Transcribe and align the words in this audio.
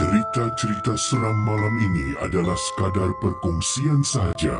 Cerita-cerita 0.00 0.96
seram 0.96 1.36
malam 1.44 1.76
ini 1.76 2.16
adalah 2.24 2.56
sekadar 2.56 3.12
perkongsian 3.20 4.00
sahaja 4.00 4.56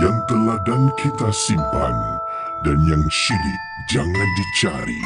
yang 0.00 0.16
teladan 0.24 0.88
kita 0.96 1.28
simpan 1.36 1.92
dan 2.64 2.80
yang 2.88 3.04
syilid 3.12 3.60
jangan 3.92 4.28
dicari. 4.40 5.04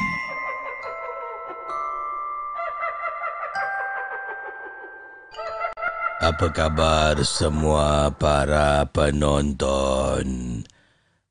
Apa 6.23 6.55
khabar 6.55 7.19
semua 7.27 8.15
para 8.15 8.87
penonton? 8.95 10.63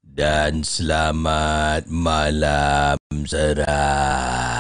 Dan 0.04 0.68
selamat 0.68 1.88
malam 1.88 3.00
seram. 3.24 4.53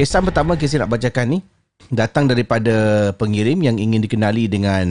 Kisah 0.00 0.24
pertama 0.24 0.56
kisah 0.56 0.80
nak 0.80 0.96
bacakan 0.96 1.36
ni 1.36 1.38
datang 1.92 2.24
daripada 2.24 3.12
pengirim 3.20 3.60
yang 3.60 3.76
ingin 3.76 4.00
dikenali 4.00 4.48
dengan 4.48 4.88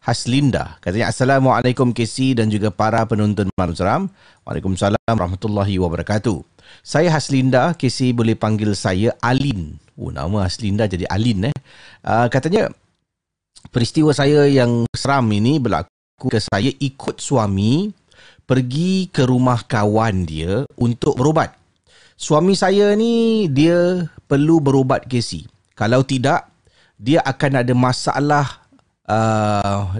Haslinda. 0.00 0.80
Katanya 0.80 1.12
Assalamualaikum 1.12 1.92
KC 1.92 2.40
dan 2.40 2.48
juga 2.48 2.72
para 2.72 3.04
penonton 3.04 3.52
Malam 3.52 3.76
Seram. 3.76 4.02
Waalaikumsalam 4.48 4.96
warahmatullahi 4.96 5.76
wabarakatuh. 5.76 6.40
Saya 6.80 7.12
Haslinda, 7.12 7.76
KC 7.76 8.16
boleh 8.16 8.32
panggil 8.32 8.72
saya 8.72 9.12
Alin. 9.20 9.76
Oh, 10.00 10.08
nama 10.08 10.48
Haslinda 10.48 10.88
jadi 10.88 11.04
Alin 11.12 11.52
eh. 11.52 11.54
Uh, 12.00 12.24
katanya 12.32 12.72
peristiwa 13.68 14.16
saya 14.16 14.48
yang 14.48 14.88
seram 14.96 15.28
ini 15.36 15.60
berlaku 15.60 16.32
ke 16.32 16.40
saya 16.40 16.72
ikut 16.80 17.20
suami 17.20 17.92
pergi 18.48 19.12
ke 19.12 19.20
rumah 19.20 19.68
kawan 19.68 20.24
dia 20.24 20.64
untuk 20.80 21.20
berubat. 21.20 21.59
Suami 22.20 22.52
saya 22.52 22.92
ni 23.00 23.48
dia 23.48 24.04
perlu 24.28 24.60
berubat 24.60 25.08
Casey. 25.08 25.48
Kalau 25.72 26.04
tidak, 26.04 26.52
dia 27.00 27.24
akan 27.24 27.64
ada 27.64 27.72
masalah 27.72 28.60
uh, 29.08 29.96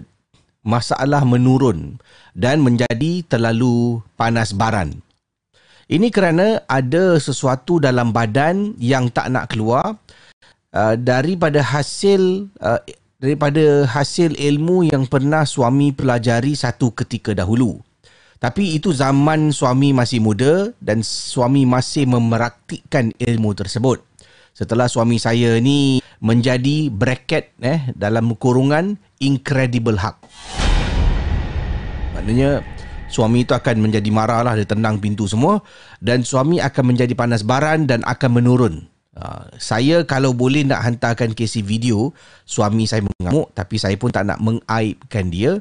masalah 0.61 1.25
menurun 1.25 1.97
dan 2.37 2.61
menjadi 2.61 3.25
terlalu 3.25 4.05
panas 4.21 4.53
baran. 4.53 5.01
Ini 5.89 6.13
kerana 6.13 6.61
ada 6.69 7.17
sesuatu 7.17 7.81
dalam 7.81 8.13
badan 8.13 8.77
yang 8.77 9.09
tak 9.09 9.33
nak 9.33 9.57
keluar 9.57 9.97
uh, 10.77 10.95
daripada 11.01 11.65
hasil 11.65 12.53
uh, 12.61 12.85
daripada 13.17 13.89
hasil 13.89 14.37
ilmu 14.37 14.93
yang 14.93 15.09
pernah 15.09 15.49
suami 15.49 15.97
pelajari 15.97 16.53
satu 16.53 16.93
ketika 16.93 17.33
dahulu. 17.33 17.81
Tapi 18.41 18.73
itu 18.73 18.97
zaman 18.97 19.53
suami 19.53 19.93
masih 19.93 20.25
muda 20.25 20.73
dan 20.81 21.05
suami 21.05 21.69
masih 21.69 22.09
memeraktikkan 22.09 23.13
ilmu 23.21 23.53
tersebut. 23.53 24.01
Setelah 24.57 24.89
suami 24.89 25.21
saya 25.21 25.61
ni 25.61 26.01
menjadi 26.25 26.89
bracket 26.89 27.53
eh 27.61 27.93
dalam 27.93 28.33
kurungan 28.41 28.97
incredible 29.21 30.01
hak. 30.01 30.25
Maknanya 32.17 32.65
suami 33.13 33.45
itu 33.45 33.53
akan 33.53 33.77
menjadi 33.77 34.09
marah 34.09 34.41
lah 34.41 34.57
dia 34.57 34.65
tendang 34.65 34.97
pintu 34.97 35.29
semua 35.29 35.61
dan 36.01 36.25
suami 36.25 36.65
akan 36.65 36.97
menjadi 36.97 37.13
panas 37.13 37.45
baran 37.45 37.85
dan 37.85 38.01
akan 38.09 38.41
menurun. 38.41 38.89
Uh, 39.11 39.43
saya 39.61 40.07
kalau 40.09 40.33
boleh 40.33 40.65
nak 40.65 40.81
hantarkan 40.87 41.37
kesi 41.37 41.61
video 41.61 42.15
suami 42.49 42.89
saya 42.89 43.05
mengamuk 43.05 43.53
tapi 43.53 43.77
saya 43.77 43.99
pun 43.99 44.09
tak 44.09 44.23
nak 44.23 44.41
mengaibkan 44.41 45.29
dia 45.29 45.59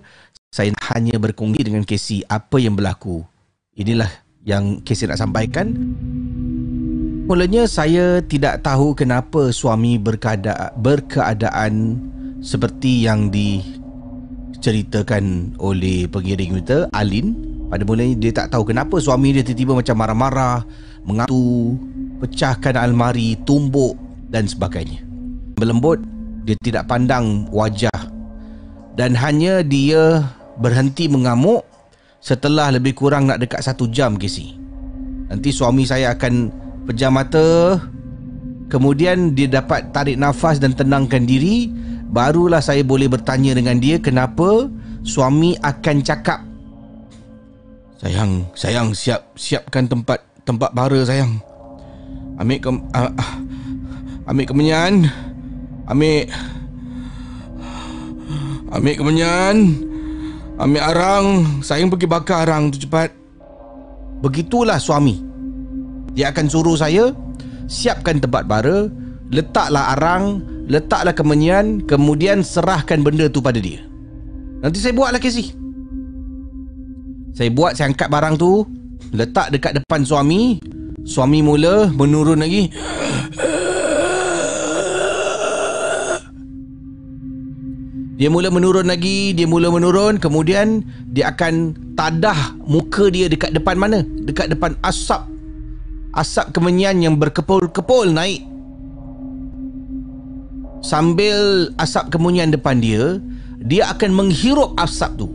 saya 0.49 0.73
hanya 0.93 1.17
berkongsi 1.21 1.61
dengan 1.61 1.85
Casey 1.85 2.25
apa 2.25 2.57
yang 2.57 2.73
berlaku. 2.73 3.21
Inilah 3.77 4.09
yang 4.41 4.81
Casey 4.81 5.05
nak 5.05 5.21
sampaikan. 5.21 5.77
Mulanya 7.29 7.69
saya 7.69 8.25
tidak 8.25 8.65
tahu 8.65 8.97
kenapa 8.97 9.53
suami 9.53 10.01
berkeada- 10.01 10.73
berkeadaan 10.73 12.01
seperti 12.41 13.05
yang 13.05 13.29
diceritakan 13.29 15.53
oleh 15.61 16.09
pengiring 16.09 16.65
kita, 16.65 16.89
Alin. 16.97 17.37
Pada 17.69 17.85
mulanya 17.85 18.17
dia 18.17 18.33
tak 18.33 18.49
tahu 18.49 18.73
kenapa 18.73 18.97
suami 18.97 19.37
dia 19.37 19.45
tiba-tiba 19.45 19.77
macam 19.77 20.01
marah-marah, 20.01 20.65
mengatu, 21.05 21.77
pecahkan 22.17 22.73
almari, 22.73 23.37
tumbuk 23.45 23.93
dan 24.33 24.49
sebagainya. 24.49 25.05
Berlembut, 25.61 26.01
dia 26.49 26.57
tidak 26.65 26.89
pandang 26.89 27.45
wajah 27.53 27.93
dan 28.97 29.13
hanya 29.13 29.61
dia 29.61 30.25
berhenti 30.59 31.07
mengamuk 31.07 31.63
setelah 32.19 32.69
lebih 32.75 32.93
kurang 32.93 33.31
nak 33.31 33.39
dekat 33.39 33.63
satu 33.63 33.87
jam 33.87 34.19
Casey. 34.19 34.59
Nanti 35.31 35.55
suami 35.55 35.87
saya 35.87 36.13
akan 36.13 36.51
pejam 36.85 37.15
mata 37.15 37.79
kemudian 38.67 39.33
dia 39.33 39.49
dapat 39.49 39.89
tarik 39.95 40.19
nafas 40.19 40.61
dan 40.61 40.75
tenangkan 40.75 41.25
diri 41.25 41.71
barulah 42.09 42.61
saya 42.61 42.85
boleh 42.85 43.09
bertanya 43.09 43.53
dengan 43.53 43.77
dia 43.77 44.01
kenapa 44.01 44.69
suami 45.05 45.53
akan 45.61 46.01
cakap 46.01 46.49
Sayang, 47.99 48.47
sayang 48.55 48.95
siap 48.95 49.35
siapkan 49.35 49.83
tempat 49.83 50.23
tempat 50.47 50.71
bara 50.71 51.03
sayang. 51.03 51.35
Ambil 52.39 52.63
ke 52.63 52.71
uh, 52.71 53.11
ambil 54.23 54.45
kemenyan. 54.47 55.11
Ambil 55.83 56.31
Ambil 58.71 58.95
kemenyan. 58.95 59.55
Ambil 60.59 60.83
arang. 60.83 61.25
Sayang 61.63 61.87
pergi 61.87 62.07
bakar 62.11 62.43
arang 62.43 62.67
tu 62.67 62.83
cepat. 62.83 63.15
Begitulah 64.19 64.75
suami. 64.75 65.29
Dia 66.11 66.35
akan 66.35 66.45
suruh 66.51 66.75
saya 66.75 67.15
Siapkan 67.69 68.19
tempat 68.19 68.43
bara 68.49 68.89
Letaklah 69.29 69.95
arang 69.95 70.41
Letaklah 70.65 71.13
kemenyan 71.13 71.85
Kemudian 71.85 72.41
serahkan 72.41 72.99
benda 73.05 73.29
tu 73.29 73.39
pada 73.39 73.61
dia. 73.61 73.85
Nanti 74.59 74.83
saya 74.83 74.91
buatlah 74.91 75.21
Casey 75.21 75.55
Saya 77.31 77.47
buat 77.53 77.77
Saya 77.77 77.93
angkat 77.93 78.09
barang 78.11 78.35
tu 78.35 78.67
Letak 79.15 79.55
dekat 79.55 79.79
depan 79.79 80.03
suami. 80.03 80.59
Suami 81.07 81.39
mula 81.39 81.87
menurun 81.89 82.43
lagi 82.43 82.67
Dia 88.19 88.27
mula 88.27 88.51
menurun 88.51 88.91
lagi, 88.91 89.31
dia 89.31 89.47
mula 89.47 89.71
menurun, 89.71 90.19
kemudian 90.19 90.83
dia 91.07 91.31
akan 91.31 91.71
tadah 91.95 92.51
muka 92.67 93.07
dia 93.07 93.31
dekat 93.31 93.55
depan 93.55 93.79
mana? 93.79 94.03
Dekat 94.03 94.51
depan 94.51 94.75
asap 94.83 95.23
asap 96.13 96.51
kemenyan 96.51 96.99
yang 96.99 97.15
berkepul-kepul 97.15 98.11
naik. 98.11 98.43
Sambil 100.79 101.69
asap 101.79 102.11
kemenyan 102.11 102.51
depan 102.55 102.83
dia, 102.83 103.23
dia 103.63 103.91
akan 103.91 104.11
menghirup 104.15 104.75
asap 104.79 105.15
tu. 105.19 105.27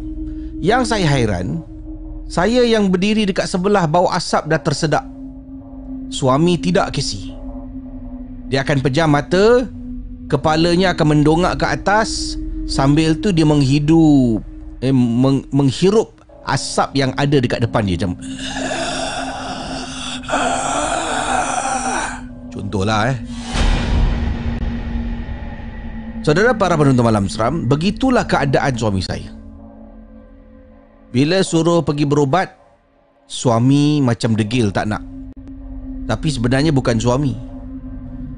Yang 0.65 0.93
saya 0.93 1.09
hairan, 1.09 1.61
saya 2.29 2.65
yang 2.65 2.89
berdiri 2.89 3.29
dekat 3.29 3.45
sebelah 3.49 3.85
bau 3.85 4.09
asap 4.09 4.49
dah 4.49 4.61
tersedak. 4.61 5.05
Suami 6.09 6.57
tidak 6.57 6.97
kesi. 6.97 7.33
Dia 8.49 8.65
akan 8.65 8.81
pejam 8.81 9.13
mata, 9.13 9.69
kepalanya 10.33 10.97
akan 10.97 11.07
mendongak 11.21 11.61
ke 11.61 11.67
atas, 11.69 12.41
sambil 12.65 13.17
tu 13.17 13.31
dia 13.31 13.45
menghidup 13.45 14.41
eh, 14.81 14.93
meng, 14.93 15.45
menghirup 15.53 16.13
asap 16.45 16.93
yang 16.97 17.13
ada 17.17 17.41
dekat 17.41 17.65
depan 17.65 17.85
dia 17.85 17.97
macam. 18.05 18.21
Contohlah 22.53 23.13
eh. 23.13 23.19
Saudara 26.25 26.57
para 26.57 26.73
penonton 26.81 27.05
malam 27.05 27.29
seram 27.29 27.69
Begitulah 27.69 28.25
keadaan 28.25 28.73
suami 28.73 29.05
saya. 29.05 29.29
Bila 31.13 31.45
suruh 31.45 31.85
pergi 31.85 32.09
berubat 32.09 32.57
Suami 33.29 34.01
macam 34.01 34.33
degil 34.33 34.73
tak 34.73 34.89
nak. 34.89 35.05
Tapi 36.09 36.29
sebenarnya 36.33 36.73
bukan 36.73 36.97
suami 36.97 37.37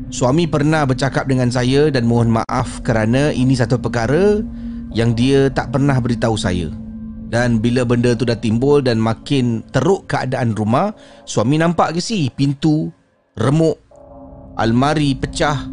Suami 0.07 0.47
pernah 0.47 0.87
bercakap 0.87 1.27
dengan 1.27 1.51
saya 1.51 1.91
Dan 1.91 2.07
mohon 2.07 2.31
maaf 2.31 2.83
kerana 2.87 3.35
ini 3.35 3.59
satu 3.59 3.79
perkara 3.79 4.41
Yang 4.95 5.11
dia 5.19 5.41
tak 5.51 5.75
pernah 5.75 5.99
beritahu 5.99 6.39
saya. 6.39 6.71
Dan 7.27 7.59
bila 7.59 7.83
benda 7.83 8.15
tu 8.15 8.23
dah 8.23 8.39
timbul 8.39 8.87
Dan 8.87 9.03
makin 9.03 9.67
teruk 9.75 10.07
keadaan 10.07 10.55
rumah 10.55 10.95
Suami 11.27 11.59
nampak 11.59 11.99
ke 11.99 12.01
si 12.01 12.31
pintu 12.31 12.91
Remuk 13.35 13.83
Almari 14.57 15.13
pecah. 15.13 15.69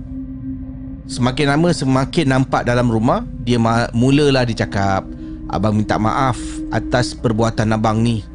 Semakin 1.07 1.55
lama 1.55 1.69
semakin 1.71 2.25
nampak 2.35 2.65
dalam 2.65 2.89
rumah 2.89 3.23
Dia 3.45 3.61
mulalah 3.93 4.43
dia 4.49 4.65
cakap 4.65 5.05
Abang 5.53 5.77
minta 5.77 6.01
maaf 6.01 6.41
atas 6.73 7.13
perbuatan 7.13 7.77
abang 7.77 8.01
ni. 8.01 8.25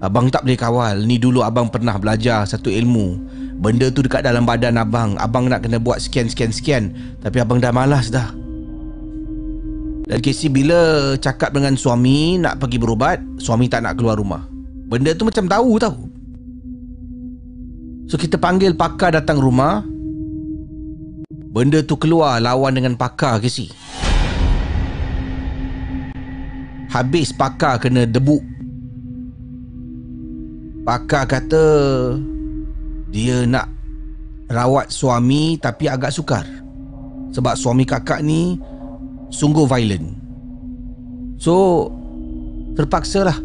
Abang 0.00 0.32
tak 0.32 0.48
boleh 0.48 0.56
kawal. 0.56 0.96
Ni 1.04 1.20
dulu 1.20 1.44
abang 1.44 1.68
pernah 1.68 2.00
belajar 2.00 2.48
satu 2.48 2.72
ilmu 2.72 3.20
Benda 3.62 3.94
tu 3.94 4.02
dekat 4.02 4.26
dalam 4.26 4.42
badan 4.42 4.74
abang. 4.74 5.14
Abang 5.22 5.46
nak 5.46 5.62
kena 5.62 5.78
buat 5.78 6.02
sekian-sekian-sekian 6.02 6.90
Tapi 7.22 7.38
abang 7.38 7.62
dah 7.62 7.70
malas 7.70 8.10
dah. 8.10 8.34
Dan 10.02 10.18
Casey 10.18 10.50
bila 10.50 11.14
cakap 11.14 11.54
dengan 11.54 11.78
suami 11.78 12.42
Nak 12.42 12.58
pergi 12.58 12.82
berubat 12.82 13.22
Suami 13.38 13.70
tak 13.70 13.86
nak 13.86 13.94
keluar 13.94 14.18
rumah. 14.18 14.42
Benda 14.90 15.14
tu 15.14 15.24
macam 15.24 15.46
tahu 15.46 15.72
tau. 15.78 15.94
So 18.10 18.20
kita 18.20 18.36
panggil 18.36 18.76
pakar 18.76 19.16
datang 19.16 19.40
rumah. 19.40 19.80
Benda 21.54 21.80
tu 21.80 21.96
keluar 21.96 22.42
lawan 22.42 22.76
dengan 22.76 22.98
pakar 22.98 23.40
si 23.46 23.72
Habis 26.92 27.32
pakar 27.32 27.80
kena 27.80 28.04
debu 28.04 28.40
Pakar 30.84 31.24
kata 31.28 31.64
Dia 33.12 33.44
nak 33.44 33.68
rawat 34.48 34.88
suami 34.88 35.60
tapi 35.60 35.86
agak 35.86 36.10
sukar. 36.10 36.48
Sebab 37.32 37.56
suami 37.56 37.88
kakak 37.88 38.20
ni 38.20 38.60
Sungguh 39.32 39.64
violent. 39.64 40.12
So 41.40 41.88
Terpaksa 42.76 43.24
lah 43.24 43.38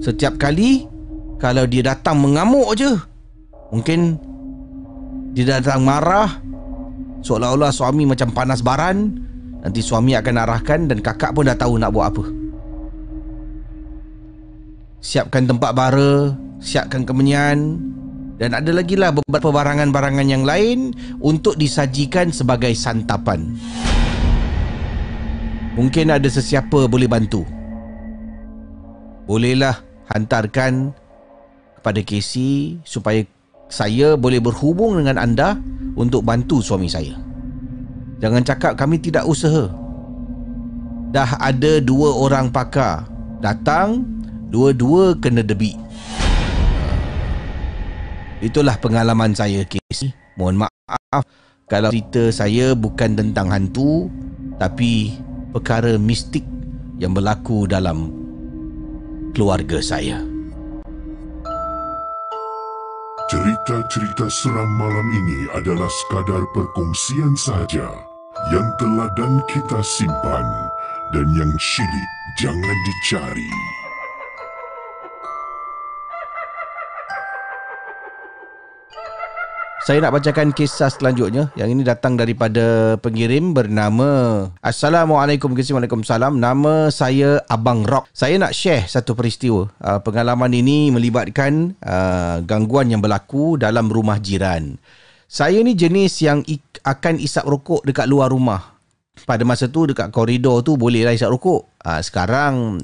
Setiap 0.00 0.36
kali 0.36 0.84
Kalau 1.40 1.64
dia 1.64 1.82
datang 1.84 2.20
mengamuk 2.20 2.76
je 2.76 2.92
Mungkin 3.72 4.20
Dia 5.32 5.58
datang 5.58 5.82
marah 5.82 6.30
Seolah-olah 7.24 7.72
suami 7.72 8.04
macam 8.04 8.30
panas 8.32 8.60
baran 8.60 9.16
Nanti 9.64 9.80
suami 9.80 10.12
akan 10.12 10.36
arahkan 10.44 10.80
Dan 10.84 11.00
kakak 11.00 11.32
pun 11.32 11.48
dah 11.48 11.56
tahu 11.56 11.80
nak 11.80 11.92
buat 11.92 12.12
apa. 12.12 12.24
Siapkan 15.00 15.48
tempat 15.48 15.72
bara 15.72 16.36
Siapkan 16.60 17.08
kemenyan 17.08 17.80
Dan 18.34 18.50
ada 18.54 18.74
lagi 18.74 18.98
lah 18.98 19.14
beberapa 19.14 19.54
barangan-barangan 19.54 20.26
yang 20.26 20.42
lain 20.42 20.90
Untuk 21.22 21.54
disajikan 21.54 22.34
sebagai 22.34 22.74
santapan 22.74 23.54
Mungkin 25.78 26.10
ada 26.10 26.26
sesiapa 26.26 26.90
boleh 26.90 27.06
bantu 27.06 27.46
Bolehlah 29.24 29.80
hantarkan 30.10 30.92
kepada 31.80 32.00
Casey 32.00 32.80
supaya 32.80 33.24
saya 33.68 34.16
boleh 34.16 34.40
berhubung 34.40 34.96
dengan 34.96 35.20
anda 35.20 35.56
untuk 35.96 36.24
bantu 36.24 36.64
suami 36.64 36.88
saya. 36.88 37.16
Jangan 38.24 38.40
cakap 38.40 38.72
kami 38.76 39.00
tidak 39.00 39.28
usaha. 39.28 39.68
Dah 41.12 41.30
ada 41.38 41.78
dua 41.84 42.16
orang 42.16 42.48
pakar 42.48 43.04
datang, 43.44 44.00
dua-dua 44.48 45.12
kena 45.20 45.44
debi. 45.44 45.76
Itulah 48.44 48.76
pengalaman 48.76 49.32
saya 49.32 49.64
kes. 49.64 50.04
Mohon 50.36 50.68
maaf 50.68 51.24
kalau 51.64 51.88
cerita 51.88 52.28
saya 52.28 52.76
bukan 52.76 53.16
tentang 53.16 53.48
hantu 53.48 54.12
tapi 54.60 55.16
perkara 55.48 55.96
mistik 55.96 56.44
yang 57.00 57.16
berlaku 57.16 57.64
dalam 57.64 58.12
keluarga 59.32 59.80
saya. 59.80 60.20
Cerita-cerita 63.32 64.28
seram 64.28 64.70
malam 64.76 65.08
ini 65.08 65.48
adalah 65.56 65.88
sekadar 65.88 66.44
perkongsian 66.52 67.32
sahaja 67.40 67.88
yang 68.52 68.68
telah 68.76 69.08
dan 69.16 69.40
kita 69.48 69.80
simpan 69.80 70.46
dan 71.16 71.26
yang 71.32 71.52
syilid 71.56 72.10
jangan 72.36 72.76
dicari. 72.84 73.73
Saya 79.84 80.00
nak 80.00 80.16
bacakan 80.16 80.56
kisah 80.56 80.88
selanjutnya. 80.88 81.52
Yang 81.60 81.68
ini 81.76 81.82
datang 81.84 82.16
daripada 82.16 82.96
pengirim 83.04 83.52
bernama 83.52 84.48
Assalamualaikum 84.64 85.52
Waalaikumsalam. 85.52 86.40
Nama 86.40 86.88
saya 86.88 87.44
Abang 87.52 87.84
Rock. 87.84 88.08
Saya 88.16 88.40
nak 88.40 88.56
share 88.56 88.88
satu 88.88 89.12
peristiwa. 89.12 89.68
Uh, 89.76 90.00
Pengalaman 90.00 90.48
ini 90.56 90.88
melibatkan 90.88 91.76
uh, 91.84 92.40
gangguan 92.48 92.96
yang 92.96 93.04
berlaku 93.04 93.60
dalam 93.60 93.92
rumah 93.92 94.16
jiran. 94.16 94.80
Saya 95.28 95.60
ni 95.60 95.76
jenis 95.76 96.16
yang 96.24 96.40
ik- 96.48 96.80
akan 96.80 97.20
isap 97.20 97.44
rokok 97.44 97.84
dekat 97.84 98.08
luar 98.08 98.32
rumah. 98.32 98.80
Pada 99.28 99.44
masa 99.44 99.68
tu 99.68 99.84
dekat 99.84 100.08
koridor 100.08 100.64
tu 100.64 100.80
bolehlah 100.80 101.12
isap 101.12 101.28
rokok. 101.28 101.84
Uh, 101.84 102.00
Sekarang 102.00 102.80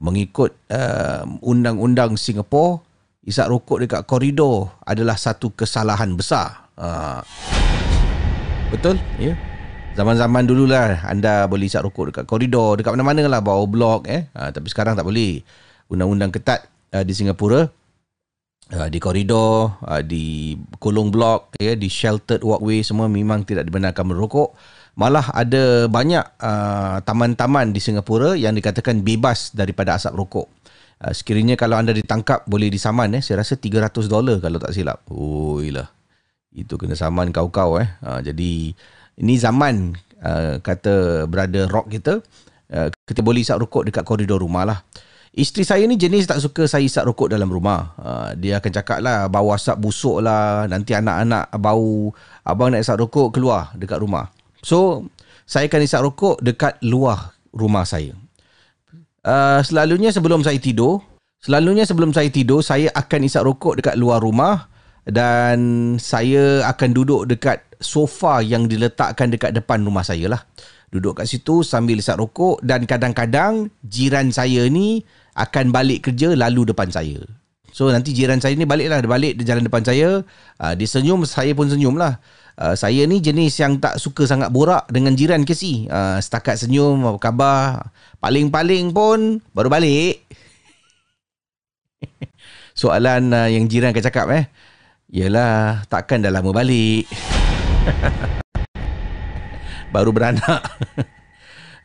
mengikut 0.00 0.56
uh, 0.72 1.28
undang-undang 1.44 2.16
Singapura 2.16 2.87
isap 3.26 3.50
rokok 3.50 3.86
dekat 3.86 4.02
koridor 4.06 4.74
adalah 4.86 5.18
satu 5.18 5.50
kesalahan 5.54 6.14
besar. 6.14 6.70
Ha. 6.78 7.22
Betul? 8.70 9.00
Ya. 9.18 9.34
Zaman-zaman 9.98 10.46
dululah 10.46 11.02
anda 11.08 11.50
boleh 11.50 11.66
isap 11.66 11.88
rokok 11.88 12.14
dekat 12.14 12.24
koridor, 12.30 12.78
dekat 12.78 12.94
mana-mana 12.94 13.26
lah 13.26 13.42
bawah 13.42 13.66
blok 13.66 14.06
eh. 14.06 14.30
Ha, 14.36 14.54
tapi 14.54 14.70
sekarang 14.70 14.94
tak 14.94 15.08
boleh. 15.08 15.42
Undang-undang 15.88 16.30
ketat 16.30 16.68
uh, 16.92 17.02
di 17.02 17.16
Singapura 17.16 17.66
uh, 18.74 18.88
di 18.88 18.98
koridor, 19.00 19.80
uh, 19.84 20.02
di 20.04 20.56
kolong 20.76 21.08
blok, 21.08 21.56
ya, 21.56 21.72
di 21.72 21.88
sheltered 21.88 22.44
walkway 22.44 22.84
semua 22.84 23.08
memang 23.08 23.44
tidak 23.44 23.64
dibenarkan 23.68 24.04
merokok. 24.12 24.52
Malah 24.98 25.30
ada 25.30 25.86
banyak 25.86 26.24
uh, 26.42 26.98
taman-taman 27.06 27.70
di 27.70 27.78
Singapura 27.78 28.34
yang 28.34 28.58
dikatakan 28.58 28.98
bebas 29.06 29.54
daripada 29.54 29.94
asap 29.94 30.18
rokok. 30.18 30.46
Uh, 30.98 31.14
sekiranya 31.14 31.54
kalau 31.54 31.78
anda 31.78 31.94
ditangkap 31.94 32.42
boleh 32.50 32.74
disaman 32.74 33.14
eh 33.14 33.22
saya 33.22 33.46
rasa 33.46 33.54
300 33.54 34.10
dolar 34.10 34.42
kalau 34.42 34.58
tak 34.58 34.74
silap. 34.74 35.06
Oh 35.14 35.62
ilah. 35.62 35.86
Itu 36.50 36.74
kena 36.74 36.98
saman 36.98 37.30
kau-kau 37.30 37.78
eh. 37.78 37.86
Uh, 38.02 38.18
jadi 38.18 38.74
ini 39.22 39.34
zaman 39.38 39.94
uh, 40.26 40.58
kata 40.58 41.26
brother 41.30 41.70
rock 41.70 41.86
kita 41.86 42.18
uh, 42.74 42.88
kita 43.06 43.22
boleh 43.22 43.46
isap 43.46 43.62
rokok 43.62 43.86
dekat 43.86 44.02
koridor 44.02 44.42
rumah 44.42 44.66
lah. 44.66 44.82
Isteri 45.38 45.62
saya 45.62 45.84
ni 45.86 45.94
jenis 45.94 46.26
tak 46.26 46.42
suka 46.42 46.66
saya 46.66 46.82
isap 46.82 47.06
rokok 47.14 47.30
dalam 47.30 47.46
rumah. 47.46 47.94
Dia 48.34 48.58
akan 48.58 48.72
cakap 48.74 48.98
lah 48.98 49.30
bau 49.30 49.54
asap 49.54 49.78
busuk 49.78 50.18
lah. 50.18 50.66
Nanti 50.66 50.98
anak-anak 50.98 51.54
bau 51.62 52.10
abang 52.42 52.74
nak 52.74 52.82
isap 52.82 52.98
rokok 53.06 53.38
keluar 53.38 53.70
dekat 53.78 54.02
rumah. 54.02 54.34
So 54.66 55.06
saya 55.46 55.70
akan 55.70 55.80
isap 55.84 56.00
rokok 56.02 56.42
dekat 56.42 56.82
luar 56.82 57.38
rumah 57.54 57.86
saya. 57.86 58.18
Uh, 59.26 59.60
selalunya 59.66 60.14
sebelum 60.14 60.46
saya 60.46 60.58
tidur, 60.62 61.02
selalunya 61.42 61.82
sebelum 61.82 62.14
saya 62.14 62.30
tidur, 62.30 62.62
saya 62.62 62.90
akan 62.94 63.20
isap 63.26 63.46
rokok 63.46 63.82
dekat 63.82 63.94
luar 63.98 64.22
rumah 64.22 64.70
dan 65.08 65.58
saya 65.96 66.62
akan 66.68 66.90
duduk 66.94 67.26
dekat 67.26 67.64
sofa 67.82 68.44
yang 68.44 68.68
diletakkan 68.70 69.32
dekat 69.32 69.56
depan 69.56 69.82
rumah 69.82 70.06
saya 70.06 70.30
lah. 70.30 70.42
Duduk 70.88 71.20
kat 71.20 71.28
situ 71.28 71.60
sambil 71.60 72.00
isap 72.00 72.22
rokok 72.22 72.64
dan 72.64 72.88
kadang-kadang 72.88 73.68
jiran 73.84 74.32
saya 74.32 74.64
ni 74.72 75.04
akan 75.36 75.68
balik 75.68 76.08
kerja 76.08 76.32
lalu 76.32 76.72
depan 76.72 76.88
saya. 76.88 77.20
So 77.78 77.92
nanti 77.92 78.16
jiran 78.16 78.40
saya 78.40 78.56
ni 78.56 78.64
balik 78.64 78.88
lah 78.88 78.98
Dia 79.04 79.10
balik 79.12 79.36
di 79.36 79.44
jalan 79.44 79.62
depan 79.68 79.84
saya 79.84 80.24
uh, 80.58 80.72
Dia 80.72 80.88
senyum 80.88 81.22
Saya 81.28 81.52
pun 81.52 81.68
senyum 81.68 82.00
lah 82.00 82.16
uh, 82.58 82.74
Saya 82.74 83.06
ni 83.06 83.22
jenis 83.22 83.54
yang 83.62 83.78
tak 83.78 84.02
suka 84.02 84.26
sangat 84.26 84.50
borak 84.50 84.90
Dengan 84.90 85.14
jiran 85.14 85.46
kesi 85.46 85.86
uh, 85.88 86.18
Setakat 86.18 86.58
senyum 86.58 87.06
Apa 87.06 87.30
khabar? 87.30 87.94
Paling-paling 88.18 88.90
pun 88.90 89.38
Baru 89.54 89.70
balik. 89.70 90.26
Soalan 92.80 93.30
uh, 93.30 93.48
yang 93.48 93.70
jiran 93.70 93.94
akan 93.94 94.04
cakap 94.04 94.26
eh? 94.34 94.44
Yelah 95.08 95.86
Takkan 95.88 96.20
dah 96.20 96.34
lama 96.34 96.52
balik. 96.52 97.08
Baru 99.94 100.12
beranak 100.12 100.68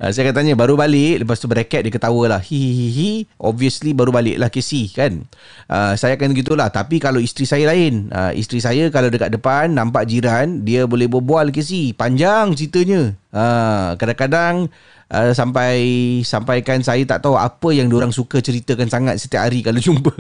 Uh, 0.02 0.10
saya 0.10 0.30
akan 0.30 0.42
tanya 0.42 0.54
baru 0.58 0.74
balik 0.74 1.22
lepas 1.22 1.38
tu 1.38 1.46
bracket 1.46 1.86
dia 1.86 1.94
ketawa 1.94 2.38
lah. 2.38 2.42
Hi 2.42 2.62
hi 2.74 2.88
hi 2.90 3.12
obviously 3.38 3.94
baru 3.94 4.10
balik 4.10 4.42
lah 4.42 4.50
Casey 4.50 4.90
kan? 4.90 5.26
Uh, 5.70 5.94
saya 5.94 6.18
akan 6.18 6.34
gitulah 6.34 6.70
tapi 6.74 6.98
kalau 6.98 7.22
isteri 7.22 7.46
saya 7.46 7.70
lain 7.70 8.10
uh, 8.10 8.34
isteri 8.34 8.58
saya 8.62 8.90
kalau 8.90 9.14
dekat 9.14 9.30
depan 9.30 9.70
nampak 9.70 10.10
jiran 10.10 10.66
dia 10.66 10.90
boleh 10.90 11.06
berbual 11.06 11.54
Casey 11.54 11.94
panjang 11.94 12.58
ceritanya. 12.58 13.14
Uh, 13.34 13.94
kadang-kadang 13.98 14.70
uh, 15.14 15.34
sampai 15.34 15.82
sampaikan 16.26 16.82
saya 16.82 17.06
tak 17.06 17.22
tahu 17.22 17.38
apa 17.38 17.70
yang 17.74 17.90
orang 17.94 18.14
suka 18.14 18.42
ceritakan 18.42 18.90
sangat 18.90 19.22
setiap 19.22 19.46
hari 19.46 19.62
kalau 19.62 19.78
jumpa. 19.90 20.14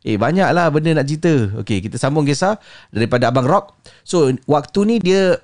Eh 0.00 0.16
banyaklah 0.16 0.72
benda 0.72 0.96
nak 0.96 1.06
cerita. 1.08 1.60
Okay 1.60 1.84
kita 1.84 2.00
sambung 2.00 2.24
kisah 2.24 2.56
Daripada 2.88 3.28
Abang 3.28 3.44
Rock. 3.44 3.76
So 4.00 4.32
waktu 4.48 4.80
ni 4.88 4.96
dia 4.96 5.36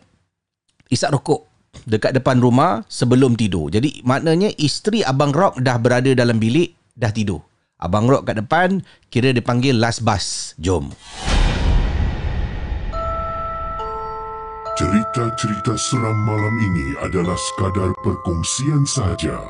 Isap 0.87 1.19
rokok 1.19 1.56
dekat 1.87 2.19
depan 2.19 2.43
rumah 2.43 2.83
sebelum 2.91 3.39
tidur. 3.39 3.71
Jadi 3.71 4.03
maknanya 4.03 4.51
isteri 4.59 5.07
Abang 5.07 5.31
Rock 5.31 5.63
dah 5.63 5.79
berada 5.79 6.11
dalam 6.13 6.37
bilik, 6.37 6.75
dah 6.99 7.15
tidur. 7.15 7.41
Abang 7.79 8.11
Rock 8.11 8.27
kat 8.29 8.43
depan, 8.43 8.83
kira 9.09 9.31
dipanggil 9.31 9.79
last 9.79 10.03
bus. 10.03 10.53
Jom. 10.59 10.91
Cerita-cerita 14.77 15.73
seram 15.81 16.19
malam 16.29 16.53
ini 16.61 16.93
adalah 17.01 17.33
sekadar 17.33 17.97
perkongsian 18.05 18.85
sahaja 18.85 19.41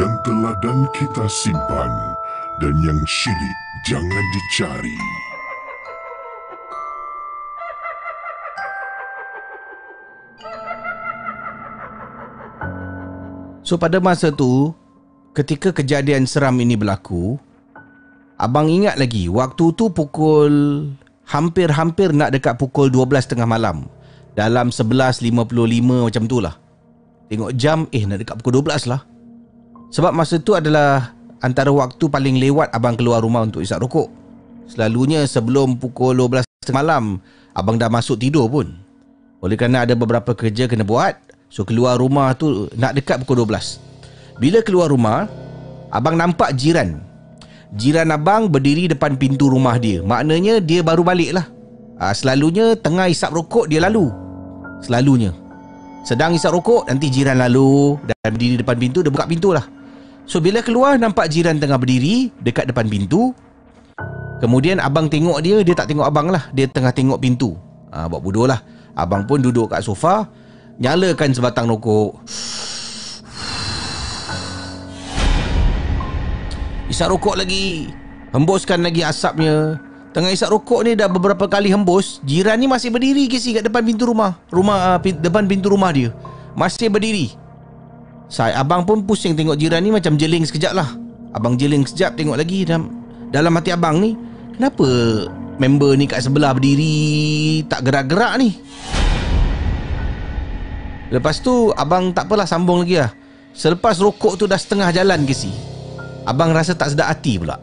yang 0.00 0.14
telah 0.24 0.56
dan 0.64 0.88
kita 0.96 1.28
simpan 1.28 1.92
dan 2.56 2.72
yang 2.80 3.00
syilid 3.04 3.58
jangan 3.84 4.24
dicari. 4.32 4.96
So 13.62 13.78
pada 13.78 14.02
masa 14.02 14.34
tu 14.34 14.74
Ketika 15.32 15.72
kejadian 15.72 16.28
seram 16.28 16.58
ini 16.60 16.76
berlaku 16.76 17.38
Abang 18.36 18.68
ingat 18.68 18.98
lagi 18.98 19.30
Waktu 19.30 19.64
tu 19.78 19.88
pukul 19.90 20.52
Hampir-hampir 21.32 22.12
nak 22.12 22.34
dekat 22.34 22.60
pukul 22.60 22.92
12.30 22.92 23.48
malam. 23.48 23.88
Dalam 24.36 24.68
11.55 24.68 25.32
macam 25.88 26.22
tu 26.28 26.44
lah. 26.44 26.60
Tengok 27.32 27.52
jam 27.56 27.88
Eh 27.88 28.04
nak 28.04 28.20
dekat 28.20 28.36
pukul 28.42 28.60
12 28.60 28.90
lah. 28.90 29.00
Sebab 29.92 30.12
masa 30.12 30.36
tu 30.36 30.52
adalah 30.52 31.16
Antara 31.40 31.72
waktu 31.72 32.04
paling 32.04 32.36
lewat 32.36 32.68
Abang 32.76 33.00
keluar 33.00 33.24
rumah 33.24 33.48
untuk 33.48 33.64
isap 33.64 33.80
rokok. 33.80 34.12
Selalunya 34.68 35.24
sebelum 35.24 35.80
pukul 35.80 36.20
12 36.20 36.44
malam 36.68 37.16
Abang 37.56 37.80
dah 37.80 37.88
masuk 37.88 38.20
tidur 38.20 38.44
pun. 38.52 38.76
Oleh 39.40 39.56
kerana 39.56 39.88
ada 39.88 39.96
beberapa 39.96 40.36
kerja 40.36 40.68
kena 40.68 40.84
buat 40.84 41.16
So 41.52 41.68
keluar 41.68 42.00
rumah 42.00 42.32
tu 42.32 42.72
nak 42.80 42.96
dekat 42.96 43.20
pukul 43.20 43.44
12 43.44 44.40
Bila 44.40 44.64
keluar 44.64 44.88
rumah 44.88 45.28
Abang 45.92 46.16
nampak 46.16 46.56
jiran. 46.56 47.04
Jiran 47.76 48.08
abang 48.08 48.48
berdiri 48.48 48.88
depan 48.88 49.20
pintu 49.20 49.52
rumah 49.52 49.76
dia. 49.76 50.00
Maknanya 50.00 50.64
dia 50.64 50.80
baru 50.80 51.04
balik 51.04 51.36
lah 51.36 51.44
ha, 52.00 52.16
Selalunya 52.16 52.72
tengah 52.80 53.12
isap 53.12 53.36
rokok 53.36 53.68
dia 53.68 53.84
lalu. 53.84 54.08
Selalunya. 54.80 55.36
Sedang 56.08 56.32
isap 56.32 56.56
rokok 56.56 56.88
nanti 56.88 57.12
jiran 57.12 57.36
lalu 57.36 58.00
Dan 58.08 58.32
berdiri 58.32 58.56
depan 58.58 58.80
pintu 58.80 59.04
dia 59.04 59.12
buka 59.12 59.28
pintu 59.28 59.52
lah 59.52 59.68
So 60.24 60.40
bila 60.40 60.64
keluar 60.64 60.96
nampak 60.96 61.28
jiran 61.28 61.60
tengah 61.60 61.76
berdiri 61.76 62.32
Dekat 62.40 62.72
depan 62.72 62.88
pintu. 62.88 63.36
Kemudian 64.40 64.80
abang 64.80 65.12
tengok 65.12 65.44
dia 65.44 65.60
Dia 65.60 65.76
tak 65.76 65.92
tengok 65.92 66.08
abang 66.08 66.32
lah 66.32 66.48
Dia 66.56 66.64
tengah 66.64 66.96
tengok 66.96 67.20
pintu. 67.20 67.52
Ha, 67.92 68.08
Buat 68.08 68.24
bodoh 68.24 68.48
lah 68.48 68.64
Abang 68.96 69.28
pun 69.28 69.44
duduk 69.44 69.68
kat 69.68 69.84
sofa 69.84 70.26
Nyalakan 70.80 71.36
sebatang 71.36 71.68
rokok. 71.68 72.16
Isap 76.88 77.12
rokok 77.12 77.36
lagi. 77.36 77.92
Hembuskan 78.32 78.80
lagi 78.80 79.04
asapnya. 79.04 79.76
Tengah 80.12 80.32
isap 80.32 80.52
rokok 80.52 80.84
ni 80.84 80.92
dah 80.92 81.08
beberapa 81.08 81.48
kali 81.48 81.72
hembus 81.72 82.20
Jiran 82.28 82.60
ni 82.60 82.68
masih 82.68 82.92
berdiri 82.92 83.24
kisi 83.32 83.56
kat 83.56 83.64
depan 83.64 83.80
pintu 83.80 84.04
rumah? 84.04 84.36
Rumah 84.52 84.96
uh, 84.96 84.98
depan 85.00 85.48
pintu 85.48 85.72
rumah 85.72 85.92
dia. 85.92 86.12
Masih 86.52 86.92
berdiri. 86.92 87.32
Saya 88.28 88.60
abang 88.60 88.84
pun 88.84 89.04
pusing 89.04 89.36
tengok 89.36 89.60
jiran 89.60 89.84
ni 89.84 89.92
macam 89.92 90.16
jeling 90.16 90.44
sekejap 90.44 90.72
lah. 90.72 90.88
Abang 91.32 91.56
jeling 91.56 91.84
sekejap 91.84 92.16
tengok 92.16 92.36
lagi 92.36 92.68
dalam, 92.68 92.92
dalam 93.32 93.52
hati 93.56 93.72
abang 93.72 94.04
ni 94.04 94.12
Kenapa 94.52 94.88
member 95.56 95.96
ni 95.96 96.04
kat 96.04 96.20
sebelah 96.20 96.52
berdiri 96.52 97.64
Tak 97.72 97.88
gerak-gerak 97.88 98.36
ni 98.36 98.52
Lepas 101.12 101.44
tu 101.44 101.68
abang 101.76 102.08
tak 102.16 102.24
apalah 102.24 102.48
sambung 102.48 102.88
lagi 102.88 102.96
lah. 102.96 103.12
Selepas 103.52 104.00
rokok 104.00 104.40
tu 104.40 104.48
dah 104.48 104.56
setengah 104.56 104.88
jalan 104.96 105.28
ke 105.28 105.36
si? 105.36 105.52
Abang 106.24 106.56
rasa 106.56 106.72
tak 106.72 106.96
sedap 106.96 107.12
hati 107.12 107.36
pula. 107.36 107.60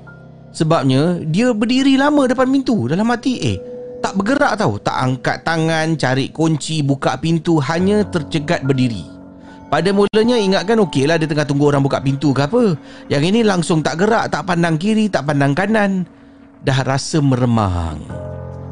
Sebabnya 0.53 1.21
dia 1.25 1.53
berdiri 1.53 1.93
lama 1.93 2.25
depan 2.25 2.49
pintu 2.49 2.89
Dalam 2.89 3.09
hati. 3.09 3.37
Eh 3.41 3.57
Tak 4.01 4.17
bergerak 4.17 4.57
tau. 4.57 4.81
Tak 4.81 4.97
angkat 4.97 5.37
tangan 5.45 5.93
Cari 5.93 6.33
kunci 6.33 6.81
Buka 6.81 7.21
pintu 7.21 7.61
Hanya 7.61 8.01
tercegat 8.05 8.65
berdiri. 8.65 9.05
Pada 9.69 9.93
mulanya 9.93 10.41
ingatkan 10.41 10.81
okey 10.89 11.05
lah 11.05 11.21
Dia 11.21 11.29
tengah 11.29 11.45
tunggu 11.45 11.69
orang 11.69 11.85
buka 11.85 12.01
pintu 12.01 12.33
ke 12.33 12.49
apa. 12.49 12.73
Yang 13.09 13.23
ini 13.29 13.39
langsung 13.45 13.85
tak 13.85 14.01
gerak 14.01 14.33
Tak 14.33 14.49
pandang 14.49 14.81
kiri 14.81 15.05
Tak 15.05 15.29
pandang 15.29 15.53
kanan. 15.53 16.09
Dah 16.65 16.81
rasa 16.83 17.21
meremang. 17.21 18.01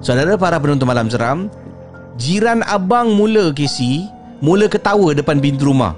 Saudara 0.02 0.36
para 0.36 0.58
penonton 0.58 0.90
malam 0.90 1.10
seram 1.14 1.48
Jiran 2.18 2.66
abang 2.66 3.14
mula 3.14 3.54
Casey 3.54 4.17
mula 4.42 4.70
ketawa 4.70 5.18
depan 5.18 5.42
pintu 5.42 5.70
rumah. 5.70 5.98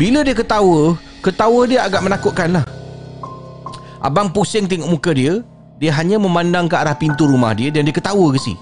Bila 0.00 0.24
dia 0.24 0.32
ketawa, 0.32 0.96
ketawa 1.20 1.60
dia 1.68 1.84
agak 1.84 2.00
menakutkan 2.00 2.56
lah. 2.56 2.64
Abang 4.00 4.32
pusing 4.32 4.64
tengok 4.64 4.88
muka 4.88 5.12
dia, 5.12 5.44
dia 5.76 5.92
hanya 5.92 6.16
memandang 6.16 6.72
ke 6.72 6.76
arah 6.76 6.96
pintu 6.96 7.28
rumah 7.28 7.52
dia 7.52 7.68
dan 7.68 7.84
dia 7.84 7.92
ketawa 7.92 8.32
ke 8.32 8.40
si. 8.40 8.56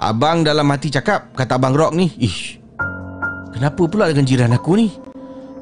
Abang 0.00 0.48
dalam 0.48 0.64
hati 0.72 0.88
cakap, 0.88 1.28
kata 1.36 1.60
Abang 1.60 1.76
Rock 1.76 1.92
ni, 1.92 2.08
Ish, 2.16 2.56
kenapa 3.52 3.84
pula 3.84 4.08
dengan 4.08 4.24
jiran 4.24 4.56
aku 4.56 4.80
ni? 4.80 4.88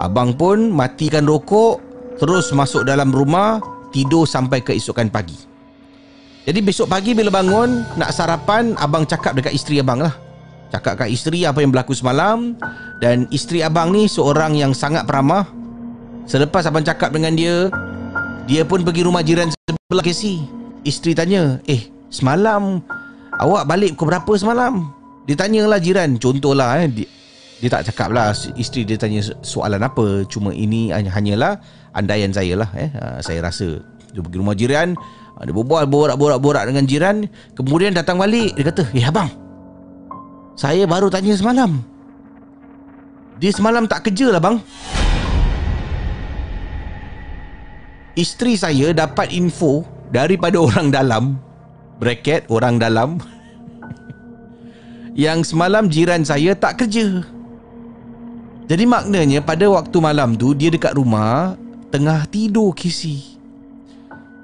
Abang 0.02 0.34
pun 0.34 0.74
matikan 0.74 1.22
rokok 1.22 1.78
Terus 2.18 2.50
masuk 2.54 2.86
dalam 2.86 3.10
rumah 3.10 3.58
Tidur 3.94 4.26
sampai 4.26 4.58
keesokan 4.58 5.06
pagi. 5.06 5.38
Jadi 6.44 6.58
besok 6.58 6.90
pagi 6.90 7.14
bila 7.14 7.30
bangun 7.30 7.86
Nak 7.94 8.10
sarapan 8.10 8.74
Abang 8.78 9.06
cakap 9.06 9.38
dekat 9.38 9.54
isteri 9.54 9.78
abang 9.78 10.02
lah. 10.02 10.14
Cakap 10.74 11.06
kat 11.06 11.08
isteri 11.14 11.46
apa 11.46 11.62
yang 11.62 11.70
berlaku 11.70 11.94
semalam 11.94 12.58
Dan 12.98 13.30
isteri 13.30 13.62
abang 13.62 13.94
ni 13.94 14.10
seorang 14.10 14.58
yang 14.58 14.74
sangat 14.74 15.06
peramah. 15.06 15.46
Selepas 16.26 16.66
abang 16.66 16.82
cakap 16.82 17.14
dengan 17.14 17.38
dia 17.38 17.70
Dia 18.50 18.66
pun 18.66 18.82
pergi 18.82 19.06
rumah 19.06 19.22
jiran 19.22 19.54
sebelah 19.54 20.04
Casey 20.04 20.42
Isteri 20.82 21.14
tanya 21.14 21.62
Eh 21.70 21.86
semalam? 22.10 22.82
Awak 23.34 23.62
balik 23.66 23.90
pukul 23.94 24.14
berapa 24.14 24.32
semalam? 24.34 24.90
Dia 25.30 25.38
tanyalah 25.38 25.78
jiran 25.78 26.18
Contohlah 26.18 26.82
eh 26.82 26.90
dia 27.64 27.72
tak 27.72 27.88
cakap 27.88 28.12
lah 28.12 28.36
isteri 28.60 28.84
dia 28.84 29.00
tanya 29.00 29.24
soalan 29.40 29.80
apa. 29.80 30.28
Cuma 30.28 30.52
ini 30.52 30.92
hanyalah 30.92 31.56
andaian 31.96 32.28
saya 32.28 32.60
lah 32.60 32.68
eh. 32.76 32.92
Ha, 32.92 33.24
saya 33.24 33.40
rasa 33.40 33.80
dia 34.12 34.20
pergi 34.20 34.36
rumah 34.36 34.52
jiran 34.52 34.92
dia 35.40 35.50
berbual 35.50 35.88
borak-borak-borak 35.88 36.68
dengan 36.68 36.84
jiran 36.84 37.16
kemudian 37.56 37.96
datang 37.96 38.20
balik 38.20 38.52
dia 38.54 38.68
kata 38.70 38.86
eh 38.94 39.02
abang 39.02 39.26
saya 40.54 40.84
baru 40.84 41.08
tanya 41.08 41.34
semalam. 41.34 41.80
Dia 43.42 43.50
semalam 43.50 43.88
tak 43.90 44.06
kerja 44.06 44.30
lah 44.30 44.38
bang. 44.44 44.62
Isteri 48.14 48.54
saya 48.54 48.94
dapat 48.94 49.34
info 49.34 49.82
daripada 50.12 50.60
orang 50.60 50.92
dalam 50.92 51.24
bracket 51.98 52.46
orang 52.46 52.78
dalam 52.78 53.18
yang 55.24 55.42
semalam 55.42 55.90
jiran 55.90 56.22
saya 56.22 56.54
tak 56.54 56.84
kerja 56.84 57.33
jadi 58.64 58.84
maknanya 58.88 59.44
pada 59.44 59.68
waktu 59.68 59.96
malam 60.00 60.40
tu 60.40 60.56
dia 60.56 60.72
dekat 60.72 60.96
rumah 60.96 61.56
tengah 61.92 62.24
tidur 62.32 62.72
kisi. 62.72 63.36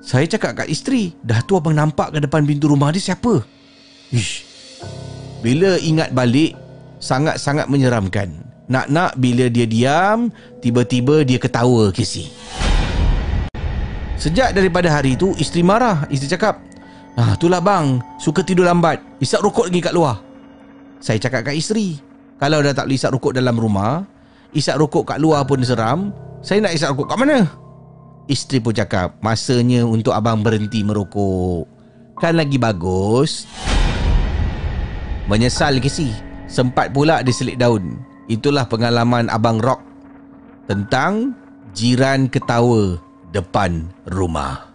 Saya 0.01 0.25
cakap 0.29 0.65
kat 0.65 0.69
isteri, 0.69 1.13
dah 1.21 1.45
tu 1.45 1.57
abang 1.57 1.77
nampak 1.77 2.17
ke 2.17 2.19
depan 2.25 2.45
pintu 2.45 2.73
rumah 2.73 2.89
dia 2.93 3.13
siapa? 3.13 3.45
Ish. 4.11 4.51
Bila 5.41 5.81
ingat 5.81 6.13
balik 6.13 6.53
Sangat-sangat 7.01 7.73
menyeramkan 7.73 8.29
Nak-nak 8.69 9.17
bila 9.17 9.49
dia 9.49 9.65
diam 9.65 10.29
Tiba-tiba 10.61 11.25
dia 11.25 11.41
ketawa 11.41 11.89
Casey 11.97 12.29
Sejak 14.21 14.53
daripada 14.53 14.93
hari 14.93 15.17
itu 15.17 15.33
Isteri 15.41 15.65
marah 15.65 16.05
Isteri 16.13 16.37
cakap 16.37 16.61
Ah, 17.17 17.35
itulah 17.35 17.65
bang 17.65 18.05
Suka 18.21 18.45
tidur 18.45 18.69
lambat 18.69 19.01
Isap 19.19 19.41
rokok 19.41 19.73
lagi 19.73 19.81
kat 19.81 19.97
luar 19.97 20.21
Saya 21.01 21.17
cakap 21.17 21.49
kat 21.49 21.57
isteri 21.57 22.10
Kalau 22.41 22.65
dah 22.65 22.73
tak 22.73 22.89
boleh 22.89 22.97
isap 22.97 23.13
rokok 23.13 23.37
dalam 23.37 23.61
rumah 23.61 24.01
Isap 24.57 24.81
rokok 24.81 25.13
kat 25.13 25.19
luar 25.21 25.45
pun 25.45 25.61
seram 25.61 26.09
Saya 26.41 26.65
nak 26.65 26.73
isap 26.73 26.97
rokok 26.97 27.13
kat 27.13 27.19
mana? 27.21 27.39
Isteri 28.33 28.59
pun 28.65 28.73
cakap 28.73 29.21
Masanya 29.21 29.85
untuk 29.85 30.17
abang 30.17 30.41
berhenti 30.41 30.81
merokok. 30.81 31.69
Kan 32.17 32.41
lagi 32.41 32.57
bagus. 32.57 33.45
Menyesal 35.29 35.85
ke 35.85 35.93
si 35.93 36.17
Sempat 36.49 36.97
pula 36.97 37.21
diselit 37.21 37.61
daun. 37.61 38.01
Itulah 38.33 38.65
pengalaman 38.65 39.29
abang 39.29 39.61
rock 39.61 39.85
Tentang 40.65 41.37
Jiran 41.77 42.33
ketawa 42.33 42.97
Depan 43.31 43.93
rumah 44.09 44.70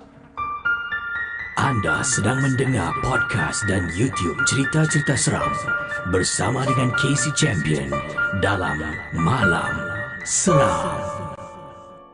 Anda 1.56 2.04
sedang 2.04 2.44
mendengar 2.44 2.92
podcast 3.00 3.64
dan 3.72 3.88
YouTube 3.96 4.36
cerita-cerita 4.44 5.16
seram 5.16 5.56
bersama 6.12 6.68
dengan 6.68 6.92
Casey 7.00 7.32
Champion 7.32 7.88
dalam 8.44 8.76
Malam 9.16 9.72
Seram. 10.28 11.00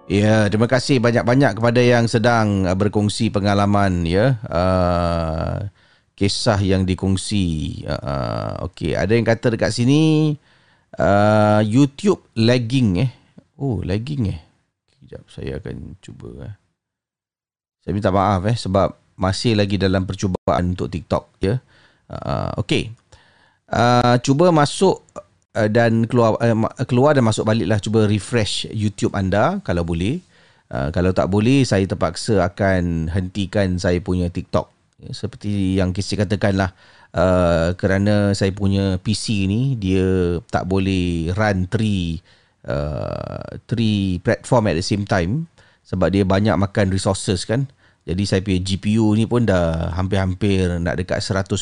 Ya, 0.05 0.45
terima 0.45 0.69
kasih 0.69 1.01
banyak-banyak 1.01 1.57
kepada 1.57 1.81
yang 1.81 2.05
sedang 2.05 2.69
uh, 2.69 2.77
berkongsi 2.77 3.33
pengalaman 3.33 4.05
ya. 4.05 4.37
Uh, 4.45 5.73
kisah 6.13 6.61
yang 6.61 6.85
dikongsi. 6.85 7.81
Uh, 7.89 8.69
Okey, 8.69 8.93
ada 8.93 9.17
yang 9.17 9.25
kata 9.25 9.57
dekat 9.57 9.73
sini 9.73 10.37
uh, 11.01 11.65
YouTube 11.65 12.29
lagging 12.37 13.09
eh. 13.09 13.11
Oh, 13.57 13.81
lagging 13.81 14.37
eh. 14.37 14.39
Sekejap 14.85 15.23
saya 15.33 15.57
akan 15.57 15.97
cuba 15.97 16.29
eh. 16.45 16.55
Saya 17.81 17.97
minta 17.97 18.13
maaf 18.13 18.45
eh 18.45 18.53
sebab 18.53 19.00
masih 19.21 19.53
lagi 19.53 19.77
dalam 19.77 20.09
percubaan 20.09 20.73
untuk 20.73 20.89
TikTok 20.89 21.37
ya. 21.39 21.61
Uh, 22.09 22.51
Okey. 22.57 22.89
Uh, 23.71 24.19
cuba 24.19 24.51
masuk 24.51 24.99
uh, 25.55 25.69
dan 25.69 26.09
keluar 26.09 26.35
uh, 26.41 26.57
keluar 26.89 27.15
dan 27.15 27.23
masuk 27.23 27.47
baliklah 27.47 27.79
cuba 27.79 28.09
refresh 28.09 28.67
YouTube 28.73 29.13
anda 29.13 29.61
kalau 29.61 29.85
boleh. 29.85 30.19
Uh, 30.71 30.89
kalau 30.89 31.11
tak 31.11 31.27
boleh 31.27 31.67
saya 31.67 31.83
terpaksa 31.83 32.41
akan 32.47 33.11
hentikan 33.11 33.77
saya 33.77 34.01
punya 34.01 34.31
TikTok. 34.31 34.71
Seperti 35.11 35.81
yang 35.81 35.91
Kisi 35.97 36.13
katakanlah 36.13 36.71
uh, 37.15 37.73
kerana 37.75 38.31
saya 38.37 38.53
punya 38.53 39.01
PC 39.01 39.49
ni 39.49 39.75
dia 39.75 40.39
tak 40.47 40.69
boleh 40.69 41.33
run 41.35 41.67
three 41.67 42.21
uh, 42.69 43.57
three 43.67 44.21
platform 44.21 44.69
at 44.71 44.77
the 44.77 44.85
same 44.85 45.03
time 45.03 45.49
sebab 45.81 46.13
dia 46.13 46.23
banyak 46.23 46.55
makan 46.55 46.93
resources 46.93 47.43
kan. 47.43 47.67
Jadi 48.01 48.23
saya 48.25 48.41
punya 48.41 48.59
GPU 48.59 49.13
ni 49.13 49.29
pun 49.29 49.45
dah 49.45 49.93
hampir-hampir 49.93 50.81
nak 50.81 50.97
dekat 50.97 51.21
100% 51.21 51.53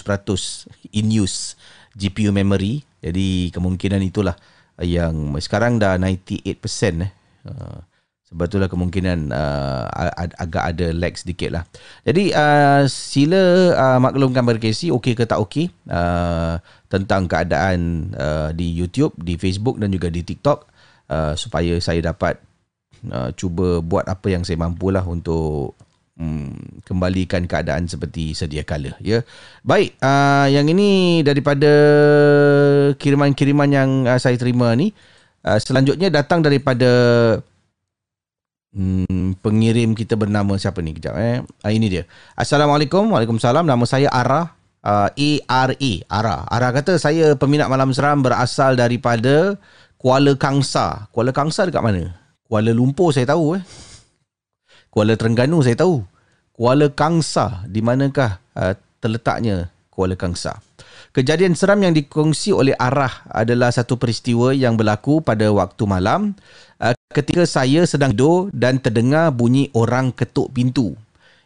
in 0.96 1.08
use 1.12 1.60
GPU 2.00 2.32
memory. 2.32 2.84
Jadi 3.04 3.52
kemungkinan 3.52 4.00
itulah 4.04 4.40
yang 4.80 5.36
sekarang 5.44 5.80
dah 5.80 6.00
98% 6.00 6.56
eh. 7.04 7.12
Uh, 7.44 7.80
sebab 8.30 8.46
itulah 8.46 8.70
kemungkinan 8.70 9.34
uh, 9.34 9.90
ag- 9.90 10.38
agak 10.38 10.64
ada 10.70 10.88
lag 10.94 11.14
sedikit 11.18 11.50
lah. 11.50 11.64
Jadi 12.06 12.30
uh, 12.30 12.86
sila 12.86 13.74
uh, 13.74 13.98
maklumkan 13.98 14.46
kepada 14.46 14.62
Casey 14.62 14.94
okey 14.94 15.18
ke 15.18 15.26
tak 15.26 15.42
okey 15.42 15.74
uh, 15.90 16.62
tentang 16.94 17.26
keadaan 17.26 18.14
uh, 18.14 18.54
di 18.54 18.70
YouTube, 18.70 19.18
di 19.18 19.34
Facebook 19.34 19.82
dan 19.82 19.90
juga 19.90 20.14
di 20.14 20.22
TikTok 20.22 20.70
uh, 21.10 21.34
supaya 21.34 21.82
saya 21.82 22.06
dapat 22.06 22.38
uh, 23.10 23.34
cuba 23.34 23.82
buat 23.82 24.06
apa 24.06 24.30
yang 24.30 24.46
saya 24.46 24.62
mampulah 24.62 25.02
untuk 25.10 25.74
hmm, 26.20 26.84
kembalikan 26.84 27.48
keadaan 27.48 27.88
seperti 27.88 28.36
sedia 28.36 28.68
kala 28.68 28.94
ya. 29.00 29.24
Baik, 29.64 29.96
uh, 30.04 30.52
yang 30.52 30.68
ini 30.68 31.24
daripada 31.24 31.72
kiriman-kiriman 33.00 33.70
yang 33.72 33.90
uh, 34.06 34.20
saya 34.20 34.36
terima 34.36 34.76
ni 34.76 34.92
uh, 35.48 35.58
selanjutnya 35.58 36.12
datang 36.12 36.44
daripada 36.44 36.92
hmm, 38.76 39.40
pengirim 39.40 39.96
kita 39.96 40.20
bernama 40.20 40.60
siapa 40.60 40.84
ni 40.84 40.92
kejap 40.94 41.16
eh. 41.16 41.40
Uh, 41.64 41.72
ini 41.72 41.88
dia. 41.88 42.04
Assalamualaikum. 42.36 43.08
Waalaikumsalam. 43.10 43.64
Nama 43.64 43.86
saya 43.88 44.12
Ara 44.12 44.52
uh, 44.84 45.10
A 45.10 45.32
R 45.48 45.70
A 45.74 45.92
Ara. 46.12 46.36
Ara 46.52 46.68
kata 46.76 47.00
saya 47.00 47.34
peminat 47.40 47.72
malam 47.72 47.96
seram 47.96 48.20
berasal 48.20 48.76
daripada 48.76 49.56
Kuala 50.00 50.36
Kangsa. 50.36 51.08
Kuala 51.16 51.32
Kangsa 51.32 51.68
dekat 51.68 51.84
mana? 51.84 52.16
Kuala 52.48 52.72
Lumpur 52.76 53.16
saya 53.16 53.28
tahu 53.28 53.60
eh. 53.60 53.64
Kuala 54.90 55.14
Terengganu 55.14 55.62
saya 55.62 55.78
tahu. 55.78 56.02
Kuala 56.54 56.92
Kangsa 56.92 57.64
di 57.70 57.80
manakah 57.80 58.42
uh, 58.58 58.74
terletaknya 59.00 59.70
Kuala 59.94 60.18
Kangsa? 60.18 60.60
Kejadian 61.10 61.58
seram 61.58 61.82
yang 61.82 61.96
dikongsi 61.96 62.54
oleh 62.54 62.78
Arah 62.78 63.26
adalah 63.32 63.74
satu 63.74 63.98
peristiwa 63.98 64.54
yang 64.54 64.78
berlaku 64.78 65.26
pada 65.26 65.50
waktu 65.50 65.84
malam 65.90 66.38
uh, 66.82 66.94
ketika 67.10 67.46
saya 67.46 67.86
sedang 67.86 68.14
tidur 68.14 68.54
dan 68.54 68.78
terdengar 68.78 69.34
bunyi 69.34 69.74
orang 69.78 70.14
ketuk 70.14 70.54
pintu. 70.54 70.94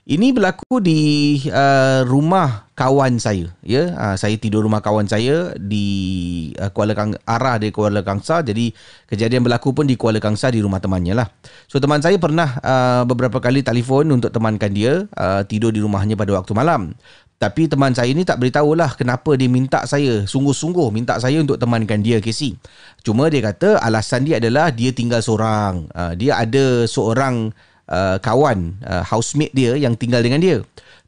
Ini 0.03 0.35
berlaku 0.35 0.83
di 0.83 0.99
uh, 1.47 2.03
rumah 2.03 2.67
kawan 2.75 3.23
saya. 3.23 3.47
Ya, 3.63 3.95
uh, 3.95 4.19
saya 4.19 4.35
tidur 4.35 4.67
rumah 4.67 4.83
kawan 4.83 5.07
saya 5.07 5.55
di 5.55 6.51
uh, 6.59 6.67
Kuala 6.75 6.91
Kang 6.91 7.15
arah 7.23 7.55
di 7.55 7.71
Kuala 7.71 8.03
Kangsa. 8.03 8.43
Jadi 8.43 8.75
kejadian 9.07 9.47
berlaku 9.47 9.71
pun 9.71 9.87
di 9.87 9.95
Kuala 9.95 10.19
Kangsa 10.19 10.51
di 10.51 10.59
rumah 10.59 10.83
temannya 10.83 11.15
lah. 11.15 11.31
So 11.71 11.79
teman 11.79 12.03
saya 12.03 12.19
pernah 12.19 12.59
uh, 12.59 13.07
beberapa 13.07 13.39
kali 13.39 13.63
telefon 13.63 14.11
untuk 14.11 14.35
temankan 14.35 14.75
dia 14.75 15.07
uh, 15.15 15.47
tidur 15.47 15.71
di 15.71 15.79
rumahnya 15.79 16.19
pada 16.19 16.35
waktu 16.35 16.51
malam. 16.51 16.91
Tapi 17.39 17.71
teman 17.71 17.95
saya 17.95 18.11
ni 18.11 18.27
tak 18.27 18.43
beritahu 18.43 18.75
lah 18.75 18.99
kenapa 18.99 19.39
dia 19.39 19.47
minta 19.47 19.87
saya, 19.87 20.27
sungguh-sungguh 20.27 20.91
minta 20.91 21.15
saya 21.15 21.39
untuk 21.39 21.55
temankan 21.55 22.03
dia 22.03 22.19
Casey. 22.19 22.59
Cuma 23.07 23.31
dia 23.31 23.39
kata 23.39 23.79
alasan 23.79 24.27
dia 24.27 24.43
adalah 24.43 24.67
dia 24.67 24.91
tinggal 24.91 25.23
seorang. 25.23 25.87
Uh, 25.95 26.11
dia 26.19 26.35
ada 26.35 26.83
seorang 26.91 27.55
uh, 27.89 28.17
kawan 28.19 28.77
uh, 28.83 29.03
housemate 29.03 29.55
dia 29.55 29.75
yang 29.75 29.97
tinggal 29.97 30.23
dengan 30.23 30.39
dia. 30.39 30.57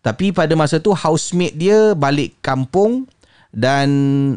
Tapi 0.05 0.29
pada 0.29 0.53
masa 0.53 0.77
tu 0.77 0.93
housemate 0.93 1.57
dia 1.57 1.97
balik 1.97 2.37
kampung 2.45 3.09
dan 3.55 3.89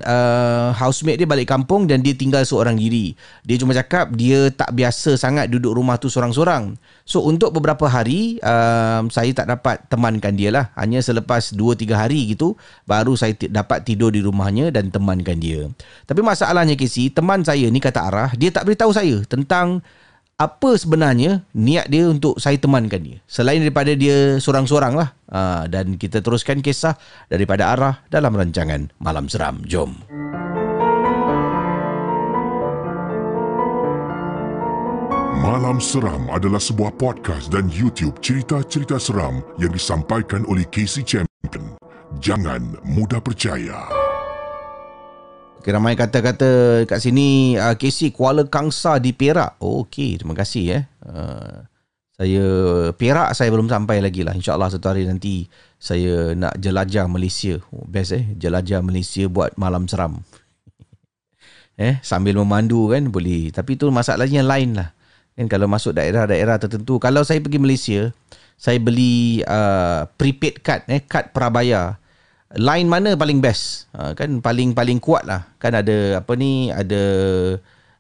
uh, 0.07 0.71
housemate 0.79 1.19
dia 1.19 1.27
balik 1.27 1.51
kampung 1.51 1.91
dan 1.91 1.99
dia 2.01 2.15
tinggal 2.15 2.47
seorang 2.47 2.79
diri. 2.79 3.19
Dia 3.43 3.59
cuma 3.59 3.75
cakap 3.75 4.15
dia 4.15 4.49
tak 4.55 4.71
biasa 4.71 5.19
sangat 5.19 5.51
duduk 5.51 5.75
rumah 5.75 5.99
tu 5.99 6.07
seorang-seorang. 6.07 6.79
So 7.03 7.27
untuk 7.27 7.51
beberapa 7.51 7.91
hari 7.91 8.39
um, 8.39 9.11
saya 9.11 9.35
tak 9.35 9.51
dapat 9.51 9.83
temankan 9.91 10.39
dia 10.39 10.55
lah. 10.55 10.71
Hanya 10.79 11.03
selepas 11.03 11.51
2-3 11.51 11.99
hari 11.99 12.31
gitu 12.31 12.55
baru 12.87 13.19
saya 13.19 13.35
t- 13.35 13.51
dapat 13.51 13.83
tidur 13.83 14.15
di 14.15 14.23
rumahnya 14.23 14.71
dan 14.71 14.95
temankan 14.95 15.43
dia. 15.43 15.67
Tapi 16.07 16.23
masalahnya 16.23 16.79
Casey, 16.79 17.11
teman 17.11 17.43
saya 17.43 17.67
ni 17.67 17.83
kata 17.83 18.07
Arah, 18.07 18.31
dia 18.39 18.55
tak 18.55 18.71
beritahu 18.71 18.95
saya 18.95 19.27
tentang 19.27 19.83
apa 20.39 20.79
sebenarnya 20.79 21.43
niat 21.51 21.91
dia 21.91 22.07
untuk 22.07 22.39
saya 22.39 22.55
temankan 22.55 23.03
dia. 23.03 23.19
Selain 23.27 23.59
daripada 23.59 23.91
dia 23.99 24.39
seorang-seorang 24.39 24.95
lah. 24.95 25.11
Ha, 25.29 25.67
dan 25.67 25.99
kita 25.99 26.23
teruskan 26.23 26.63
kisah 26.63 26.95
daripada 27.27 27.75
arah 27.75 28.07
dalam 28.07 28.39
rancangan 28.39 28.87
Malam 29.03 29.27
Seram. 29.27 29.67
Jom. 29.67 29.99
Malam 35.43 35.83
Seram 35.83 36.31
adalah 36.31 36.63
sebuah 36.63 36.95
podcast 36.95 37.51
dan 37.51 37.67
YouTube 37.67 38.23
cerita-cerita 38.23 38.95
seram 39.03 39.43
yang 39.59 39.75
disampaikan 39.75 40.47
oleh 40.47 40.63
Casey 40.71 41.03
Champion. 41.03 41.75
Jangan 42.23 42.79
mudah 42.87 43.19
percaya. 43.19 44.08
Okay, 45.59 45.75
ramai 45.75 45.99
kata-kata 45.99 46.87
kat 46.87 47.03
sini 47.03 47.59
uh, 47.59 47.75
Casey 47.75 48.15
Kuala 48.15 48.47
Kangsa 48.47 49.03
di 49.03 49.11
Perak. 49.11 49.59
Oh, 49.59 49.83
Okey, 49.83 50.23
terima 50.23 50.39
kasih 50.39 50.65
eh. 50.71 50.83
Uh, 51.03 51.67
saya 52.15 52.43
Perak 52.95 53.35
saya 53.35 53.51
belum 53.51 53.67
sampai 53.67 53.99
lagi 53.99 54.23
lah. 54.23 54.39
InsyaAllah 54.39 54.71
satu 54.71 54.87
hari 54.91 55.07
nanti 55.07 55.51
saya 55.83 56.35
nak 56.39 56.59
jelajah 56.63 57.11
Malaysia. 57.11 57.59
Oh, 57.75 57.83
best 57.91 58.15
eh, 58.15 58.23
jelajah 58.39 58.87
Malaysia 58.87 59.27
buat 59.27 59.59
malam 59.59 59.91
seram. 59.91 60.23
eh, 61.91 61.99
sambil 62.07 62.39
memandu 62.39 62.95
kan 62.95 63.11
boleh. 63.11 63.51
Tapi 63.51 63.75
tu 63.75 63.91
masalahnya 63.91 64.47
lain 64.47 64.79
lah. 64.79 64.95
Kan 65.35 65.51
kalau 65.51 65.67
masuk 65.67 65.95
daerah-daerah 65.95 66.59
tertentu. 66.63 67.03
Kalau 67.03 67.27
saya 67.27 67.43
pergi 67.43 67.59
Malaysia, 67.59 68.15
saya 68.55 68.79
beli 68.83 69.43
uh, 69.43 70.07
prepaid 70.19 70.63
card, 70.63 70.87
eh, 70.87 71.03
card 71.03 71.31
prabayar. 71.31 71.99
Line 72.57 72.89
mana 72.89 73.13
paling 73.13 73.45
best? 73.45 73.93
Uh, 73.93 74.17
kan 74.17 74.41
paling 74.41 74.73
paling 74.73 74.97
kuat 74.97 75.29
lah. 75.29 75.45
Kan 75.61 75.77
ada 75.77 76.25
apa 76.25 76.33
ni? 76.33 76.73
Ada 76.73 77.03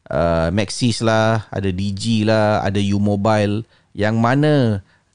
uh, 0.08 0.48
Maxis 0.56 1.04
lah, 1.04 1.44
ada 1.52 1.68
DG 1.68 2.24
lah, 2.24 2.64
ada 2.64 2.80
U 2.80 2.96
Mobile. 2.96 3.68
Yang 3.92 4.16
mana 4.16 4.54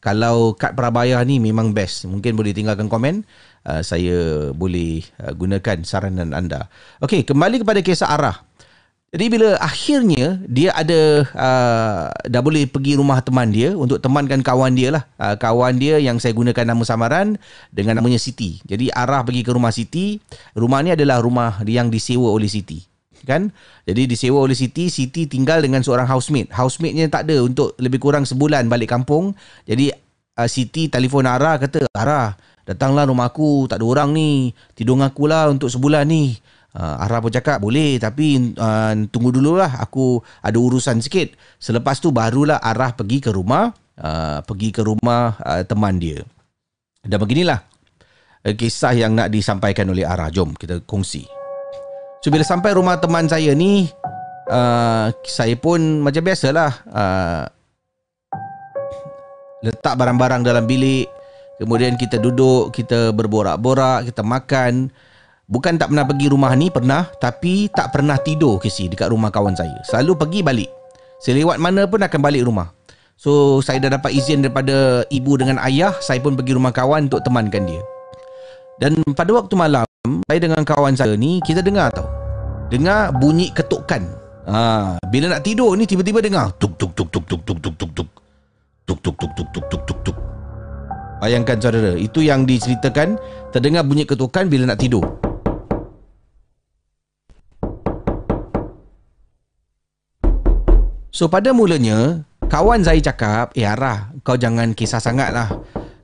Kalau 0.04 0.52
kad 0.60 0.76
prabayar 0.76 1.24
ni 1.24 1.40
memang 1.40 1.72
best. 1.72 2.04
Mungkin 2.04 2.36
boleh 2.36 2.52
tinggalkan 2.52 2.92
komen. 2.92 3.24
Uh, 3.64 3.80
saya 3.80 4.52
boleh 4.52 5.00
uh, 5.24 5.32
gunakan 5.32 5.80
saranan 5.88 6.36
anda. 6.36 6.68
Okey, 7.00 7.24
kembali 7.24 7.64
kepada 7.64 7.80
kisah 7.80 8.12
Arah. 8.12 8.44
Jadi 9.14 9.30
bila 9.30 9.54
akhirnya 9.62 10.42
dia 10.50 10.74
ada 10.74 11.22
uh, 11.38 12.10
dah 12.26 12.42
boleh 12.42 12.66
pergi 12.66 12.98
rumah 12.98 13.22
teman 13.22 13.54
dia 13.54 13.78
untuk 13.78 14.02
temankan 14.02 14.42
kawan 14.42 14.74
dia 14.74 14.90
lah. 14.90 15.06
Uh, 15.22 15.38
kawan 15.38 15.78
dia 15.78 16.02
yang 16.02 16.18
saya 16.18 16.34
gunakan 16.34 16.74
nama 16.74 16.82
samaran 16.82 17.38
dengan 17.70 18.02
namanya 18.02 18.18
Siti. 18.18 18.58
Jadi 18.66 18.90
arah 18.90 19.22
pergi 19.22 19.46
ke 19.46 19.54
rumah 19.54 19.70
Siti. 19.70 20.18
Rumah 20.58 20.80
ni 20.82 20.98
adalah 20.98 21.22
rumah 21.22 21.62
yang 21.62 21.94
disewa 21.94 22.34
oleh 22.34 22.50
Siti. 22.50 22.82
Kan? 23.22 23.54
Jadi 23.86 24.10
disewa 24.10 24.50
oleh 24.50 24.58
Siti, 24.58 24.90
Siti 24.90 25.30
tinggal 25.30 25.62
dengan 25.62 25.86
seorang 25.86 26.10
housemate. 26.10 26.50
Housemate-nya 26.50 27.06
tak 27.14 27.30
ada 27.30 27.46
untuk 27.46 27.78
lebih 27.78 28.02
kurang 28.02 28.26
sebulan 28.26 28.66
balik 28.66 28.90
kampung. 28.90 29.38
Jadi 29.70 29.94
uh, 30.42 30.50
Siti 30.50 30.90
telefon 30.90 31.30
Ara 31.30 31.62
kata, 31.62 31.86
Ara 31.94 32.34
datanglah 32.66 33.06
rumah 33.06 33.30
aku, 33.30 33.70
tak 33.70 33.78
ada 33.78 33.86
orang 33.86 34.10
ni. 34.10 34.58
Tidur 34.74 34.98
dengan 34.98 35.14
aku 35.14 35.30
lah 35.30 35.54
untuk 35.54 35.70
sebulan 35.70 36.10
ni. 36.10 36.34
Uh, 36.74 37.06
Arah 37.06 37.22
pun 37.22 37.30
cakap 37.30 37.62
boleh 37.62 38.02
tapi 38.02 38.58
uh, 38.58 38.98
tunggu 39.14 39.30
dululah 39.30 39.78
aku 39.78 40.18
ada 40.42 40.58
urusan 40.58 41.06
sikit. 41.06 41.38
Selepas 41.62 42.02
tu 42.02 42.10
barulah 42.10 42.58
Arah 42.58 42.98
pergi 42.98 43.22
ke 43.22 43.30
rumah 43.30 43.70
uh, 44.02 44.42
pergi 44.42 44.74
ke 44.74 44.82
rumah 44.82 45.38
uh, 45.38 45.62
teman 45.62 46.02
dia. 46.02 46.26
Dan 47.06 47.22
beginilah 47.22 47.62
uh, 48.42 48.54
kisah 48.58 48.98
yang 48.98 49.14
nak 49.14 49.30
disampaikan 49.30 49.86
oleh 49.94 50.02
Arah. 50.02 50.34
Jom 50.34 50.58
kita 50.58 50.82
kongsi. 50.82 51.30
So 52.26 52.34
bila 52.34 52.42
sampai 52.42 52.74
rumah 52.74 52.98
teman 52.98 53.30
saya 53.30 53.54
ni 53.54 53.86
uh, 54.50 55.14
saya 55.28 55.56
pun 55.60 56.02
macam 56.02 56.26
biasalah 56.26 56.72
uh, 56.90 57.44
letak 59.64 59.96
barang-barang 59.96 60.42
dalam 60.44 60.66
bilik 60.68 61.08
kemudian 61.62 61.96
kita 61.96 62.20
duduk 62.20 62.76
kita 62.76 63.16
berborak-borak 63.16 64.12
kita 64.12 64.20
makan 64.26 64.92
Bukan 65.54 65.78
tak 65.78 65.94
pernah 65.94 66.02
pergi 66.02 66.34
rumah 66.34 66.50
ni, 66.58 66.74
pernah. 66.74 67.06
Tapi 67.22 67.70
tak 67.70 67.94
pernah 67.94 68.18
tidur 68.18 68.58
Casey 68.58 68.90
dekat 68.90 69.14
rumah 69.14 69.30
kawan 69.30 69.54
saya. 69.54 69.78
Selalu 69.86 70.18
pergi 70.18 70.40
balik. 70.42 70.70
Saya 71.22 71.38
lewat 71.38 71.62
mana 71.62 71.86
pun 71.86 72.02
akan 72.02 72.20
balik 72.26 72.42
rumah. 72.42 72.74
So, 73.14 73.62
saya 73.62 73.78
dah 73.78 74.02
dapat 74.02 74.18
izin 74.18 74.42
daripada 74.42 75.06
ibu 75.14 75.38
dengan 75.38 75.62
ayah. 75.62 75.94
Saya 76.02 76.18
pun 76.26 76.34
pergi 76.34 76.58
rumah 76.58 76.74
kawan 76.74 77.06
untuk 77.06 77.22
temankan 77.22 77.70
dia. 77.70 77.86
Dan 78.82 78.98
pada 79.14 79.30
waktu 79.30 79.54
malam, 79.54 79.86
saya 80.26 80.42
dengan 80.42 80.66
kawan 80.66 80.98
saya 80.98 81.14
ni, 81.14 81.38
kita 81.46 81.62
dengar 81.62 81.94
tau. 81.94 82.10
Dengar 82.74 83.14
bunyi 83.14 83.54
ketukan. 83.54 84.02
Ha, 84.50 84.98
bila 85.14 85.38
nak 85.38 85.46
tidur 85.46 85.78
ni, 85.78 85.86
tiba-tiba 85.86 86.18
dengar. 86.18 86.50
Tuk, 86.58 86.74
tuk, 86.82 86.98
tuk, 86.98 87.14
tuk, 87.14 87.30
tuk, 87.30 87.42
tuk, 87.46 87.58
tuk, 87.62 87.76
tuk, 87.78 87.92
tuk. 87.94 88.10
Tuk, 88.90 89.00
tuk, 89.06 89.16
tuk, 89.22 89.32
tuk, 89.38 89.48
tuk, 89.54 89.66
tuk, 89.70 89.82
tuk, 89.86 90.00
tuk. 90.02 90.18
Bayangkan 91.22 91.62
saudara, 91.62 91.94
itu 91.94 92.26
yang 92.26 92.44
diceritakan 92.44 93.22
terdengar 93.54 93.86
bunyi 93.86 94.04
ketukan 94.04 94.50
bila 94.50 94.74
nak 94.74 94.82
tidur. 94.82 95.06
So 101.14 101.30
pada 101.30 101.54
mulanya 101.54 102.26
Kawan 102.50 102.82
saya 102.82 102.98
cakap 102.98 103.54
Eh 103.54 103.70
Arah 103.70 104.10
Kau 104.26 104.34
jangan 104.34 104.74
kisah 104.74 104.98
sangat 104.98 105.30
lah 105.30 105.46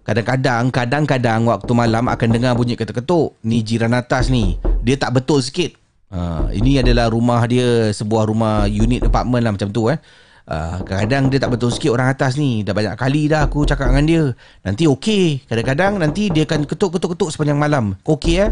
Kadang-kadang 0.05 0.69
Kadang-kadang 0.69 1.49
waktu 1.49 1.73
malam 1.73 2.05
Akan 2.05 2.29
dengar 2.29 2.53
bunyi 2.53 2.77
ketuk-ketuk. 2.77 3.33
Ni 3.41 3.65
jiran 3.65 3.97
atas 3.97 4.29
ni. 4.29 4.61
Dia 4.85 5.01
tak 5.01 5.17
betul 5.17 5.41
sikit. 5.41 5.73
Ha, 6.13 6.53
Ini 6.53 6.85
adalah 6.85 7.09
rumah 7.09 7.41
dia 7.49 7.89
Sebuah 7.89 8.29
rumah 8.29 8.69
unit 8.69 9.01
apartment 9.01 9.41
lah 9.41 9.51
Macam 9.57 9.73
tu 9.73 9.89
eh. 9.89 9.97
Uh, 10.49 10.81
kadang-kadang 10.81 11.29
dia 11.29 11.39
tak 11.45 11.51
betul 11.53 11.69
sikit 11.69 11.93
orang 11.93 12.09
atas 12.09 12.33
ni. 12.33 12.65
Dah 12.65 12.73
banyak 12.73 12.97
kali 12.97 13.29
dah 13.29 13.45
aku 13.45 13.69
cakap 13.69 13.93
dengan 13.93 14.05
dia. 14.09 14.23
Nanti 14.65 14.89
okey. 14.89 15.45
Kadang-kadang 15.45 16.01
nanti 16.01 16.33
dia 16.33 16.41
akan 16.49 16.65
ketuk-ketuk-ketuk 16.65 17.29
sepanjang 17.29 17.61
malam. 17.61 17.93
Okey 18.01 18.41
eh 18.41 18.49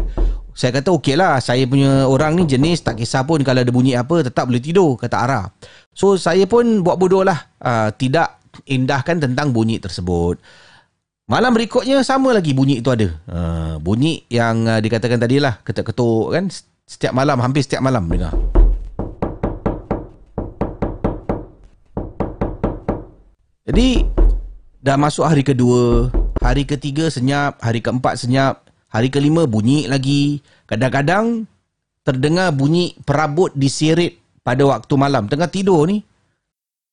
saya 0.58 0.74
kata 0.74 0.90
okey 0.90 1.14
lah 1.14 1.38
Saya 1.38 1.70
punya 1.70 2.10
orang 2.10 2.34
ni 2.34 2.42
jenis 2.42 2.82
Tak 2.82 2.98
kisah 2.98 3.22
pun 3.22 3.38
Kalau 3.46 3.62
ada 3.62 3.70
bunyi 3.70 3.94
apa 3.94 4.26
Tetap 4.26 4.50
boleh 4.50 4.58
tidur 4.58 4.98
Kata 4.98 5.16
Ara. 5.22 5.46
So 5.94 6.18
saya 6.18 6.50
pun 6.50 6.82
buat 6.82 6.98
bodoh 6.98 7.22
lah. 7.22 7.46
Uh, 7.62 7.94
Tidak 7.94 8.58
indahkan 8.66 9.22
tentang 9.22 9.54
bunyi 9.54 9.78
tersebut. 9.78 10.42
Malam 11.30 11.54
berikutnya 11.54 12.02
Sama 12.02 12.34
lagi 12.34 12.58
bunyi 12.58 12.82
itu 12.82 12.90
ada. 12.90 13.06
Uh, 13.30 13.74
Bunyi 13.78 14.26
yang 14.26 14.66
uh, 14.66 14.82
dikatakan 14.82 15.22
tadi 15.22 15.38
lah 15.38 15.62
Ketuk-ketuk 15.62 16.34
kan 16.34 16.50
Setiap 16.90 17.14
malam 17.14 17.38
Hampir 17.38 17.62
setiap 17.62 17.78
malam 17.78 18.10
dengar. 18.10 18.34
Jadi 23.62 24.02
Dah 24.82 24.98
masuk 24.98 25.22
hari 25.22 25.46
kedua 25.46 26.10
Hari 26.42 26.66
ketiga 26.66 27.06
senyap 27.06 27.62
Hari 27.62 27.78
keempat 27.78 28.18
senyap 28.18 28.67
Hari 28.88 29.08
kelima 29.12 29.44
bunyi 29.44 29.84
lagi. 29.84 30.40
Kadang-kadang 30.64 31.44
terdengar 32.04 32.52
bunyi 32.56 32.96
perabot 33.04 33.52
disirit 33.52 34.16
pada 34.40 34.64
waktu 34.64 34.94
malam. 34.96 35.28
Tengah 35.28 35.48
tidur 35.52 35.84
ni. 35.84 36.00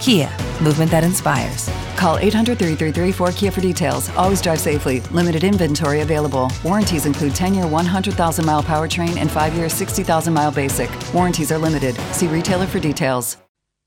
Kia, 0.00 0.32
movement 0.64 0.88
that 0.88 1.04
inspires. 1.04 1.68
Call 2.00 2.16
800 2.16 2.56
333 2.56 3.12
4KIA 3.12 3.52
for 3.52 3.60
details. 3.60 4.08
Always 4.16 4.40
drive 4.40 4.56
safely. 4.56 5.04
Limited 5.12 5.44
inventory 5.44 6.00
available. 6.00 6.48
Warranties 6.64 7.04
include 7.04 7.36
10 7.36 7.52
year 7.52 7.68
100,000 7.68 8.16
mile 8.40 8.64
powertrain 8.64 9.20
and 9.20 9.28
5 9.28 9.52
year 9.52 9.68
60,000 9.68 10.08
mile 10.32 10.48
basic. 10.48 10.88
Warranties 11.12 11.52
are 11.52 11.60
limited. 11.60 12.00
See 12.16 12.32
retailer 12.32 12.64
for 12.64 12.80
details. 12.80 13.36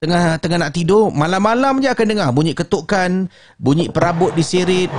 Tengah 0.05 0.37
tengah 0.37 0.61
nak 0.61 0.77
tidur, 0.77 1.09
malam-malam 1.09 1.81
je 1.81 1.89
akan 1.89 2.05
dengar 2.05 2.29
bunyi 2.29 2.53
ketukan, 2.53 3.33
bunyi 3.57 3.89
perabot 3.89 4.29
disirit. 4.37 4.93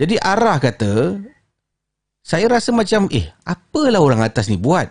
Jadi 0.00 0.16
arah 0.16 0.56
kata, 0.56 1.20
saya 2.24 2.48
rasa 2.48 2.72
macam, 2.72 3.04
eh, 3.12 3.28
apalah 3.44 4.00
orang 4.00 4.24
atas 4.24 4.48
ni 4.48 4.56
buat? 4.56 4.88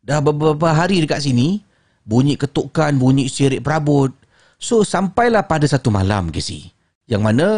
Dah 0.00 0.24
beberapa 0.24 0.72
hari 0.72 1.04
dekat 1.04 1.20
sini, 1.28 1.60
bunyi 2.08 2.40
ketukan, 2.40 2.96
bunyi 2.96 3.28
sirik 3.28 3.60
perabot. 3.60 4.08
So, 4.56 4.80
sampailah 4.80 5.44
pada 5.44 5.68
satu 5.68 5.92
malam, 5.92 6.32
Casey. 6.32 6.72
Yang 7.04 7.22
mana 7.22 7.48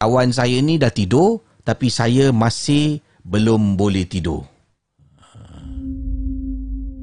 kawan 0.00 0.32
saya 0.32 0.64
ni 0.64 0.80
dah 0.80 0.88
tidur, 0.88 1.44
tapi 1.60 1.92
saya 1.92 2.32
masih 2.32 3.04
belum 3.20 3.76
boleh 3.76 4.08
tidur. 4.08 4.48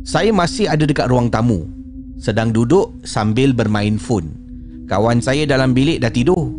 Saya 0.02 0.34
masih 0.34 0.66
ada 0.66 0.82
dekat 0.82 1.06
ruang 1.14 1.30
tamu. 1.30 1.70
Sedang 2.18 2.50
duduk 2.50 2.90
sambil 3.06 3.54
bermain 3.54 4.02
phone. 4.02 4.34
Kawan 4.90 5.22
saya 5.22 5.46
dalam 5.46 5.78
bilik 5.78 6.02
dah 6.02 6.10
tidur. 6.10 6.50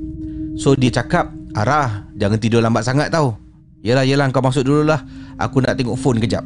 So, 0.54 0.78
dia 0.78 0.94
cakap, 0.94 1.35
Arah, 1.59 2.07
jangan 2.14 2.38
tidur 2.38 2.62
lambat 2.62 2.87
sangat 2.87 3.11
tau. 3.11 3.47
Yelah, 3.82 4.02
yelah, 4.02 4.26
kau 4.34 4.42
masuk 4.42 4.66
dulu 4.66 4.82
lah. 4.86 5.02
Aku 5.38 5.62
nak 5.62 5.78
tengok 5.78 5.94
phone 5.94 6.18
kejap. 6.18 6.42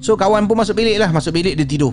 So, 0.00 0.16
kawan 0.16 0.48
pun 0.48 0.56
masuk 0.56 0.80
bilik 0.80 0.96
lah. 0.96 1.12
Masuk 1.12 1.36
bilik, 1.36 1.54
dia 1.56 1.68
tidur. 1.68 1.92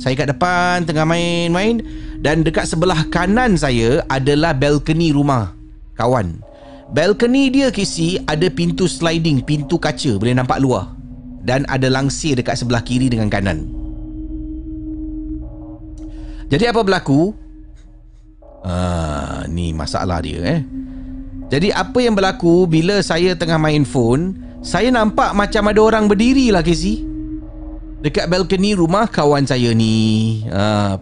Saya 0.00 0.18
kat 0.18 0.32
depan 0.34 0.82
tengah 0.82 1.06
main-main 1.06 1.78
dan 2.18 2.42
dekat 2.42 2.66
sebelah 2.66 3.06
kanan 3.14 3.54
saya 3.54 4.02
adalah 4.10 4.50
balcony 4.56 5.14
rumah 5.14 5.54
kawan. 5.94 6.42
Balcony 6.90 7.50
dia 7.50 7.70
kisi 7.70 8.18
ada 8.26 8.50
pintu 8.50 8.90
sliding, 8.90 9.44
pintu 9.46 9.78
kaca 9.78 10.18
boleh 10.18 10.34
nampak 10.34 10.58
luar. 10.58 10.92
Dan 11.44 11.68
ada 11.68 11.92
langsir 11.92 12.34
dekat 12.34 12.56
sebelah 12.56 12.80
kiri 12.80 13.12
dengan 13.12 13.28
kanan. 13.28 13.68
Jadi 16.48 16.64
apa 16.64 16.80
berlaku? 16.80 17.36
Ah, 18.64 19.44
ni 19.44 19.76
masalah 19.76 20.24
dia 20.24 20.40
eh. 20.40 20.60
Jadi 21.52 21.68
apa 21.70 22.00
yang 22.00 22.16
berlaku 22.16 22.64
bila 22.64 23.04
saya 23.04 23.36
tengah 23.36 23.60
main 23.60 23.84
phone, 23.84 24.36
saya 24.64 24.88
nampak 24.88 25.36
macam 25.36 25.68
ada 25.68 25.80
orang 25.80 26.04
berdiri 26.08 26.48
lah 26.48 26.64
Casey. 26.64 27.04
Dekat 28.00 28.28
balcony 28.28 28.76
rumah 28.76 29.08
kawan 29.08 29.44
saya 29.44 29.72
ni. 29.76 30.40
Ah, 30.48 30.96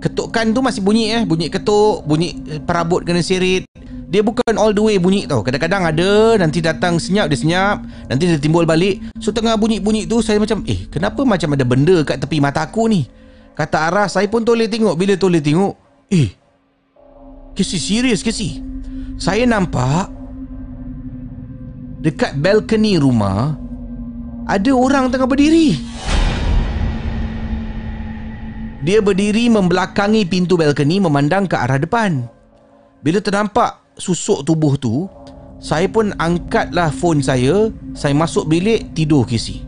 ketukan 0.00 0.52
tu 0.52 0.60
masih 0.60 0.80
bunyi 0.84 1.12
eh, 1.12 1.24
bunyi 1.24 1.48
ketuk, 1.48 2.04
bunyi 2.04 2.36
eh, 2.48 2.60
perabot 2.60 3.00
kena 3.04 3.24
serit. 3.24 3.64
Dia 4.06 4.22
bukan 4.22 4.54
all 4.56 4.70
the 4.72 4.80
way 4.84 4.96
bunyi 5.00 5.26
tau. 5.26 5.42
Kadang-kadang 5.42 5.82
ada, 5.88 6.38
nanti 6.38 6.62
datang 6.62 7.00
senyap 7.00 7.26
dia 7.26 7.38
senyap, 7.40 7.82
nanti 8.06 8.30
dia 8.30 8.38
timbul 8.40 8.64
balik. 8.64 9.02
So 9.18 9.34
tengah 9.34 9.58
bunyi-bunyi 9.58 10.06
tu 10.06 10.22
saya 10.22 10.38
macam, 10.38 10.62
eh 10.68 10.86
kenapa 10.88 11.26
macam 11.26 11.56
ada 11.56 11.64
benda 11.66 11.96
kat 12.06 12.22
tepi 12.22 12.38
mata 12.38 12.64
aku 12.64 12.86
ni? 12.86 13.08
Kata 13.56 13.88
arah 13.88 14.06
saya 14.06 14.28
pun 14.28 14.44
toleh 14.44 14.68
tengok. 14.68 14.94
Bila 14.94 15.16
toleh 15.16 15.40
tengok, 15.40 15.74
eh 16.12 16.36
Kesi 17.56 17.80
serius 17.80 18.20
kesi 18.20 18.60
Saya 19.16 19.48
nampak 19.48 20.12
Dekat 22.04 22.36
balcony 22.36 23.00
rumah 23.00 23.56
Ada 24.44 24.70
orang 24.76 25.08
tengah 25.08 25.24
berdiri. 25.26 25.74
Dia 28.84 29.00
berdiri 29.00 29.48
membelakangi 29.48 30.28
pintu 30.28 30.60
balcony 30.60 31.00
Memandang 31.00 31.48
ke 31.48 31.56
arah 31.56 31.80
depan. 31.80 32.28
Bila 33.00 33.24
ternampak 33.24 33.96
susuk 33.96 34.44
tubuh 34.44 34.76
tu 34.76 35.08
Saya 35.64 35.88
pun 35.88 36.12
angkatlah 36.20 36.92
phone 36.92 37.24
saya. 37.24 37.72
Saya 37.96 38.12
masuk 38.12 38.52
bilik 38.52 38.92
tidur 38.92 39.24
kesi 39.24 39.64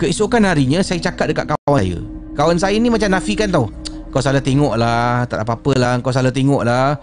Keesokan 0.00 0.48
harinya 0.48 0.80
saya 0.80 1.00
cakap 1.04 1.32
dekat 1.32 1.52
kawan 1.52 1.80
saya. 1.84 2.00
Kawan 2.36 2.56
saya 2.60 2.76
ni 2.80 2.88
macam 2.88 3.12
nafikan 3.12 3.48
tau. 3.48 3.68
Kau 4.08 4.24
salah 4.24 4.40
tengok 4.40 4.76
lah 4.80 5.28
Tak 5.28 5.44
apa-apa 5.44 5.72
lah. 5.76 5.92
Kau 6.00 6.12
salah 6.12 6.32
tengok 6.32 6.64
lah 6.64 6.96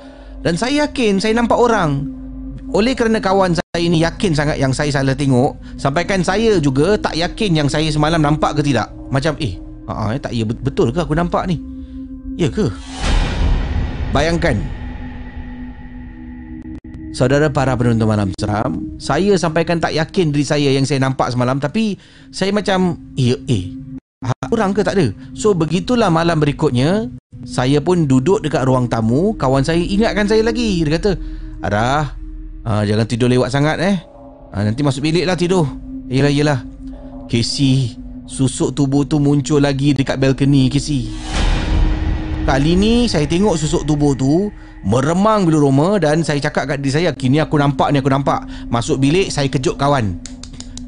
dan 0.43 0.60
saya 0.60 0.86
yakin 0.86 1.23
saya 1.23 1.39
nampak 1.39 1.56
orang. 1.56 2.03
Oleh 2.73 2.97
kerana 2.97 3.21
kawan 3.23 3.56
saya 3.56 3.79
ini 3.79 4.03
yakin 4.03 4.34
sangat 4.34 4.58
yang 4.58 4.73
saya 4.73 4.89
salah 4.89 5.13
tengok 5.13 5.53
Sampaikan 5.77 6.25
saya 6.25 6.58
juga 6.58 6.97
tak 6.97 7.13
yakin 7.13 7.53
yang 7.53 7.69
saya 7.69 7.86
semalam 7.93 8.17
nampak 8.17 8.60
ke 8.60 8.62
tidak. 8.65 8.89
Macam 9.13 9.38
eh 9.39 9.56
uh, 9.88 10.10
uh, 10.10 10.17
tak 10.17 10.34
ya 10.34 10.41
betul 10.43 10.89
ke 10.89 10.99
aku 10.99 11.13
nampak 11.13 11.45
ni? 11.47 11.62
Ya 12.36 12.49
ke? 12.49 12.67
Bayangkan. 14.10 14.58
Saudara 17.13 17.45
para 17.45 17.77
penonton 17.77 18.10
malam 18.10 18.34
seram 18.41 18.97
Saya 18.97 19.38
sampaikan 19.38 19.77
tak 19.77 19.93
yakin 19.93 20.34
diri 20.34 20.41
saya 20.41 20.73
yang 20.73 20.82
saya 20.82 20.97
nampak 20.97 21.29
semalam 21.29 21.62
Tapi 21.62 21.93
saya 22.34 22.49
macam 22.49 22.97
Eh, 23.13 23.38
eh 23.45 23.82
orang 24.53 24.71
ke 24.71 24.86
tak 24.86 24.95
ada? 24.95 25.09
So 25.33 25.57
begitulah 25.57 26.13
malam 26.13 26.38
berikutnya. 26.38 27.09
Saya 27.43 27.83
pun 27.83 28.07
duduk 28.07 28.39
dekat 28.45 28.63
ruang 28.63 28.88
tamu. 28.88 29.36
Kawan 29.36 29.65
saya 29.65 29.81
ingatkan 29.81 30.29
saya 30.29 30.45
lagi. 30.45 30.86
Dia 30.86 30.95
kata 30.95 31.12
Arah 31.59 32.15
uh, 32.63 32.83
Jangan 32.88 33.05
tidur 33.09 33.27
lewat 33.27 33.51
sangat 33.51 33.81
eh. 33.83 33.97
Uh, 34.53 34.63
Nanti 34.63 34.79
masuk 34.86 35.03
bilik 35.03 35.27
lah 35.27 35.36
tidur. 35.36 35.67
Yelah 36.07 36.31
yelah. 36.31 36.59
Casey 37.27 37.99
Susuk 38.23 38.71
tubuh 38.71 39.03
tu 39.03 39.19
muncul 39.19 39.59
lagi 39.59 39.91
dekat 39.91 40.15
balcony 40.15 40.71
Casey. 40.71 41.12
Kali 42.47 42.75
ni 42.79 43.07
saya 43.12 43.27
tengok 43.27 43.55
susuk 43.55 43.88
tubuh 43.88 44.15
tu 44.15 44.51
Meremang 44.83 45.47
bulu 45.47 45.63
roma 45.63 45.95
Dan 45.95 46.27
saya 46.27 46.43
cakap 46.43 46.67
kat 46.67 46.83
diri 46.83 46.91
saya 46.91 47.15
Kini 47.15 47.39
aku 47.39 47.55
nampak 47.55 47.91
ni 47.91 47.99
aku 47.99 48.12
nampak. 48.12 48.47
Masuk 48.71 49.03
bilik 49.03 49.31
saya 49.31 49.51
kejut 49.51 49.75
kawan. 49.75 50.15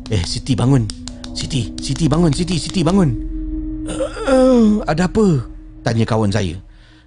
Eh 0.07 0.23
Siti 0.23 0.55
bangun 0.55 1.04
Siti 1.35 1.75
Siti 1.83 2.07
bangun 2.07 2.31
Siti 2.31 2.55
Siti 2.55 2.79
bangun. 2.79 3.11
Uh, 4.25 4.79
Ada 4.87 5.11
apa? 5.11 5.43
Tanya 5.83 6.07
kawan 6.07 6.31
saya. 6.31 6.55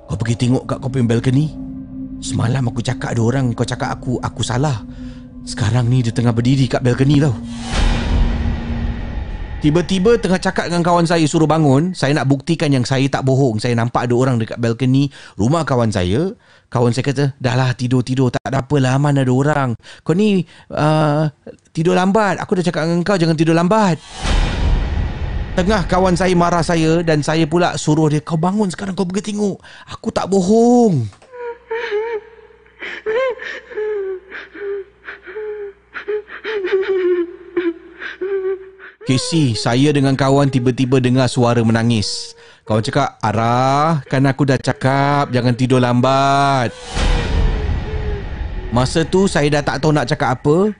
Kau 0.05 0.15
pergi 0.21 0.47
tengok 0.47 0.69
kat 0.69 0.79
kau 0.79 0.93
punya 0.93 1.09
balcony. 1.09 1.51
Semalam 2.21 2.69
aku 2.69 2.83
cakap 2.85 3.15
ada 3.15 3.23
orang 3.23 3.55
Kau 3.55 3.65
cakap 3.65 3.89
aku 3.95 4.21
Aku 4.21 4.45
salah. 4.45 4.85
Sekarang 5.49 5.89
ni 5.89 6.05
dia 6.05 6.13
tengah 6.13 6.37
berdiri 6.37 6.69
kat 6.69 6.85
balcony 6.85 7.25
tau. 7.25 7.33
Tiba-tiba 9.59 10.15
tengah 10.23 10.39
cakap 10.39 10.71
dengan 10.71 10.87
kawan 10.87 11.03
saya 11.03 11.27
suruh 11.27 11.51
bangun 11.51 11.91
Saya 11.91 12.15
nak 12.15 12.31
buktikan 12.31 12.71
yang 12.71 12.87
saya 12.87 13.09
tak 13.11 13.27
bohong. 13.27 13.59
Saya 13.59 13.75
nampak 13.75 14.07
ada 14.07 14.15
orang 14.15 14.37
dekat 14.39 14.61
balcony 14.61 15.11
Rumah 15.35 15.65
kawan 15.65 15.91
saya. 15.91 16.37
Kawan 16.69 16.93
saya 16.93 17.05
kata 17.11 17.25
Dah 17.41 17.57
lah 17.59 17.73
tidur-tidur 17.75 18.31
Tak 18.31 18.45
ada 18.45 18.63
apalah 18.63 19.01
Mana 19.01 19.25
ada 19.25 19.33
orang. 19.35 19.73
Kau 20.07 20.15
ni 20.15 20.45
uh, 20.71 21.27
Tidur 21.79 21.95
lambat 21.95 22.43
Aku 22.43 22.59
dah 22.59 22.67
cakap 22.67 22.91
dengan 22.91 23.07
kau 23.07 23.15
Jangan 23.15 23.39
tidur 23.39 23.55
lambat 23.55 24.03
Tengah 25.55 25.87
kawan 25.91 26.15
saya 26.15 26.35
marah 26.39 26.63
saya 26.63 27.03
dan 27.03 27.19
saya 27.19 27.43
pula 27.43 27.75
suruh 27.75 28.07
dia 28.07 28.23
kau 28.23 28.39
bangun 28.39 28.71
sekarang 28.71 28.95
kau 28.95 29.03
pergi 29.03 29.35
tengok. 29.35 29.59
Aku 29.91 30.15
tak 30.15 30.31
bohong. 30.31 31.03
Casey, 39.03 39.59
saya 39.59 39.91
dengan 39.91 40.15
kawan 40.15 40.47
tiba-tiba 40.47 41.03
dengar 41.03 41.27
suara 41.27 41.59
menangis. 41.67 42.39
Kawan 42.63 42.87
cakap, 42.87 43.19
Arah, 43.19 44.07
kan 44.07 44.31
aku 44.31 44.47
dah 44.47 44.63
cakap 44.63 45.35
jangan 45.35 45.59
tidur 45.59 45.83
lambat. 45.83 46.71
Masa 48.71 49.03
tu 49.03 49.27
saya 49.27 49.59
dah 49.59 49.67
tak 49.67 49.83
tahu 49.83 49.91
nak 49.91 50.07
cakap 50.07 50.39
apa. 50.39 50.71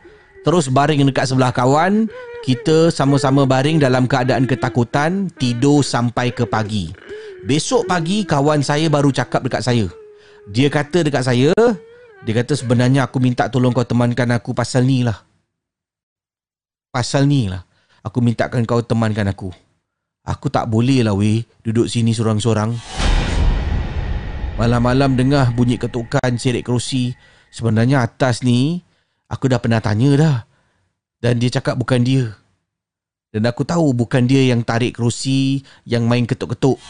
Terus 0.47 0.71
baring 0.71 1.03
dekat 1.11 1.27
sebelah 1.29 1.51
kawan 1.51 2.07
kita 2.47 2.95
sama-sama 2.95 3.43
baring 3.45 3.83
dalam 3.83 4.07
keadaan 4.07 4.47
ketakutan 4.47 5.27
Tidur 5.37 5.83
sampai 5.83 6.31
ke 6.31 6.47
pagi. 6.47 6.95
Besok 7.45 7.91
pagi 7.91 8.23
kawan 8.23 8.63
saya 8.63 8.87
baru 8.87 9.11
cakap 9.11 9.43
dekat 9.47 9.63
saya. 9.67 9.87
Dia 10.49 10.73
kata 10.73 11.05
dekat 11.05 11.29
saya 11.29 11.53
Dia 12.25 12.33
kata 12.35 12.57
sebenarnya 12.57 13.05
aku 13.05 13.21
minta 13.21 13.47
tolong 13.53 13.75
kau 13.75 13.85
temankan 13.85 14.33
aku 14.33 14.57
pasal 14.57 14.87
ni 14.87 15.05
lah. 15.05 15.19
Pasal 16.89 17.29
ni 17.29 17.51
lah. 17.51 17.63
Aku 18.07 18.23
mintakan 18.25 18.65
kau 18.65 18.81
temankan 18.81 19.29
aku. 19.29 19.51
Aku 20.25 20.53
tak 20.53 20.69
boleh 20.69 21.01
lah 21.01 21.17
weh 21.17 21.41
Duduk 21.65 21.89
sini 21.89 22.13
sorang-sorang 22.13 22.77
Malam-malam 24.59 25.15
dengar 25.15 25.55
bunyi 25.55 25.79
ketukan 25.79 26.35
serik 26.35 26.67
kerusi. 26.67 27.15
Sebenarnya 27.55 28.03
atas 28.03 28.43
ni 28.43 28.83
Aku 29.29 29.45
dah 29.45 29.61
pernah 29.61 29.77
tanya 29.85 30.11
dah 30.17 30.37
dan 31.21 31.37
dia 31.37 31.53
cakap 31.53 31.77
bukan 31.77 32.01
dia. 32.01 32.33
Dan 33.29 33.45
aku 33.45 33.61
tahu 33.61 33.93
bukan 33.93 34.25
dia 34.25 34.49
yang 34.49 34.65
tarik 34.65 34.97
kerusi, 34.97 35.61
yang 35.85 36.09
main 36.09 36.25
ketuk-ketuk. 36.25 36.81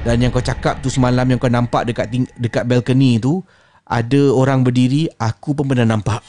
Dan 0.00 0.24
yang 0.24 0.32
kau 0.32 0.40
cakap 0.40 0.80
tu 0.80 0.88
semalam 0.88 1.28
yang 1.28 1.36
kau 1.36 1.52
nampak 1.52 1.84
dekat 1.92 2.08
dekat 2.40 2.64
balcony 2.64 3.20
tu, 3.20 3.44
ada 3.84 4.32
orang 4.32 4.64
berdiri, 4.64 5.12
aku 5.20 5.52
pun 5.52 5.68
pernah 5.68 5.84
nampak. 5.84 6.24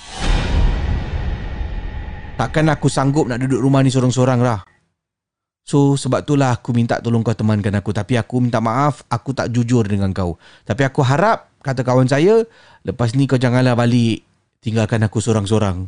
Takkan 2.36 2.68
aku 2.68 2.92
sanggup 2.92 3.32
nak 3.32 3.40
duduk 3.40 3.64
rumah 3.64 3.80
ni 3.80 3.88
sorang-sorang 3.88 4.44
lah. 4.44 4.60
So 5.64 5.96
sebab 5.96 6.28
itulah 6.28 6.60
aku 6.60 6.76
minta 6.76 7.00
tolong 7.00 7.24
kau 7.24 7.32
temankan 7.32 7.80
aku. 7.80 7.96
Tapi 7.96 8.20
aku 8.20 8.44
minta 8.44 8.60
maaf, 8.60 9.08
aku 9.08 9.32
tak 9.32 9.56
jujur 9.56 9.88
dengan 9.88 10.12
kau. 10.12 10.36
Tapi 10.68 10.84
aku 10.84 11.00
harap, 11.00 11.48
kata 11.64 11.80
kawan 11.88 12.12
saya, 12.12 12.44
lepas 12.84 13.16
ni 13.16 13.24
kau 13.24 13.40
janganlah 13.40 13.80
balik. 13.80 14.28
Tinggalkan 14.60 15.00
aku 15.08 15.24
sorang-sorang. 15.24 15.88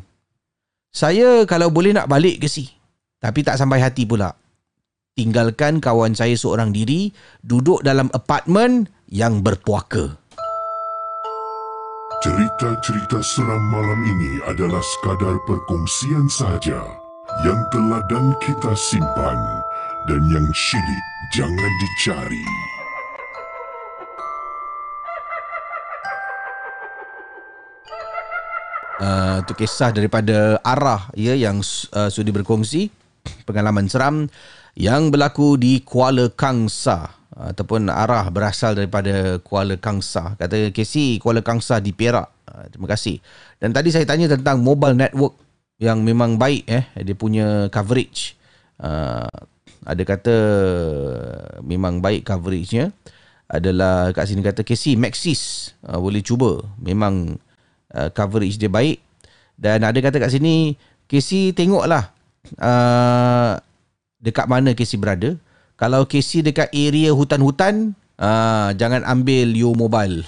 Saya 0.91 1.43
kalau 1.43 1.71
boleh 1.71 1.91
nak 1.91 2.07
balik 2.07 2.43
ke 2.43 2.47
si. 2.47 2.71
Tapi 3.19 3.43
tak 3.43 3.59
sampai 3.59 3.83
hati 3.83 4.07
pula. 4.07 4.31
Tinggalkan 5.11 5.83
kawan 5.83 6.15
saya 6.15 6.39
seorang 6.39 6.71
diri 6.71 7.11
duduk 7.43 7.83
dalam 7.83 8.07
apartmen 8.15 8.87
yang 9.11 9.43
berpuaka. 9.43 10.15
Cerita-cerita 12.23 13.19
seram 13.19 13.63
malam 13.73 13.99
ini 14.07 14.33
adalah 14.47 14.79
sekadar 14.79 15.35
perkongsian 15.43 16.31
sahaja 16.31 16.79
yang 17.43 17.59
telah 17.75 17.99
dan 18.07 18.31
kita 18.39 18.71
simpan 18.77 19.39
dan 20.07 20.21
yang 20.31 20.47
syilid 20.55 21.05
jangan 21.35 21.71
dicari. 21.83 22.70
Uh, 29.01 29.41
kisah 29.57 29.89
daripada 29.89 30.61
Arah 30.61 31.09
ya 31.17 31.33
yang 31.33 31.65
uh, 31.97 32.09
sudi 32.13 32.29
berkongsi 32.29 32.93
pengalaman 33.49 33.89
seram 33.89 34.29
yang 34.77 35.09
berlaku 35.09 35.57
di 35.57 35.81
Kuala 35.81 36.29
Kangsa 36.29 37.09
ataupun 37.33 37.89
Arah 37.89 38.29
berasal 38.29 38.77
daripada 38.77 39.41
Kuala 39.41 39.73
Kangsa 39.81 40.37
kata 40.37 40.69
Casey 40.69 41.17
Kuala 41.17 41.41
Kangsa 41.41 41.81
di 41.81 41.97
Perak 41.97 42.29
uh, 42.45 42.69
terima 42.69 42.93
kasih 42.93 43.17
dan 43.57 43.73
tadi 43.73 43.89
saya 43.89 44.05
tanya 44.05 44.29
tentang 44.29 44.61
mobile 44.61 44.93
network 44.93 45.33
yang 45.81 46.05
memang 46.05 46.37
baik 46.37 46.69
eh 46.69 46.85
dia 47.01 47.17
punya 47.17 47.73
coverage 47.73 48.37
uh, 48.85 49.25
Ada 49.81 50.03
kata 50.05 50.35
memang 51.65 52.05
baik 52.05 52.25
coveragenya. 52.25 52.93
Adalah 53.51 54.15
kat 54.15 54.31
sini 54.31 54.45
kata 54.45 54.63
Casey 54.63 54.95
Maxis 54.95 55.73
uh, 55.83 55.97
boleh 55.97 56.21
cuba. 56.23 56.61
Memang 56.79 57.35
uh, 57.95 58.09
coverage 58.11 58.57
dia 58.57 58.71
baik. 58.71 58.99
Dan 59.55 59.85
ada 59.85 59.97
kata 60.01 60.17
kat 60.17 60.33
sini 60.33 60.73
Casey 61.05 61.53
tengoklah 61.53 62.09
uh, 62.57 63.59
dekat 64.17 64.45
mana 64.47 64.73
Casey 64.73 64.97
berada. 64.97 65.37
Kalau 65.77 66.05
Casey 66.05 66.45
dekat 66.45 66.69
area 66.73 67.09
hutan-hutan, 67.09 67.97
uh, 68.21 68.69
jangan 68.77 69.01
ambil 69.05 69.49
You 69.53 69.73
Mobile. 69.73 70.21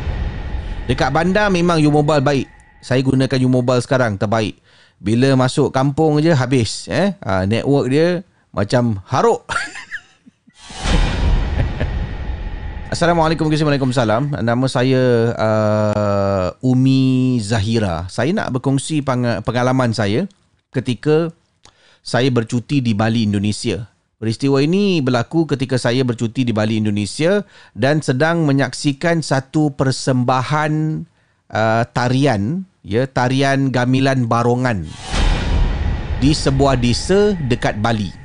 dekat 0.88 1.12
bandar 1.12 1.52
memang 1.52 1.80
You 1.80 1.92
Mobile 1.92 2.24
baik. 2.24 2.46
Saya 2.80 3.04
gunakan 3.04 3.38
You 3.40 3.52
Mobile 3.52 3.84
sekarang 3.84 4.16
terbaik. 4.16 4.56
Bila 5.00 5.32
masuk 5.36 5.72
kampung 5.72 6.20
je 6.20 6.32
habis 6.32 6.88
eh. 6.88 7.16
Uh, 7.24 7.44
network 7.48 7.88
dia 7.88 8.20
macam 8.52 9.00
haruk. 9.08 9.44
Assalamualaikum 12.90 13.46
warahmatullahi 13.46 14.42
Nama 14.42 14.66
saya 14.66 15.30
uh, 15.38 16.50
Umi 16.58 17.38
Zahira. 17.38 18.10
Saya 18.10 18.34
nak 18.34 18.58
berkongsi 18.58 18.98
pengalaman 19.46 19.94
saya 19.94 20.26
ketika 20.74 21.30
saya 22.02 22.34
bercuti 22.34 22.82
di 22.82 22.90
Bali, 22.90 23.30
Indonesia. 23.30 23.86
Peristiwa 24.18 24.58
ini 24.58 24.98
berlaku 24.98 25.46
ketika 25.46 25.78
saya 25.78 26.02
bercuti 26.02 26.42
di 26.42 26.50
Bali, 26.50 26.82
Indonesia 26.82 27.46
dan 27.78 28.02
sedang 28.02 28.42
menyaksikan 28.42 29.22
satu 29.22 29.70
persembahan 29.70 31.06
uh, 31.46 31.86
tarian, 31.94 32.66
ya, 32.82 33.06
tarian 33.06 33.70
gamelan 33.70 34.26
barongan 34.26 34.82
di 36.18 36.34
sebuah 36.34 36.74
desa 36.74 37.38
dekat 37.46 37.78
Bali. 37.78 38.19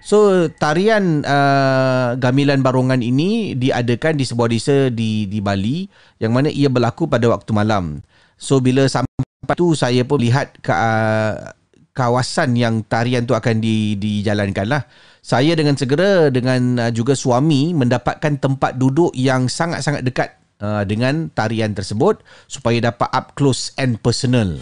So 0.00 0.48
tarian 0.48 1.20
uh, 1.28 2.16
gamelan 2.16 2.64
barongan 2.64 3.04
ini 3.04 3.52
diadakan 3.52 4.16
di 4.16 4.24
sebuah 4.24 4.48
desa 4.48 4.88
di 4.88 5.28
di 5.28 5.38
Bali 5.44 5.84
yang 6.16 6.32
mana 6.32 6.48
ia 6.48 6.72
berlaku 6.72 7.04
pada 7.04 7.28
waktu 7.28 7.52
malam. 7.52 8.00
So 8.40 8.64
bila 8.64 8.88
sampai 8.88 9.12
tu 9.52 9.76
saya 9.76 10.00
pun 10.08 10.24
lihat 10.24 10.56
ke 10.64 10.72
uh, 10.72 11.52
kawasan 11.92 12.56
yang 12.56 12.80
tarian 12.88 13.28
tu 13.28 13.36
akan 13.36 13.60
di 13.60 14.00
dijalankan 14.00 14.66
lah. 14.72 14.82
Saya 15.20 15.52
dengan 15.52 15.76
segera 15.76 16.32
dengan 16.32 16.88
uh, 16.88 16.90
juga 16.90 17.12
suami 17.12 17.76
mendapatkan 17.76 18.40
tempat 18.40 18.80
duduk 18.80 19.12
yang 19.12 19.52
sangat-sangat 19.52 20.00
dekat 20.00 20.32
uh, 20.64 20.80
dengan 20.88 21.28
tarian 21.36 21.76
tersebut 21.76 22.24
supaya 22.48 22.80
dapat 22.88 23.12
up 23.12 23.36
close 23.36 23.76
and 23.76 24.00
personal. 24.00 24.56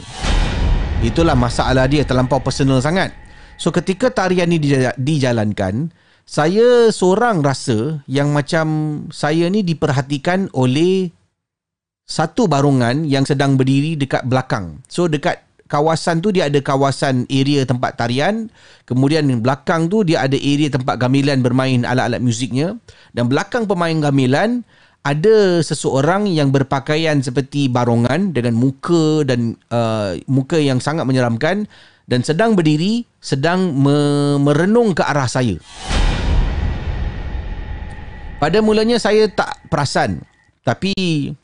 Itulah 0.99 1.39
masalah 1.39 1.87
dia 1.87 2.03
terlampau 2.03 2.43
personal 2.43 2.83
sangat. 2.83 3.28
So 3.59 3.75
ketika 3.75 4.15
tarian 4.15 4.49
ni 4.49 4.63
dijalankan, 4.97 5.91
saya 6.23 6.95
seorang 6.95 7.43
rasa 7.43 8.01
yang 8.07 8.31
macam 8.31 8.67
saya 9.11 9.51
ni 9.51 9.67
diperhatikan 9.67 10.47
oleh 10.55 11.11
satu 12.09 12.47
barongan 12.49 13.05
yang 13.05 13.27
sedang 13.27 13.59
berdiri 13.59 13.99
dekat 13.99 14.25
belakang. 14.25 14.81
So 14.87 15.11
dekat 15.11 15.43
kawasan 15.69 16.25
tu 16.25 16.33
dia 16.33 16.49
ada 16.49 16.63
kawasan 16.63 17.29
area 17.29 17.67
tempat 17.69 17.99
tarian, 18.01 18.49
kemudian 18.89 19.29
belakang 19.45 19.91
tu 19.93 20.07
dia 20.07 20.25
ada 20.25 20.39
area 20.39 20.73
tempat 20.73 20.97
gamelan 20.97 21.45
bermain 21.45 21.85
alat-alat 21.85 22.23
muziknya 22.23 22.79
dan 23.13 23.29
belakang 23.29 23.69
pemain 23.69 23.99
gamelan 24.01 24.65
ada 25.07 25.65
seseorang 25.65 26.29
yang 26.29 26.53
berpakaian 26.53 27.21
seperti 27.25 27.73
barongan 27.73 28.37
dengan 28.37 28.53
muka 28.57 29.25
dan 29.25 29.57
uh, 29.73 30.17
muka 30.29 30.61
yang 30.61 30.83
sangat 30.83 31.09
menyeramkan 31.09 31.65
dan 32.09 32.25
sedang 32.25 32.57
berdiri 32.57 33.05
sedang 33.21 33.77
me- 33.77 34.41
merenung 34.41 34.97
ke 34.97 35.05
arah 35.05 35.29
saya. 35.29 35.61
Pada 38.41 38.65
mulanya 38.65 38.97
saya 38.97 39.29
tak 39.29 39.61
perasan 39.69 40.25
tapi 40.69 40.93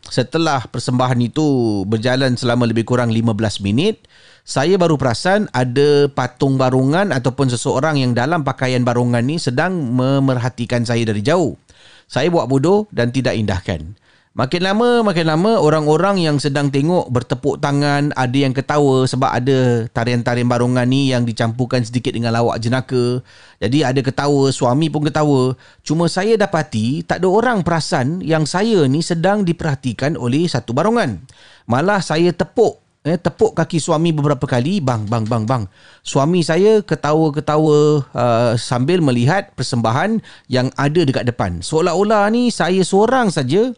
setelah 0.05 0.69
persembahan 0.69 1.17
itu 1.25 1.81
berjalan 1.89 2.37
selama 2.37 2.69
lebih 2.69 2.85
kurang 2.85 3.09
15 3.09 3.65
minit, 3.65 4.05
saya 4.45 4.77
baru 4.77 5.01
perasan 5.01 5.49
ada 5.57 6.13
patung 6.13 6.61
barongan 6.61 7.09
ataupun 7.09 7.49
seseorang 7.49 8.05
yang 8.05 8.13
dalam 8.13 8.45
pakaian 8.45 8.85
barongan 8.85 9.25
ni 9.25 9.41
sedang 9.41 9.73
memerhatikan 9.97 10.85
saya 10.85 11.09
dari 11.09 11.25
jauh. 11.25 11.57
Saya 12.05 12.29
buat 12.29 12.53
bodoh 12.53 12.85
dan 12.93 13.17
tidak 13.17 13.33
indahkan. 13.41 13.97
Makin 14.35 14.67
lama, 14.67 15.07
makin 15.07 15.31
lama 15.31 15.63
orang-orang 15.63 16.19
yang 16.19 16.43
sedang 16.43 16.67
tengok 16.67 17.07
bertepuk 17.07 17.63
tangan, 17.63 18.11
ada 18.19 18.35
yang 18.35 18.51
ketawa 18.51 19.07
sebab 19.07 19.31
ada 19.31 19.87
tarian-tarian 19.95 20.51
barongan 20.51 20.91
ni 20.91 21.15
yang 21.15 21.23
dicampurkan 21.23 21.87
sedikit 21.87 22.11
dengan 22.11 22.35
lawak 22.35 22.59
jenaka. 22.59 23.23
Jadi 23.63 23.87
ada 23.87 24.03
ketawa, 24.03 24.51
suami 24.51 24.91
pun 24.91 25.07
ketawa. 25.07 25.55
Cuma 25.87 26.11
saya 26.11 26.35
dapati 26.35 27.07
tak 27.07 27.23
ada 27.23 27.31
orang 27.31 27.63
perasan 27.63 28.27
yang 28.27 28.43
saya 28.43 28.91
ni 28.91 29.07
sedang 29.07 29.47
diperhatikan 29.47 30.19
oleh 30.19 30.51
satu 30.51 30.75
barongan. 30.75 31.23
Malah 31.71 32.03
saya 32.03 32.35
tepuk 32.35 32.83
eh 33.05 33.21
tepuk 33.21 33.53
kaki 33.53 33.77
suami 33.85 34.17
beberapa 34.17 34.49
kali 34.49 34.81
bang 34.81 35.05
bang 35.05 35.29
bang 35.29 35.45
bang 35.45 35.69
suami 36.01 36.41
saya 36.41 36.81
ketawa-ketawa 36.81 38.01
uh, 38.01 38.57
sambil 38.57 39.05
melihat 39.05 39.53
persembahan 39.53 40.25
yang 40.49 40.73
ada 40.73 41.05
dekat 41.05 41.29
depan 41.29 41.61
seolah-olah 41.61 42.33
ni 42.33 42.49
saya 42.49 42.81
seorang 42.81 43.29
saja 43.29 43.77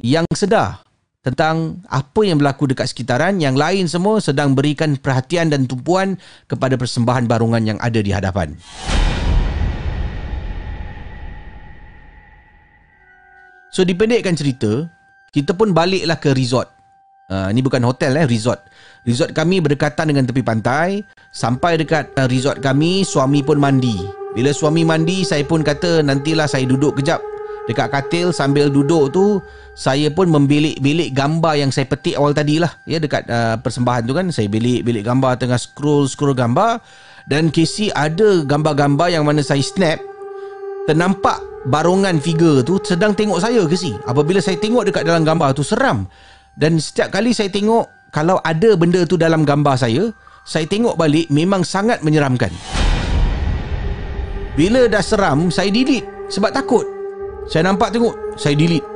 yang 0.00 0.24
sedar 0.32 0.80
tentang 1.20 1.84
apa 1.92 2.20
yang 2.24 2.40
berlaku 2.40 2.64
dekat 2.72 2.88
sekitaran 2.88 3.36
yang 3.36 3.52
lain 3.52 3.84
semua 3.84 4.24
sedang 4.24 4.56
berikan 4.56 4.96
perhatian 4.96 5.52
dan 5.52 5.68
tumpuan 5.68 6.16
kepada 6.48 6.80
persembahan 6.80 7.28
barongan 7.28 7.76
yang 7.76 7.78
ada 7.84 8.00
di 8.00 8.08
hadapan. 8.08 8.56
So 13.70 13.86
dipendekkan 13.86 14.34
cerita, 14.34 14.88
kita 15.30 15.54
pun 15.54 15.70
baliklah 15.76 16.18
ke 16.18 16.34
resort. 16.34 16.66
Uh, 17.30 17.46
ni 17.54 17.62
bukan 17.62 17.78
hotel 17.86 18.18
eh, 18.18 18.26
resort. 18.26 18.58
Resort 19.06 19.30
kami 19.30 19.62
berdekatan 19.62 20.10
dengan 20.10 20.26
tepi 20.26 20.42
pantai. 20.42 21.06
Sampai 21.30 21.78
dekat 21.78 22.10
uh, 22.18 22.26
resort 22.26 22.58
kami, 22.58 23.06
suami 23.06 23.46
pun 23.46 23.60
mandi. 23.62 23.94
Bila 24.34 24.50
suami 24.50 24.82
mandi, 24.82 25.22
saya 25.22 25.46
pun 25.46 25.62
kata 25.62 26.02
nantilah 26.02 26.50
saya 26.50 26.66
duduk 26.66 26.98
kejap 26.98 27.22
dekat 27.70 27.86
katil 27.94 28.34
sambil 28.34 28.66
duduk 28.66 29.14
tu 29.14 29.38
saya 29.78 30.10
pun 30.10 30.26
membilik-bilik 30.26 31.14
gambar 31.14 31.54
yang 31.54 31.70
saya 31.70 31.86
petik 31.86 32.18
awal 32.18 32.34
tadi 32.34 32.58
lah 32.58 32.74
ya 32.84 32.98
dekat 32.98 33.24
uh, 33.30 33.56
persembahan 33.62 34.02
tu 34.04 34.12
kan 34.12 34.26
saya 34.34 34.50
bilik-bilik 34.50 35.06
gambar 35.06 35.38
tengah 35.38 35.56
scroll-scroll 35.56 36.34
gambar. 36.34 36.82
Dan 37.30 37.54
Casey 37.54 37.94
ada 37.94 38.42
gambar-gambar 38.42 39.14
yang 39.14 39.22
mana 39.22 39.38
saya 39.40 39.62
snap 39.62 40.02
ternampak 40.90 41.38
barongan 41.70 42.18
figure 42.18 42.66
tu 42.66 42.82
sedang 42.82 43.14
tengok 43.14 43.38
saya 43.38 43.62
Casey. 43.70 43.94
Apabila 44.04 44.42
saya 44.42 44.58
tengok 44.58 44.90
dekat 44.90 45.06
dalam 45.06 45.22
gambar 45.22 45.54
tu 45.54 45.62
seram. 45.62 46.10
Dan 46.58 46.82
setiap 46.82 47.14
kali 47.14 47.30
saya 47.30 47.46
tengok 47.48 48.10
kalau 48.10 48.42
ada 48.42 48.74
benda 48.74 49.06
tu 49.06 49.14
dalam 49.14 49.46
gambar 49.46 49.78
saya 49.78 50.10
saya 50.42 50.66
tengok 50.66 50.98
balik 50.98 51.30
memang 51.30 51.62
sangat 51.62 52.02
menyeramkan. 52.02 52.50
Bila 54.58 54.90
dah 54.90 55.00
seram 55.00 55.48
saya 55.48 55.70
delete 55.70 56.04
sebab 56.28 56.50
takut 56.52 56.99
saya 57.50 57.66
nampak 57.66 57.90
tengok 57.90 58.14
Saya 58.38 58.54
delete. 58.54 58.86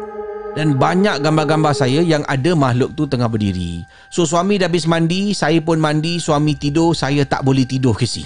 Dan 0.55 0.79
banyak 0.79 1.19
gambar-gambar 1.27 1.75
saya 1.75 1.99
Yang 1.99 2.23
ada 2.31 2.55
makhluk 2.55 2.95
tu 2.95 3.11
tengah 3.11 3.27
berdiri. 3.27 3.83
So 4.15 4.23
suami 4.23 4.63
dah 4.63 4.71
habis 4.71 4.87
mandi 4.87 5.35
Saya 5.35 5.59
pun 5.59 5.83
mandi 5.83 6.23
Suami 6.23 6.55
tidur 6.55 6.95
Saya 6.95 7.27
tak 7.27 7.43
boleh 7.43 7.67
tidur 7.67 7.99
ke 7.99 8.07
si. 8.07 8.23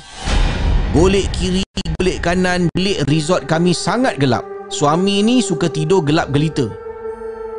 Golek 0.93 1.33
kiri 1.33 1.65
Golek 1.97 2.21
kanan 2.21 2.69
Bilik 2.77 3.09
resort 3.09 3.49
kami 3.49 3.73
sangat 3.73 4.21
gelap. 4.21 4.45
Suami 4.69 5.25
ni 5.25 5.41
suka 5.41 5.73
tidur 5.73 6.05
gelap 6.05 6.29
gelita. 6.29 6.69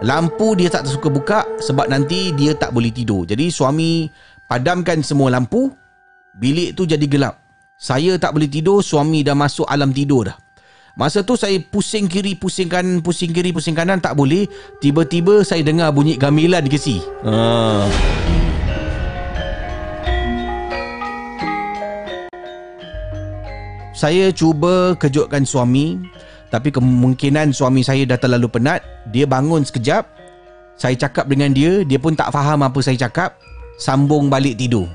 Lampu 0.06 0.54
dia 0.54 0.70
tak 0.70 0.86
suka 0.86 1.10
buka 1.10 1.50
Sebab 1.58 1.90
nanti 1.90 2.30
dia 2.38 2.54
tak 2.54 2.70
boleh 2.70 2.94
tidur. 2.94 3.26
Jadi 3.26 3.50
suami 3.50 4.06
Padamkan 4.46 5.02
semua 5.02 5.34
lampu 5.34 5.74
Bilik 6.38 6.78
tu 6.78 6.86
jadi 6.86 7.10
gelap. 7.10 7.42
Saya 7.82 8.22
tak 8.22 8.38
boleh 8.38 8.46
tidur 8.46 8.86
Suami 8.86 9.26
dah 9.26 9.34
masuk 9.34 9.66
alam 9.66 9.90
tidur 9.90 10.30
dah 10.30 10.38
Masa 11.00 11.24
tu 11.24 11.40
saya 11.40 11.56
pusing 11.64 12.12
kiri, 12.12 12.36
pusing 12.36 12.68
kanan, 12.68 13.00
pusing 13.00 13.32
kiri, 13.32 13.56
pusing 13.56 13.72
kanan 13.72 14.04
tak 14.04 14.20
boleh. 14.20 14.52
Tiba-tiba 14.84 15.48
saya 15.48 15.64
dengar 15.64 15.96
bunyi 15.96 16.20
gamelan 16.20 16.68
ke 16.68 16.76
si. 16.76 17.00
Ha. 17.24 17.88
Saya 23.96 24.36
cuba 24.36 25.00
kejutkan 25.00 25.48
suami 25.48 26.04
tapi 26.52 26.68
kemungkinan 26.68 27.56
suami 27.56 27.80
saya 27.80 28.04
dah 28.04 28.20
terlalu 28.20 28.52
penat. 28.52 28.84
Dia 29.16 29.24
bangun 29.24 29.64
sekejap. 29.64 30.04
Saya 30.76 31.00
cakap 31.00 31.32
dengan 31.32 31.56
dia, 31.56 31.88
dia 31.88 31.96
pun 31.96 32.12
tak 32.12 32.36
faham 32.36 32.60
apa 32.60 32.80
saya 32.84 33.00
cakap. 33.00 33.40
Sambung 33.80 34.28
balik 34.28 34.60
tidur. 34.60 34.92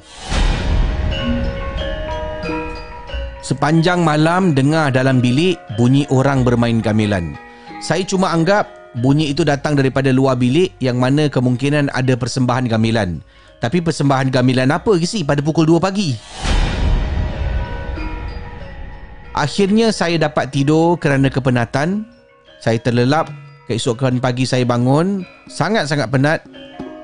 Sepanjang 3.45 4.01
malam 4.01 4.57
dengar 4.57 4.89
dalam 4.89 5.21
bilik 5.21 5.61
bunyi 5.77 6.09
orang 6.09 6.49
bermain 6.49 6.81
gamelan. 6.81 7.37
Saya 7.85 8.01
cuma 8.01 8.33
anggap 8.33 8.65
bunyi 9.05 9.37
itu 9.37 9.45
datang 9.45 9.77
daripada 9.77 10.09
luar 10.17 10.41
bilik 10.41 10.73
yang 10.81 10.97
mana 10.97 11.29
kemungkinan 11.29 11.93
ada 11.93 12.17
persembahan 12.17 12.73
gamelan. 12.73 13.21
Tapi 13.61 13.85
persembahan 13.85 14.33
gamelan 14.33 14.73
apa 14.73 14.97
ke 14.97 15.05
si 15.05 15.29
pada 15.29 15.45
pukul 15.45 15.69
2 15.69 15.77
pagi? 15.77 16.17
Akhirnya 19.37 19.93
saya 19.93 20.17
dapat 20.17 20.49
tidur 20.49 20.97
kerana 20.97 21.29
kepenatan. 21.29 22.09
Saya 22.65 22.81
terlelap. 22.81 23.29
Keesokan 23.69 24.25
pagi 24.25 24.49
saya 24.49 24.65
bangun. 24.65 25.21
Sangat-sangat 25.53 26.09
penat. 26.09 26.41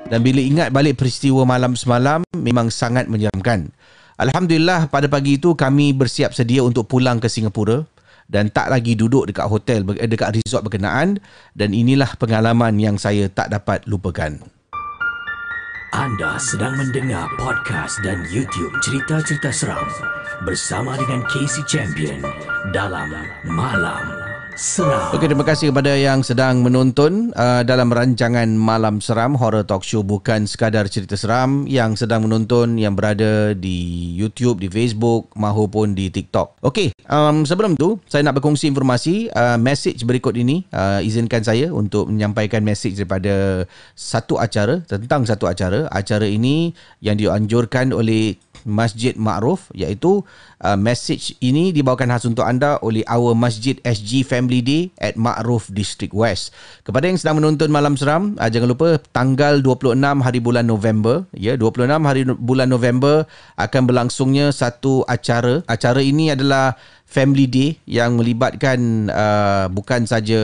Dan 0.09 0.25
bila 0.25 0.41
ingat 0.41 0.73
balik 0.73 1.05
peristiwa 1.05 1.45
malam 1.45 1.77
semalam, 1.77 2.25
memang 2.33 2.73
sangat 2.73 3.13
menyeramkan. 3.13 3.69
Alhamdulillah 4.21 4.93
pada 4.93 5.09
pagi 5.09 5.41
itu 5.41 5.57
kami 5.57 5.97
bersiap 5.97 6.37
sedia 6.37 6.61
untuk 6.61 6.85
pulang 6.85 7.17
ke 7.17 7.25
Singapura 7.33 7.89
dan 8.29 8.53
tak 8.53 8.69
lagi 8.69 8.93
duduk 8.93 9.33
dekat 9.33 9.49
hotel 9.49 9.81
eh, 9.97 10.05
dekat 10.05 10.37
resort 10.37 10.61
berkenaan 10.61 11.17
dan 11.57 11.73
inilah 11.73 12.13
pengalaman 12.21 12.77
yang 12.77 13.01
saya 13.01 13.33
tak 13.33 13.49
dapat 13.49 13.81
lupakan. 13.89 14.37
Anda 15.97 16.37
sedang 16.39 16.77
mendengar 16.77 17.27
podcast 17.41 17.99
dan 18.05 18.23
YouTube 18.29 18.71
cerita-cerita 18.85 19.51
seram 19.51 19.89
bersama 20.45 20.95
dengan 21.01 21.25
Casey 21.33 21.65
Champion 21.67 22.21
dalam 22.77 23.11
Malam 23.49 24.30
Seram. 24.61 25.17
Okey, 25.17 25.25
terima 25.25 25.41
kasih 25.41 25.73
kepada 25.73 25.97
yang 25.97 26.21
sedang 26.21 26.61
menonton 26.61 27.33
uh, 27.33 27.65
dalam 27.65 27.89
rancangan 27.89 28.45
Malam 28.45 29.01
Seram 29.01 29.33
Horror 29.33 29.65
Talk 29.65 29.81
Show 29.81 30.05
bukan 30.05 30.45
sekadar 30.45 30.85
cerita 30.93 31.17
seram 31.17 31.65
yang 31.65 31.97
sedang 31.97 32.29
menonton 32.29 32.77
yang 32.77 32.93
berada 32.93 33.57
di 33.57 34.13
YouTube, 34.13 34.61
di 34.61 34.69
Facebook 34.69 35.33
maupun 35.33 35.97
di 35.97 36.13
TikTok. 36.13 36.61
Okey, 36.61 36.93
um, 37.09 37.49
sebelum 37.49 37.73
tu 37.73 37.97
saya 38.05 38.21
nak 38.21 38.37
berkongsi 38.37 38.69
informasi 38.69 39.33
uh, 39.33 39.57
message 39.57 40.05
berikut 40.05 40.37
ini 40.37 40.69
uh, 40.77 41.01
izinkan 41.01 41.41
saya 41.41 41.73
untuk 41.73 42.13
menyampaikan 42.13 42.61
message 42.61 43.01
daripada 43.01 43.65
satu 43.97 44.37
acara 44.37 44.85
tentang 44.85 45.25
satu 45.25 45.49
acara. 45.49 45.89
Acara 45.89 46.29
ini 46.29 46.77
yang 47.01 47.17
dianjurkan 47.17 47.97
oleh 47.97 48.37
Masjid 48.69 49.17
Ma'ruf 49.17 49.69
iaitu 49.77 50.23
uh, 50.63 50.79
message 50.79 51.37
ini 51.41 51.73
dibawakan 51.73 52.13
khas 52.13 52.29
untuk 52.29 52.45
anda 52.45 52.77
oleh 52.85 53.05
Our 53.09 53.33
Masjid 53.37 53.77
SG 53.83 54.23
Family 54.27 54.61
Day 54.61 54.83
at 55.01 55.17
Ma'ruf 55.17 55.69
District 55.73 56.13
West. 56.13 56.53
Kepada 56.85 57.09
yang 57.09 57.19
sedang 57.19 57.41
menonton 57.41 57.73
Malam 57.73 57.97
Seram, 57.97 58.37
uh, 58.37 58.51
jangan 58.51 58.73
lupa 58.73 59.01
tanggal 59.11 59.59
26 59.65 59.97
hari 60.21 60.39
bulan 60.39 60.69
November, 60.69 61.25
ya 61.33 61.57
26 61.57 61.89
hari 62.05 62.23
bulan 62.39 62.69
November 62.69 63.25
akan 63.57 63.83
berlangsungnya 63.89 64.53
satu 64.53 65.03
acara. 65.09 65.65
Acara 65.67 66.01
ini 66.05 66.33
adalah 66.33 66.77
Family 67.11 67.51
Day 67.51 67.75
yang 67.91 68.15
melibatkan 68.15 69.11
uh, 69.11 69.67
bukan 69.67 70.07
saja 70.07 70.39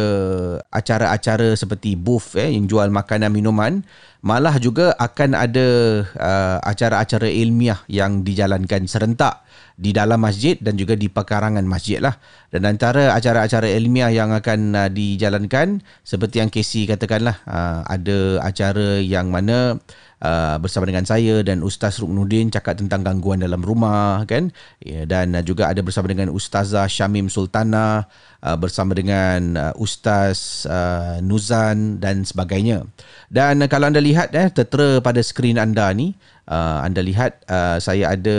acara-acara 0.75 1.55
seperti 1.55 1.95
booth 1.95 2.35
eh, 2.35 2.51
yang 2.51 2.67
jual 2.67 2.91
makanan 2.91 3.31
minuman 3.31 3.87
malah 4.27 4.59
juga 4.59 4.91
akan 4.99 5.39
ada 5.39 5.67
uh, 6.19 6.59
acara-acara 6.67 7.31
ilmiah 7.31 7.79
yang 7.87 8.27
dijalankan 8.27 8.91
serentak 8.91 9.47
di 9.79 9.95
dalam 9.95 10.19
masjid 10.19 10.59
dan 10.59 10.75
juga 10.75 10.99
di 10.99 11.07
pekarangan 11.07 11.63
masjid 11.63 12.03
lah. 12.03 12.19
Dan 12.51 12.67
antara 12.67 13.15
acara-acara 13.15 13.71
ilmiah 13.71 14.11
yang 14.11 14.35
akan 14.35 14.75
uh, 14.75 14.91
dijalankan 14.91 15.87
seperti 16.03 16.43
yang 16.43 16.51
Casey 16.51 16.91
katakanlah 16.91 17.39
uh, 17.47 17.87
ada 17.87 18.43
acara 18.43 18.99
yang 18.99 19.31
mana 19.31 19.79
uh, 19.79 20.06
bersama 20.63 20.89
dengan 20.89 21.05
saya 21.05 21.45
dan 21.45 21.61
Ustaz 21.61 22.01
Ruknuddin 22.01 22.49
cakap 22.49 22.81
tentang 22.81 23.05
gangguan 23.05 23.45
dalam 23.45 23.61
rumah 23.61 24.25
kan? 24.25 24.49
Ya, 24.81 25.05
dan 25.05 25.37
uh, 25.37 25.45
juga 25.45 25.69
ada 25.69 25.85
bersama 25.85 26.09
dengan 26.09 26.33
Ustazah 26.33 26.89
Syamim 26.89 27.29
Sultana 27.29 28.09
uh, 28.41 28.57
bersama 28.57 28.97
dengan 28.97 29.57
uh, 29.57 29.75
Ustaz 29.77 30.65
uh, 30.65 31.21
Nuzan 31.21 32.01
dan 32.01 32.25
sebagainya. 32.25 32.89
Dan 33.29 33.61
uh, 33.61 33.69
kalau 33.69 33.93
anda 33.93 34.01
lihat 34.01 34.33
eh 34.33 34.49
tertera 34.49 35.05
pada 35.05 35.21
skrin 35.21 35.61
anda 35.61 35.93
ni 35.93 36.17
uh, 36.49 36.81
anda 36.83 37.03
lihat 37.03 37.45
uh, 37.51 37.77
saya 37.83 38.15
ada 38.15 38.39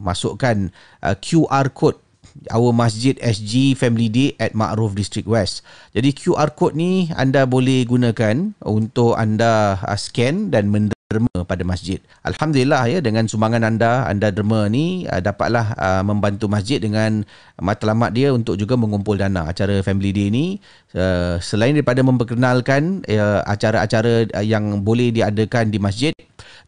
masukkan 0.00 0.70
uh, 1.02 1.14
QR 1.18 1.68
code 1.74 2.03
Our 2.50 2.74
Masjid 2.74 3.14
SG 3.22 3.78
Family 3.78 4.10
Day 4.10 4.28
at 4.42 4.52
Ma'ruf 4.52 4.92
District 4.98 5.26
West. 5.26 5.62
Jadi 5.94 6.12
QR 6.12 6.52
code 6.52 6.74
ni 6.74 7.08
anda 7.14 7.46
boleh 7.46 7.86
gunakan 7.86 8.52
untuk 8.66 9.14
anda 9.14 9.78
uh, 9.80 9.98
scan 9.98 10.50
dan 10.50 10.68
men 10.68 10.94
derma 11.14 11.46
pada 11.46 11.62
masjid. 11.62 12.02
Alhamdulillah 12.26 12.90
ya 12.90 12.98
dengan 12.98 13.30
sumbangan 13.30 13.62
anda, 13.62 14.02
anda 14.10 14.34
derma 14.34 14.66
ni 14.66 15.06
uh, 15.06 15.22
dapatlah 15.22 15.78
uh, 15.78 16.02
membantu 16.02 16.50
masjid 16.50 16.82
dengan 16.82 17.22
matlamat 17.62 18.10
dia 18.10 18.34
untuk 18.34 18.58
juga 18.58 18.74
mengumpul 18.74 19.14
dana. 19.14 19.46
Acara 19.46 19.78
Family 19.86 20.10
Day 20.10 20.28
ni 20.34 20.58
uh, 20.98 21.38
selain 21.38 21.78
daripada 21.78 22.02
memperkenalkan 22.02 23.06
uh, 23.06 23.46
acara-acara 23.46 24.26
uh, 24.34 24.42
yang 24.42 24.82
boleh 24.82 25.14
diadakan 25.14 25.70
di 25.70 25.78
masjid 25.78 26.12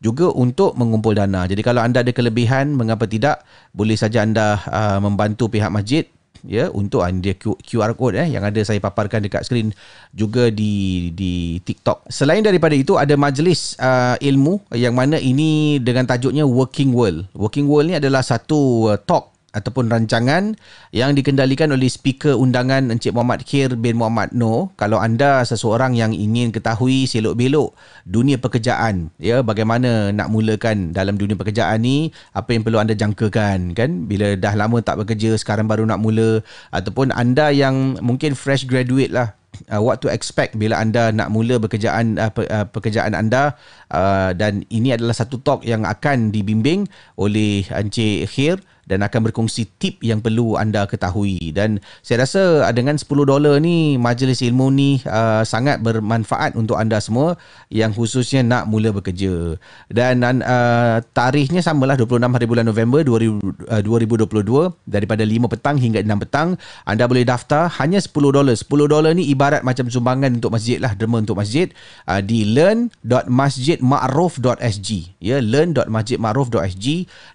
juga 0.01 0.29
untuk 0.33 0.77
mengumpul 0.77 1.17
dana. 1.17 1.49
Jadi 1.49 1.63
kalau 1.65 1.81
anda 1.81 2.05
ada 2.05 2.13
kelebihan, 2.13 2.77
mengapa 2.77 3.09
tidak? 3.09 3.43
Boleh 3.73 3.97
saja 3.97 4.25
anda 4.25 4.61
uh, 4.69 4.99
membantu 5.01 5.49
pihak 5.49 5.73
masjid 5.73 6.05
ya 6.47 6.71
untuk 6.71 7.03
uh, 7.03 7.11
dia 7.11 7.35
QR 7.39 7.93
code 7.99 8.23
eh 8.23 8.29
yang 8.31 8.47
ada 8.47 8.61
saya 8.63 8.79
paparkan 8.79 9.25
dekat 9.27 9.43
skrin 9.45 9.75
juga 10.15 10.49
di 10.49 11.11
di 11.13 11.59
TikTok. 11.61 12.07
Selain 12.09 12.41
daripada 12.41 12.73
itu 12.73 12.95
ada 12.97 13.19
majlis 13.19 13.75
uh, 13.83 14.15
ilmu 14.23 14.63
yang 14.73 14.95
mana 14.95 15.19
ini 15.19 15.83
dengan 15.83 16.07
tajuknya 16.07 16.47
Working 16.47 16.95
World. 16.95 17.29
Working 17.35 17.67
World 17.67 17.87
ni 17.93 17.95
adalah 17.99 18.23
satu 18.23 18.93
uh, 18.95 18.99
talk 19.01 19.36
ataupun 19.57 19.89
rancangan 19.89 20.53
yang 20.93 21.17
dikendalikan 21.17 21.73
oleh 21.73 21.89
speaker 21.89 22.37
undangan 22.37 22.93
Encik 22.93 23.17
Muhammad 23.17 23.49
Khair 23.49 23.73
bin 23.73 23.97
Muhammad 23.97 24.37
Noor. 24.37 24.69
Kalau 24.77 25.01
anda 25.01 25.41
seseorang 25.49 25.97
yang 25.97 26.13
ingin 26.13 26.53
ketahui 26.53 27.09
selok-belok 27.09 27.73
dunia 28.05 28.37
pekerjaan, 28.37 29.09
ya 29.17 29.41
bagaimana 29.41 30.13
nak 30.13 30.29
mulakan 30.29 30.93
dalam 30.93 31.17
dunia 31.17 31.41
pekerjaan 31.41 31.81
ni, 31.81 32.13
apa 32.37 32.53
yang 32.53 32.61
perlu 32.61 32.77
anda 32.77 32.93
jangkakan 32.93 33.73
kan 33.73 34.05
bila 34.05 34.37
dah 34.37 34.53
lama 34.53 34.85
tak 34.85 35.01
bekerja 35.01 35.33
sekarang 35.41 35.65
baru 35.65 35.89
nak 35.89 36.05
mula 36.05 36.45
ataupun 36.77 37.09
anda 37.17 37.49
yang 37.49 37.97
mungkin 38.05 38.37
fresh 38.37 38.69
graduate 38.69 39.17
lah 39.17 39.33
uh, 39.73 39.81
what 39.81 40.05
to 40.05 40.13
expect 40.13 40.57
bila 40.57 40.77
anda 40.81 41.09
nak 41.13 41.33
mula 41.33 41.57
pekerjaan 41.57 42.21
uh, 42.21 42.31
pe, 42.33 42.45
uh, 42.49 42.69
pekerjaan 42.69 43.17
anda 43.17 43.57
uh, 43.93 44.37
dan 44.37 44.63
ini 44.69 44.93
adalah 44.93 45.17
satu 45.17 45.41
talk 45.41 45.65
yang 45.65 45.89
akan 45.89 46.31
dibimbing 46.31 46.85
oleh 47.17 47.65
Encik 47.73 48.29
Khair 48.29 48.61
dan 48.87 49.03
akan 49.03 49.27
berkongsi 49.29 49.67
tip 49.77 49.99
yang 50.01 50.23
perlu 50.23 50.55
anda 50.55 50.87
ketahui. 50.87 51.51
Dan 51.51 51.83
saya 52.01 52.23
rasa 52.23 52.63
uh, 52.65 52.73
dengan 52.73 52.95
10 52.95 53.11
dolar 53.27 53.59
ni 53.59 53.99
majlis 53.99 54.41
ilmu 54.47 54.71
ni 54.71 55.03
uh, 55.05 55.43
sangat 55.43 55.83
bermanfaat 55.83 56.55
untuk 56.55 56.79
anda 56.79 57.03
semua 57.03 57.35
yang 57.69 57.91
khususnya 57.91 58.47
nak 58.47 58.71
mula 58.71 58.95
bekerja. 58.95 59.59
Dan 59.91 60.23
uh, 60.23 61.03
tarikhnya 61.13 61.61
samalah 61.61 61.99
26 61.99 62.23
hari 62.23 62.47
bulan 62.47 62.65
November 62.65 63.03
2000, 63.03 63.43
uh, 63.69 63.83
2022 63.83 64.71
daripada 64.87 65.27
5 65.27 65.51
petang 65.51 65.77
hingga 65.77 65.99
6 66.07 66.23
petang. 66.23 66.55
Anda 66.87 67.11
boleh 67.11 67.27
daftar 67.27 67.67
hanya 67.83 67.99
10 67.99 68.15
dolar. 68.15 68.55
10 68.55 68.71
dolar 68.87 69.11
ni 69.13 69.27
ibarat 69.35 69.67
macam 69.67 69.91
sumbangan 69.91 70.39
untuk 70.39 70.55
masjid 70.55 70.79
lah 70.79 70.95
derma 70.95 71.19
untuk 71.19 71.35
masjid 71.35 71.75
uh, 72.07 72.23
di 72.23 72.47
learn.masjidma'ruf.sg 72.55 74.89
ya 75.19 75.43
learn.masjidma'ruf.sg 75.43 76.87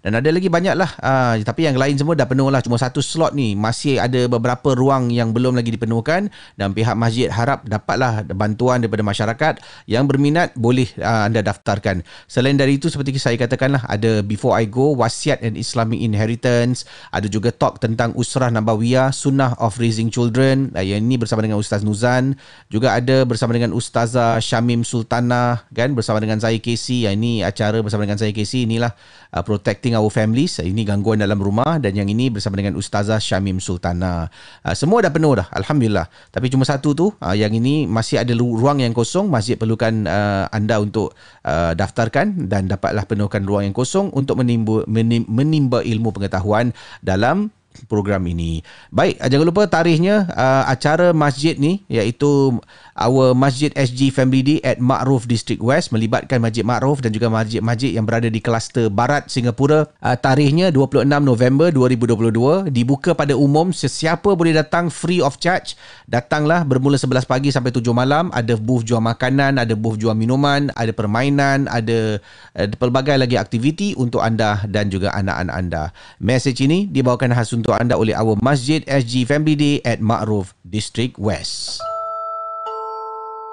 dan 0.08 0.12
ada 0.16 0.32
lagi 0.32 0.48
banyak 0.48 0.80
lah 0.80 0.96
uh, 1.42 1.48
tapi 1.48 1.66
yang 1.66 1.76
lain 1.76 1.98
semua 1.98 2.14
dah 2.14 2.30
penuh 2.30 2.48
lah. 2.54 2.62
Cuma 2.62 2.78
satu 2.78 3.02
slot 3.02 3.34
ni 3.34 3.58
masih 3.58 3.98
ada 3.98 4.30
beberapa 4.30 4.78
ruang 4.78 5.10
yang 5.10 5.34
belum 5.34 5.58
lagi 5.58 5.74
dipenuhkan. 5.74 6.30
Dan 6.54 6.78
pihak 6.78 6.94
masjid 6.94 7.34
harap 7.34 7.66
dapatlah 7.66 8.24
bantuan 8.32 8.86
daripada 8.86 9.02
masyarakat 9.02 9.54
yang 9.90 10.06
berminat 10.06 10.54
boleh 10.54 10.88
uh, 11.02 11.26
anda 11.26 11.42
daftarkan. 11.42 12.06
Selain 12.30 12.54
dari 12.54 12.78
itu 12.78 12.88
seperti 12.92 13.18
saya 13.18 13.38
katakanlah 13.40 13.82
ada 13.90 14.22
before 14.22 14.54
I 14.54 14.70
go 14.70 14.94
wasiat 14.94 15.42
and 15.42 15.58
Islamic 15.58 15.98
inheritance. 15.98 16.86
Ada 17.10 17.26
juga 17.26 17.50
talk 17.50 17.82
tentang 17.82 18.14
usrah 18.14 18.54
nabawiyah 18.54 19.10
sunnah 19.10 19.58
of 19.58 19.82
raising 19.82 20.14
children. 20.14 20.70
Uh, 20.78 20.86
yang 20.86 21.02
ini 21.02 21.18
bersama 21.18 21.42
dengan 21.42 21.58
Ustaz 21.58 21.82
Nuzan. 21.82 22.38
Juga 22.70 22.94
ada 22.94 23.24
bersama 23.24 23.56
dengan 23.56 23.74
Ustazah 23.74 24.38
Syamim 24.44 24.84
Sultana 24.84 25.64
kan? 25.72 25.96
Bersama 25.96 26.20
dengan 26.20 26.38
saya 26.38 26.60
Casey 26.60 27.08
yang 27.08 27.16
ini 27.22 27.46
acara 27.46 27.80
bersama 27.80 28.04
dengan 28.04 28.20
saya 28.20 28.36
Casey 28.36 28.68
inilah 28.68 28.92
uh, 29.36 29.44
protecting 29.46 29.96
our 29.96 30.12
families. 30.12 30.60
Ini 30.60 30.84
gangguan 30.84 31.24
dalam 31.24 31.31
dalam 31.32 31.40
rumah 31.40 31.80
dan 31.80 31.96
yang 31.96 32.12
ini 32.12 32.28
bersama 32.28 32.60
dengan 32.60 32.76
Ustazah 32.76 33.24
Syamim 33.24 33.64
Sultana. 33.64 34.28
Uh, 34.68 34.76
semua 34.76 35.00
dah 35.00 35.08
penuh 35.16 35.40
dah, 35.40 35.48
Alhamdulillah. 35.56 36.12
Tapi 36.28 36.52
cuma 36.52 36.68
satu 36.68 36.92
tu, 36.92 37.08
uh, 37.08 37.32
yang 37.32 37.56
ini 37.56 37.88
masih 37.88 38.20
ada 38.20 38.36
ruang 38.36 38.84
yang 38.84 38.92
kosong. 38.92 39.32
Masjid 39.32 39.56
perlukan 39.56 40.04
uh, 40.12 40.52
anda 40.52 40.84
untuk 40.84 41.16
uh, 41.48 41.72
daftarkan 41.72 42.52
dan 42.52 42.68
dapatlah 42.68 43.08
penuhkan 43.08 43.48
ruang 43.48 43.72
yang 43.72 43.76
kosong 43.78 44.12
untuk 44.12 44.44
menimba, 44.44 44.84
menimba 45.32 45.80
ilmu 45.80 46.12
pengetahuan 46.12 46.76
dalam 47.00 47.48
program 47.88 48.28
ini. 48.28 48.60
Baik, 48.92 49.16
jangan 49.24 49.48
lupa 49.48 49.64
tarikhnya 49.72 50.28
uh, 50.36 50.68
acara 50.68 51.16
masjid 51.16 51.56
ni 51.56 51.88
iaitu 51.88 52.60
Our 52.96 53.32
Masjid 53.32 53.72
SG 53.72 54.12
Family 54.12 54.44
Day 54.44 54.58
at 54.68 54.84
Ma'ruf 54.84 55.24
District 55.24 55.64
West 55.64 55.96
melibatkan 55.96 56.44
Masjid 56.44 56.68
Ma'ruf 56.68 57.00
dan 57.00 57.16
juga 57.16 57.32
masjid-masjid 57.32 57.96
yang 57.96 58.04
berada 58.04 58.28
di 58.28 58.44
kluster 58.44 58.92
barat 58.92 59.32
Singapura. 59.32 59.88
Uh, 60.04 60.18
tarikhnya 60.20 60.74
26 60.76 61.08
November 61.08 61.72
2022. 61.72 62.68
Dibuka 62.68 63.16
pada 63.16 63.38
umum, 63.40 63.72
sesiapa 63.72 64.36
boleh 64.36 64.52
datang 64.52 64.92
free 64.92 65.24
of 65.24 65.40
charge. 65.40 65.80
Datanglah 66.12 66.68
bermula 66.68 67.00
11 67.00 67.24
pagi 67.24 67.50
sampai 67.54 67.72
7 67.72 67.96
malam. 67.96 68.28
Ada 68.36 68.60
booth 68.60 68.84
jual 68.84 69.00
makanan, 69.00 69.56
ada 69.56 69.72
booth 69.72 69.96
jual 69.96 70.14
minuman, 70.18 70.68
ada 70.76 70.92
permainan, 70.92 71.72
ada, 71.72 72.20
ada 72.52 72.76
pelbagai 72.76 73.16
lagi 73.16 73.40
aktiviti 73.40 73.96
untuk 73.96 74.20
anda 74.20 74.68
dan 74.68 74.92
juga 74.92 75.16
anak-anak 75.16 75.56
anda. 75.56 75.84
Message 76.20 76.60
ini 76.64 76.92
dibawakan 76.92 77.32
khas 77.32 77.56
untuk 77.56 77.72
anda 77.78 77.96
oleh 77.96 78.12
our 78.18 78.36
Masjid 78.44 78.84
SG 78.84 79.24
Family 79.24 79.56
Day 79.56 79.76
at 79.88 80.04
Ma'ruf 80.04 80.52
District 80.68 81.16
West. 81.16 81.80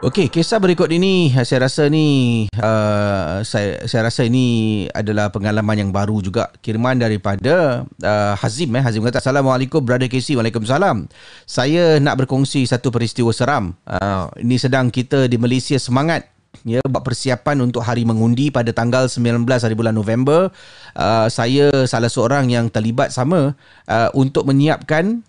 Okey, 0.00 0.32
kisah 0.32 0.56
berikut 0.56 0.88
ini 0.88 1.28
saya 1.44 1.68
rasa 1.68 1.84
ni 1.92 2.48
uh, 2.56 3.44
saya 3.44 3.84
saya 3.84 4.08
rasa 4.08 4.24
ini 4.24 4.88
adalah 4.96 5.28
pengalaman 5.28 5.76
yang 5.76 5.92
baru 5.92 6.24
juga 6.24 6.48
kiriman 6.64 6.96
daripada 6.96 7.84
uh, 7.84 8.32
Hazim 8.32 8.72
eh 8.72 8.80
Hazim 8.80 9.04
kata 9.04 9.20
Assalamualaikum 9.20 9.84
brother 9.84 10.08
Casey 10.08 10.40
Waalaikumsalam. 10.40 11.04
Saya 11.44 12.00
nak 12.00 12.16
berkongsi 12.16 12.64
satu 12.64 12.88
peristiwa 12.88 13.28
seram. 13.28 13.76
Uh, 13.84 14.32
ini 14.40 14.56
sedang 14.56 14.88
kita 14.88 15.28
di 15.28 15.36
Malaysia 15.36 15.76
semangat 15.76 16.32
ya 16.64 16.80
buat 16.88 17.04
persiapan 17.04 17.60
untuk 17.60 17.84
hari 17.84 18.08
mengundi 18.08 18.48
pada 18.48 18.72
tanggal 18.72 19.04
19 19.04 19.44
hari 19.44 19.76
bulan 19.76 19.92
November. 19.92 20.48
Uh, 20.96 21.28
saya 21.28 21.84
salah 21.84 22.08
seorang 22.08 22.48
yang 22.48 22.72
terlibat 22.72 23.12
sama 23.12 23.52
uh, 23.84 24.08
untuk 24.16 24.48
menyiapkan 24.48 25.20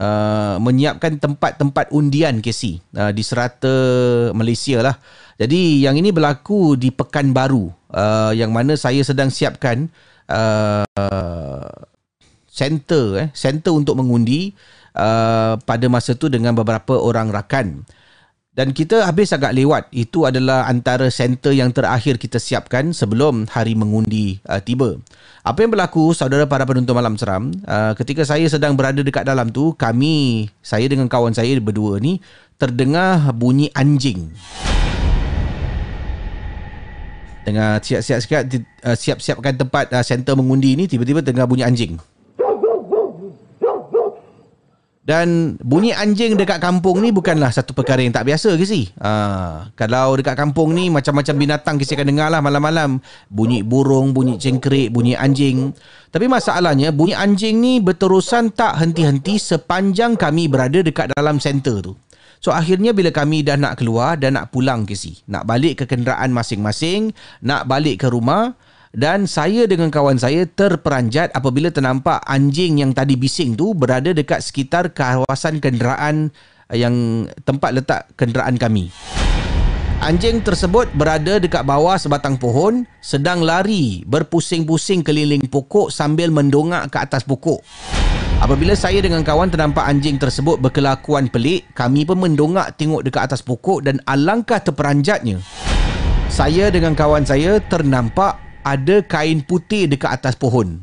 uh, 0.00 0.56
menyiapkan 0.60 1.20
tempat-tempat 1.20 1.92
undian 1.92 2.40
KC 2.40 2.80
uh, 2.96 3.12
di 3.12 3.22
serata 3.24 3.74
Malaysia 4.32 4.80
lah. 4.80 4.96
Jadi 5.34 5.82
yang 5.82 5.98
ini 5.98 6.14
berlaku 6.14 6.78
di 6.78 6.94
Pekanbaru 6.94 7.66
uh, 7.90 8.32
yang 8.32 8.54
mana 8.54 8.78
saya 8.78 9.02
sedang 9.02 9.28
siapkan 9.34 9.90
uh, 10.30 10.86
center 12.46 13.18
eh 13.18 13.28
center 13.34 13.74
untuk 13.74 13.98
mengundi 13.98 14.54
uh, 14.94 15.58
pada 15.58 15.86
masa 15.90 16.14
tu 16.14 16.30
dengan 16.30 16.54
beberapa 16.54 16.94
orang 16.94 17.34
rakan. 17.34 17.82
Dan 18.54 18.70
kita 18.70 19.02
habis 19.02 19.34
agak 19.34 19.50
lewat. 19.50 19.90
Itu 19.90 20.30
adalah 20.30 20.70
antara 20.70 21.10
center 21.10 21.50
yang 21.50 21.74
terakhir 21.74 22.22
kita 22.22 22.38
siapkan 22.38 22.94
sebelum 22.94 23.50
hari 23.50 23.74
mengundi 23.74 24.38
uh, 24.46 24.62
tiba. 24.62 24.94
Apa 25.42 25.66
yang 25.66 25.74
berlaku 25.74 26.14
saudara 26.14 26.46
para 26.46 26.62
penonton 26.62 26.94
malam 26.94 27.18
seram, 27.18 27.50
uh, 27.66 27.98
ketika 27.98 28.22
saya 28.22 28.46
sedang 28.46 28.78
berada 28.78 29.02
dekat 29.02 29.26
dalam 29.26 29.50
tu, 29.50 29.74
kami, 29.74 30.46
saya 30.62 30.86
dengan 30.86 31.10
kawan 31.10 31.34
saya 31.34 31.50
berdua 31.58 31.98
ni 31.98 32.22
terdengar 32.54 33.34
bunyi 33.34 33.74
anjing. 33.74 34.30
Tengah 37.42 37.82
siap-siap 37.82 38.46
uh, 38.86 38.94
siap-siapkan 38.94 39.58
tempat 39.58 39.90
uh, 39.90 40.06
center 40.06 40.38
mengundi 40.38 40.78
ni 40.78 40.86
tiba-tiba 40.86 41.26
tengah 41.26 41.42
bunyi 41.50 41.66
anjing. 41.66 41.98
Dan 45.04 45.60
bunyi 45.60 45.92
anjing 45.92 46.32
dekat 46.32 46.64
kampung 46.64 47.04
ni 47.04 47.12
bukanlah 47.12 47.52
satu 47.52 47.76
perkara 47.76 48.00
yang 48.00 48.16
tak 48.16 48.24
biasa 48.24 48.56
ke 48.56 48.64
si? 48.64 48.88
Ha, 48.96 49.68
kalau 49.76 50.16
dekat 50.16 50.32
kampung 50.32 50.72
ni 50.72 50.88
macam-macam 50.88 51.34
binatang 51.36 51.76
kita 51.76 52.00
akan 52.00 52.08
dengar 52.08 52.32
lah 52.32 52.40
malam-malam. 52.40 53.04
Bunyi 53.28 53.60
burung, 53.60 54.16
bunyi 54.16 54.40
cengkerik, 54.40 54.96
bunyi 54.96 55.12
anjing. 55.12 55.76
Tapi 56.08 56.24
masalahnya 56.24 56.88
bunyi 56.88 57.12
anjing 57.12 57.60
ni 57.60 57.84
berterusan 57.84 58.56
tak 58.56 58.80
henti-henti 58.80 59.36
sepanjang 59.36 60.16
kami 60.16 60.48
berada 60.48 60.80
dekat 60.80 61.12
dalam 61.12 61.36
center 61.36 61.84
tu. 61.84 61.92
So 62.40 62.52
akhirnya 62.52 62.96
bila 62.96 63.12
kami 63.12 63.44
dah 63.44 63.60
nak 63.60 63.84
keluar 63.84 64.16
dan 64.16 64.40
nak 64.40 64.52
pulang 64.56 64.88
ke 64.88 64.96
si, 64.96 65.20
nak 65.28 65.44
balik 65.44 65.80
ke 65.80 65.84
kenderaan 65.84 66.32
masing-masing, 66.32 67.12
nak 67.44 67.68
balik 67.68 68.04
ke 68.04 68.08
rumah, 68.08 68.56
dan 68.94 69.26
saya 69.26 69.66
dengan 69.66 69.90
kawan 69.90 70.22
saya 70.22 70.46
terperanjat 70.46 71.34
apabila 71.34 71.74
ternampak 71.74 72.22
anjing 72.30 72.78
yang 72.78 72.94
tadi 72.94 73.18
bising 73.18 73.58
tu 73.58 73.74
berada 73.74 74.14
dekat 74.14 74.38
sekitar 74.38 74.94
kawasan 74.94 75.58
kenderaan 75.58 76.30
yang 76.70 77.26
tempat 77.42 77.74
letak 77.74 78.00
kenderaan 78.14 78.54
kami. 78.54 78.94
Anjing 79.98 80.46
tersebut 80.46 80.94
berada 80.94 81.42
dekat 81.42 81.66
bawah 81.66 81.98
sebatang 81.98 82.38
pohon 82.38 82.86
sedang 83.02 83.42
lari 83.42 84.06
berpusing-pusing 84.06 85.02
keliling 85.02 85.42
pokok 85.50 85.90
sambil 85.90 86.30
mendongak 86.30 86.86
ke 86.94 86.98
atas 87.02 87.26
pokok. 87.26 87.66
Apabila 88.38 88.76
saya 88.76 89.00
dengan 89.00 89.24
kawan 89.24 89.48
ternampak 89.48 89.86
anjing 89.86 90.20
tersebut 90.20 90.60
berkelakuan 90.60 91.32
pelik, 91.32 91.72
kami 91.72 92.04
pun 92.04 92.20
mendongak 92.20 92.76
tengok 92.76 93.00
dekat 93.00 93.32
atas 93.32 93.40
pokok 93.40 93.80
dan 93.88 93.96
alangkah 94.04 94.60
terperanjatnya. 94.60 95.40
Saya 96.28 96.68
dengan 96.68 96.92
kawan 96.92 97.24
saya 97.24 97.56
ternampak 97.62 98.43
ada 98.64 99.04
kain 99.04 99.44
putih 99.44 99.86
dekat 99.86 100.10
atas 100.18 100.34
pohon. 100.34 100.80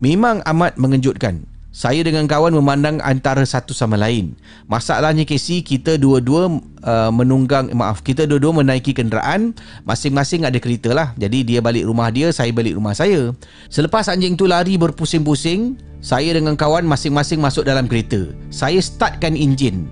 Memang 0.00 0.40
amat 0.48 0.80
mengejutkan. 0.80 1.44
Saya 1.70 2.02
dengan 2.02 2.26
kawan 2.26 2.50
memandang 2.50 2.98
antara 2.98 3.46
satu 3.46 3.70
sama 3.70 3.94
lain. 3.94 4.34
Masalahnya 4.66 5.22
Casey, 5.22 5.62
kita 5.62 5.94
dua-dua 6.02 6.58
uh, 6.82 7.10
menunggang, 7.14 7.70
maaf, 7.70 8.02
kita 8.02 8.26
dua-dua 8.26 8.58
menaiki 8.58 8.90
kenderaan. 8.90 9.54
Masing-masing 9.86 10.42
ada 10.42 10.58
kereta 10.58 10.90
lah. 10.90 11.14
Jadi 11.14 11.46
dia 11.46 11.62
balik 11.62 11.86
rumah 11.86 12.10
dia, 12.10 12.34
saya 12.34 12.50
balik 12.50 12.74
rumah 12.74 12.90
saya. 12.90 13.30
Selepas 13.70 14.10
anjing 14.10 14.34
tu 14.34 14.50
lari 14.50 14.74
berpusing-pusing, 14.82 15.78
saya 16.02 16.34
dengan 16.34 16.58
kawan 16.58 16.82
masing-masing 16.90 17.38
masuk 17.38 17.62
dalam 17.62 17.86
kereta. 17.86 18.34
Saya 18.50 18.82
startkan 18.82 19.38
enjin. 19.38 19.86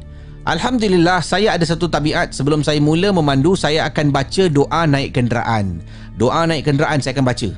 Alhamdulillah, 0.48 1.20
saya 1.20 1.54
ada 1.54 1.62
satu 1.62 1.92
tabiat 1.92 2.32
sebelum 2.32 2.64
saya 2.64 2.80
mula 2.80 3.12
memandu, 3.12 3.52
saya 3.52 3.84
akan 3.86 4.08
baca 4.10 4.48
doa 4.48 4.82
naik 4.88 5.14
kenderaan. 5.14 5.84
Doa 6.18 6.50
naik 6.50 6.66
kenderaan 6.66 6.98
saya 6.98 7.14
akan 7.14 7.30
baca. 7.30 7.48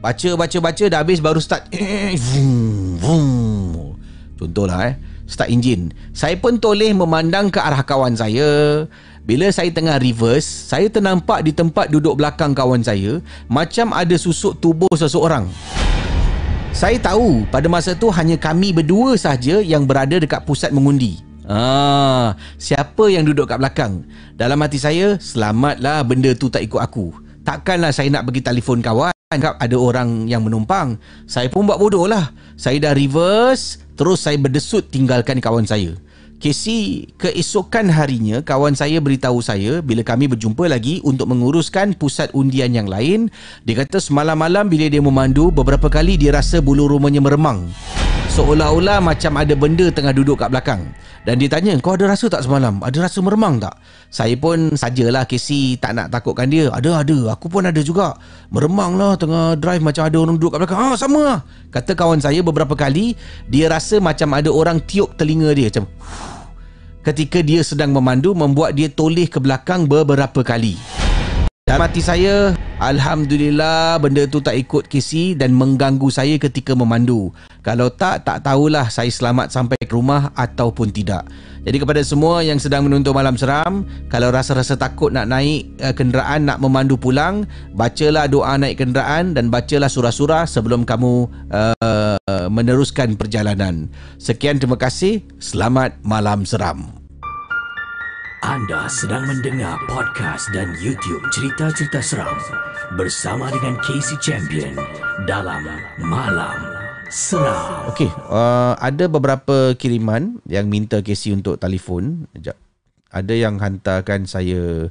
Baca, 0.00 0.30
baca, 0.40 0.58
baca 0.64 0.84
dah 0.88 1.00
habis 1.04 1.20
baru 1.20 1.36
start. 1.36 1.68
Vroom. 2.32 3.92
Contohlah 4.40 4.88
eh. 4.88 4.94
Start 5.28 5.52
enjin. 5.52 5.92
Saya 6.16 6.40
pun 6.40 6.56
toleh 6.56 6.96
memandang 6.96 7.52
ke 7.52 7.60
arah 7.60 7.84
kawan 7.84 8.16
saya. 8.16 8.88
Bila 9.26 9.52
saya 9.52 9.68
tengah 9.68 10.00
reverse, 10.00 10.48
saya 10.48 10.88
ternampak 10.88 11.44
di 11.44 11.52
tempat 11.52 11.92
duduk 11.92 12.16
belakang 12.16 12.56
kawan 12.56 12.80
saya 12.80 13.20
macam 13.52 13.92
ada 13.92 14.16
susuk 14.16 14.56
tubuh 14.64 14.94
seseorang. 14.96 15.44
Saya 16.72 16.96
tahu 16.96 17.44
pada 17.52 17.68
masa 17.68 17.92
tu 17.92 18.08
hanya 18.08 18.40
kami 18.40 18.72
berdua 18.72 19.18
sahaja 19.20 19.60
yang 19.60 19.84
berada 19.84 20.16
dekat 20.16 20.40
pusat 20.46 20.72
mengundi. 20.72 21.20
Ah, 21.44 22.32
siapa 22.56 23.12
yang 23.12 23.28
duduk 23.28 23.50
kat 23.50 23.60
belakang? 23.60 24.08
Dalam 24.38 24.56
hati 24.62 24.80
saya, 24.80 25.20
selamatlah 25.20 26.00
benda 26.06 26.32
tu 26.32 26.48
tak 26.48 26.64
ikut 26.64 26.80
aku. 26.80 27.25
Takkanlah 27.46 27.94
saya 27.94 28.10
nak 28.10 28.26
pergi 28.26 28.42
telefon 28.42 28.82
kawan 28.82 29.14
ada 29.30 29.76
orang 29.78 30.26
yang 30.26 30.42
menumpang. 30.42 30.98
Saya 31.30 31.46
pun 31.46 31.62
buat 31.62 31.78
bodoh 31.78 32.10
lah. 32.10 32.34
Saya 32.58 32.82
dah 32.82 32.90
reverse, 32.90 33.78
terus 33.94 34.26
saya 34.26 34.34
berdesut 34.34 34.90
tinggalkan 34.90 35.38
kawan 35.38 35.62
saya. 35.62 35.94
Casey, 36.42 37.14
keesokan 37.16 37.86
harinya 37.88 38.42
kawan 38.42 38.74
saya 38.74 38.98
beritahu 38.98 39.38
saya 39.40 39.78
bila 39.78 40.02
kami 40.02 40.26
berjumpa 40.26 40.66
lagi 40.66 40.98
untuk 41.06 41.30
menguruskan 41.30 41.94
pusat 41.94 42.34
undian 42.34 42.74
yang 42.74 42.90
lain, 42.90 43.30
dia 43.62 43.78
kata 43.78 44.02
semalam 44.02 44.36
malam 44.36 44.66
bila 44.66 44.90
dia 44.90 45.00
memandu, 45.00 45.48
beberapa 45.54 45.86
kali 45.86 46.18
dia 46.18 46.34
rasa 46.34 46.58
bulu 46.58 46.90
rumahnya 46.90 47.22
meremang. 47.22 47.70
Seolah-olah 48.32 48.98
macam 48.98 49.38
ada 49.38 49.54
benda 49.54 49.86
tengah 49.94 50.10
duduk 50.10 50.42
kat 50.42 50.50
belakang. 50.50 50.82
Dan 51.22 51.42
dia 51.42 51.50
tanya, 51.50 51.74
kau 51.82 51.98
ada 51.98 52.10
rasa 52.10 52.30
tak 52.30 52.46
semalam? 52.46 52.78
Ada 52.82 53.06
rasa 53.06 53.18
meremang 53.22 53.58
tak? 53.58 53.74
Saya 54.10 54.34
pun 54.38 54.74
sajalah 54.74 55.26
Casey 55.26 55.74
tak 55.78 55.98
nak 55.98 56.10
takutkan 56.10 56.46
dia. 56.46 56.70
Ada, 56.70 57.02
ada. 57.02 57.34
Aku 57.34 57.50
pun 57.50 57.66
ada 57.66 57.78
juga. 57.82 58.14
Meremang 58.54 58.94
lah 58.94 59.18
tengah 59.18 59.58
drive 59.58 59.82
macam 59.82 60.06
ada 60.06 60.16
orang 60.18 60.38
duduk 60.38 60.54
kat 60.54 60.58
belakang. 60.62 60.78
Ah, 60.78 60.94
sama 60.94 61.20
lah. 61.22 61.38
Kata 61.74 61.98
kawan 61.98 62.22
saya 62.22 62.42
beberapa 62.46 62.74
kali, 62.78 63.18
dia 63.50 63.66
rasa 63.66 63.98
macam 63.98 64.38
ada 64.38 64.50
orang 64.54 64.78
tiup 64.86 65.18
telinga 65.18 65.50
dia. 65.54 65.66
Macam, 65.70 65.90
ketika 67.02 67.42
dia 67.42 67.62
sedang 67.66 67.94
memandu 67.94 68.34
membuat 68.34 68.74
dia 68.74 68.86
toleh 68.90 69.26
ke 69.26 69.42
belakang 69.42 69.86
beberapa 69.86 70.42
kali. 70.46 70.78
Dan 71.66 71.82
mati 71.82 71.98
saya, 71.98 72.54
Alhamdulillah 72.78 73.98
benda 73.98 74.22
tu 74.30 74.38
tak 74.38 74.54
ikut 74.54 74.86
kisi 74.86 75.34
dan 75.34 75.50
mengganggu 75.50 76.06
saya 76.14 76.38
ketika 76.38 76.78
memandu. 76.78 77.34
Kalau 77.66 77.90
tak, 77.90 78.22
tak 78.22 78.46
tahulah 78.46 78.86
saya 78.86 79.10
selamat 79.10 79.50
sampai 79.50 79.74
ke 79.82 79.90
rumah 79.90 80.30
ataupun 80.38 80.94
tidak. 80.94 81.26
Jadi 81.66 81.82
kepada 81.82 81.98
semua 82.06 82.38
yang 82.46 82.62
sedang 82.62 82.86
menonton 82.86 83.10
malam 83.10 83.34
seram, 83.34 83.82
kalau 84.06 84.30
rasa-rasa 84.30 84.78
takut 84.78 85.10
nak 85.10 85.26
naik 85.26 85.66
uh, 85.82 85.90
kenderaan, 85.90 86.46
nak 86.46 86.62
memandu 86.62 86.94
pulang, 86.94 87.42
bacalah 87.74 88.30
doa 88.30 88.54
naik 88.54 88.78
kenderaan 88.78 89.34
dan 89.34 89.50
bacalah 89.50 89.90
surah-surah 89.90 90.46
sebelum 90.46 90.86
kamu 90.86 91.26
uh, 91.50 92.46
meneruskan 92.46 93.18
perjalanan. 93.18 93.90
Sekian 94.22 94.62
terima 94.62 94.78
kasih. 94.78 95.26
Selamat 95.42 95.98
malam 96.06 96.46
seram. 96.46 96.86
Anda 98.46 98.86
sedang 98.86 99.26
mendengar 99.26 99.74
podcast 99.90 100.54
dan 100.54 100.70
YouTube 100.78 101.26
cerita-cerita 101.34 101.98
seram 101.98 102.38
bersama 102.94 103.50
dengan 103.50 103.74
Casey 103.82 104.14
Champion 104.22 104.78
dalam 105.26 105.66
Malam 105.98 106.75
Seram. 107.06 107.90
Okey, 107.94 108.10
uh, 108.30 108.74
ada 108.78 109.06
beberapa 109.06 109.72
kiriman 109.78 110.42
yang 110.46 110.66
minta 110.66 110.98
Casey 111.00 111.30
untuk 111.30 111.58
telefon. 111.60 112.26
Sekejap. 112.34 112.56
Ada 113.14 113.34
yang 113.34 113.62
hantarkan 113.62 114.26
saya 114.26 114.90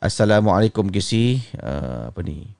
Assalamualaikum 0.00 0.88
Casey. 0.88 1.44
Uh, 1.60 2.08
apa 2.08 2.20
ni? 2.24 2.59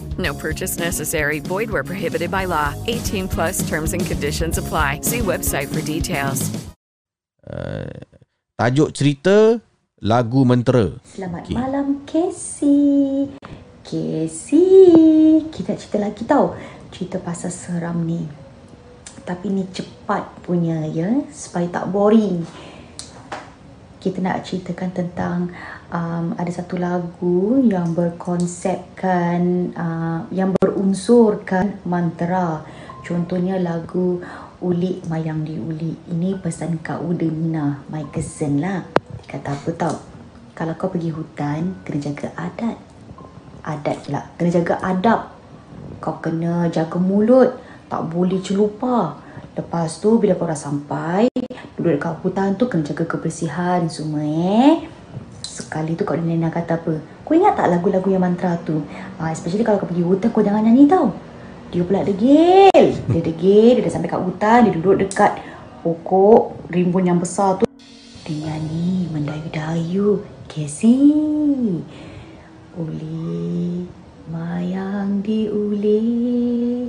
No 0.17 0.33
purchase 0.33 0.79
necessary. 0.79 1.39
Void 1.39 1.69
where 1.71 1.83
prohibited 1.83 2.31
by 2.31 2.45
law. 2.45 2.75
18 2.87 3.27
plus 3.27 3.63
terms 3.63 3.93
and 3.93 4.03
conditions 4.03 4.57
apply. 4.57 4.99
See 5.03 5.19
website 5.19 5.71
for 5.71 5.79
details. 5.79 6.51
Uh, 7.41 7.87
tajuk 8.59 8.91
cerita 8.91 9.61
lagu 10.01 10.43
mentera. 10.43 10.97
Selamat 11.05 11.45
okay. 11.45 11.55
malam 11.55 12.03
Casey. 12.09 13.29
Casey, 13.81 15.45
kita 15.49 15.73
cerita 15.77 15.97
lagi 15.97 16.23
tau. 16.25 16.53
Cerita 16.93 17.17
pasal 17.17 17.49
seram 17.49 18.05
ni. 18.05 18.23
Tapi 19.21 19.49
ni 19.49 19.65
cepat 19.69 20.41
punya 20.45 20.85
ya, 20.89 21.09
supaya 21.33 21.69
tak 21.69 21.89
boring. 21.89 22.45
Kita 24.01 24.17
nak 24.21 24.45
ceritakan 24.45 24.89
tentang 24.93 25.39
um, 25.91 26.33
ada 26.39 26.49
satu 26.49 26.79
lagu 26.79 27.59
yang 27.61 27.91
berkonsepkan 27.91 29.71
uh, 29.75 30.19
yang 30.31 30.55
berunsurkan 30.55 31.83
mantra. 31.83 32.63
Contohnya 33.03 33.59
lagu 33.59 34.23
Ulik 34.63 35.03
Mayang 35.11 35.43
di 35.43 35.59
Ulik. 35.59 36.07
Ini 36.07 36.39
pesan 36.39 36.79
Kak 36.79 37.03
Uda 37.03 37.27
Nina, 37.27 37.83
my 37.91 38.07
cousin 38.09 38.63
lah. 38.63 38.87
Kata 39.27 39.57
apa 39.57 39.69
tau? 39.75 39.95
Kalau 40.53 40.77
kau 40.77 40.93
pergi 40.93 41.09
hutan, 41.09 41.81
kena 41.81 41.97
jaga 41.97 42.29
adat. 42.37 42.77
Adat 43.65 43.97
pula. 44.05 44.21
Kena 44.37 44.49
jaga 44.53 44.75
adab. 44.85 45.33
Kau 45.97 46.21
kena 46.21 46.69
jaga 46.69 47.01
mulut. 47.01 47.57
Tak 47.89 48.05
boleh 48.13 48.37
celupa. 48.45 49.17
Lepas 49.57 49.97
tu, 49.97 50.21
bila 50.21 50.37
kau 50.37 50.45
dah 50.47 50.55
sampai, 50.55 51.27
duduk 51.75 51.97
dekat 51.97 52.13
hutan 52.21 52.53
tu, 52.55 52.69
kena 52.69 52.85
jaga 52.85 53.03
kebersihan 53.03 53.89
semua 53.89 54.21
eh. 54.21 55.00
Sekali 55.51 55.99
tu 55.99 56.07
Kak 56.07 56.15
Nina 56.23 56.47
kata 56.47 56.79
apa? 56.79 56.95
Kau 57.27 57.35
ingat 57.35 57.59
tak 57.59 57.67
lagu-lagu 57.67 58.07
yang 58.07 58.23
mantra 58.23 58.55
tu? 58.63 58.87
Uh, 59.19 59.27
especially 59.35 59.67
kalau 59.67 59.83
kau 59.83 59.91
pergi 59.91 60.07
hutan, 60.07 60.31
kau 60.31 60.39
jangan 60.39 60.63
nyanyi 60.63 60.87
tau. 60.87 61.11
Dia 61.75 61.83
pula 61.83 62.07
degil. 62.07 62.95
Dia 62.95 63.19
degil, 63.19 63.75
dia 63.75 63.83
dah 63.83 63.91
sampai 63.91 64.07
kat 64.07 64.23
hutan, 64.23 64.63
dia 64.63 64.71
duduk 64.79 65.03
dekat 65.03 65.43
pokok 65.83 66.71
rimbun 66.71 67.03
yang 67.03 67.19
besar 67.19 67.59
tu. 67.59 67.67
Dia 68.23 68.47
nyanyi 68.47 69.11
mendayu-dayu. 69.11 70.23
Casey. 70.47 71.83
Uli, 72.79 73.83
mayang 74.31 75.19
di 75.19 75.51
uli. 75.51 76.87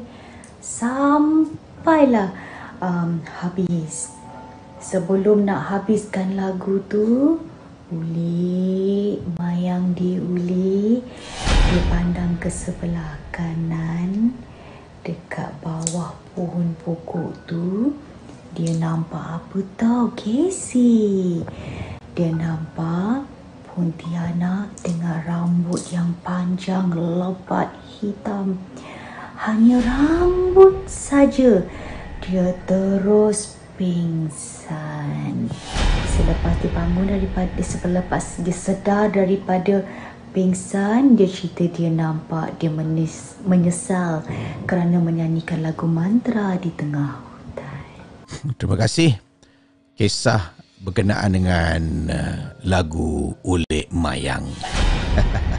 Sampailah 0.62 2.30
um, 2.78 3.18
habis. 3.42 4.14
Sebelum 4.78 5.46
nak 5.46 5.66
habiskan 5.70 6.38
lagu 6.38 6.78
tu, 6.86 7.38
uli, 7.92 9.20
mayang 9.36 9.92
di 9.92 10.16
uli. 10.16 11.04
Dia 11.44 11.82
pandang 11.92 12.40
ke 12.40 12.48
sebelah 12.48 13.20
kanan 13.28 14.32
dekat 15.04 15.52
bawah 15.60 16.16
pohon 16.32 16.72
pokok 16.80 17.30
tu. 17.44 17.92
Dia 18.56 18.72
nampak 18.80 19.40
apa 19.40 19.58
tau, 19.76 20.12
Casey? 20.16 21.44
Dia 22.16 22.32
nampak 22.32 23.28
Pontianak 23.72 24.68
dengan 24.84 25.16
rambut 25.24 25.80
yang 25.88 26.12
panjang 26.20 26.92
lebat 26.92 27.72
hitam. 27.88 28.60
Hanya 29.40 29.80
rambut 29.80 30.84
saja. 30.84 31.64
Dia 32.20 32.52
terus 32.68 33.56
pingsan. 33.80 34.51
Selepas 36.12 36.54
dia 36.60 36.70
bangun 36.76 37.06
daripada 37.08 37.62
selepas 37.62 38.24
dia 38.44 38.54
sedar 38.54 39.10
daripada 39.10 39.82
pingsan, 40.32 41.16
dia 41.16 41.28
cerita 41.28 41.68
dia 41.68 41.92
nampak 41.92 42.56
dia 42.60 42.72
menis, 42.72 43.36
menyesal 43.44 44.24
kerana 44.64 45.00
menyanyikan 45.00 45.60
lagu 45.60 45.84
mantra 45.84 46.56
di 46.56 46.72
tengah 46.72 47.20
hutan. 47.20 47.82
Terima 48.56 48.76
kasih. 48.80 49.16
Kisah 49.92 50.56
berkenaan 50.82 51.30
dengan 51.36 51.82
uh, 52.10 52.38
lagu 52.64 53.36
Ulik 53.44 53.92
Mayang. 53.92 54.48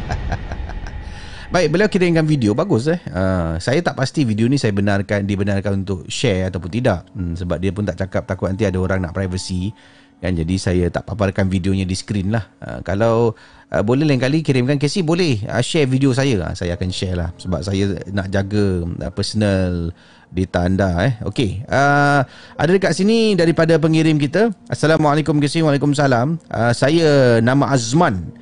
Baik, 1.53 1.69
beliau 1.69 1.85
kirimkan 1.85 2.25
video 2.25 2.57
bagus 2.57 2.89
eh. 2.89 2.97
Uh, 3.13 3.61
saya 3.61 3.77
tak 3.85 3.93
pasti 3.93 4.25
video 4.25 4.49
ni 4.49 4.57
saya 4.57 4.73
benarkan 4.73 5.21
dibenarkan 5.21 5.85
untuk 5.85 6.01
share 6.09 6.49
ataupun 6.49 6.65
tidak. 6.65 7.05
Hmm, 7.13 7.37
sebab 7.37 7.61
dia 7.61 7.69
pun 7.69 7.85
tak 7.85 8.01
cakap 8.01 8.25
takut 8.25 8.49
nanti 8.49 8.65
ada 8.65 8.81
orang 8.81 9.05
nak 9.05 9.13
privacy. 9.13 9.69
Kan 10.17 10.33
jadi 10.33 10.55
saya 10.57 10.89
tak 10.89 11.05
paparkan 11.05 11.53
videonya 11.53 11.85
di 11.85 11.93
skrin 11.93 12.33
lah. 12.33 12.49
Uh, 12.57 12.81
kalau 12.81 13.37
uh, 13.69 13.83
boleh 13.85 14.01
lain 14.01 14.17
kali 14.17 14.41
kirimkan 14.41 14.81
Casey 14.81 15.05
boleh 15.05 15.45
uh, 15.45 15.61
share 15.61 15.85
video 15.85 16.09
saya. 16.09 16.41
Uh, 16.41 16.57
saya 16.57 16.73
akan 16.73 16.89
share 16.89 17.21
lah 17.21 17.29
sebab 17.37 17.61
saya 17.61 18.01
nak 18.09 18.33
jaga 18.33 18.89
uh, 18.89 19.13
personal 19.13 19.93
data 20.33 20.65
anda 20.65 20.89
eh. 21.05 21.13
Okey. 21.21 21.69
Uh, 21.69 22.25
ada 22.57 22.69
dekat 22.73 22.97
sini 22.97 23.37
daripada 23.37 23.77
pengirim 23.77 24.17
kita. 24.17 24.49
Assalamualaikum 24.73 25.37
Casey. 25.37 25.61
Waalaikumsalam. 25.61 26.33
Uh, 26.49 26.73
saya 26.73 27.37
nama 27.45 27.69
Azman. 27.69 28.41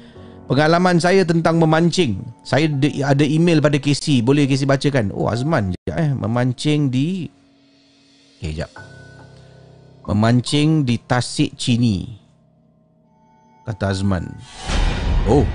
Pengalaman 0.52 1.00
saya 1.00 1.24
tentang 1.24 1.64
memancing. 1.64 2.20
Saya 2.44 2.68
ada 3.08 3.24
email 3.24 3.64
pada 3.64 3.80
Casey. 3.80 4.20
Boleh 4.20 4.44
Casey 4.52 4.68
bacakan? 4.68 5.16
Oh 5.16 5.32
Azman 5.32 5.72
je 5.72 5.96
eh. 5.96 6.12
Memancing 6.12 6.92
di... 6.92 7.32
Okay, 8.36 8.60
jap. 8.60 8.68
Memancing 10.12 10.84
di 10.84 11.00
Tasik 11.00 11.56
Cini. 11.56 12.04
Kata 13.64 13.96
Azman. 13.96 14.28
Oh. 15.24 15.48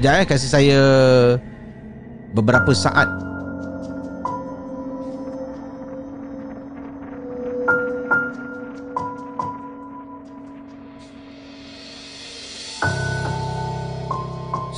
Sekejap 0.00 0.14
eh. 0.16 0.24
Kasih 0.24 0.48
saya 0.48 0.80
beberapa 2.32 2.72
saat. 2.72 3.29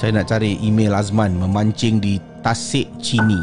Saya 0.03 0.19
nak 0.19 0.35
cari 0.35 0.59
email 0.67 0.99
Azman 0.99 1.39
memancing 1.39 2.03
di 2.03 2.19
Tasik 2.43 2.91
Cini. 2.99 3.39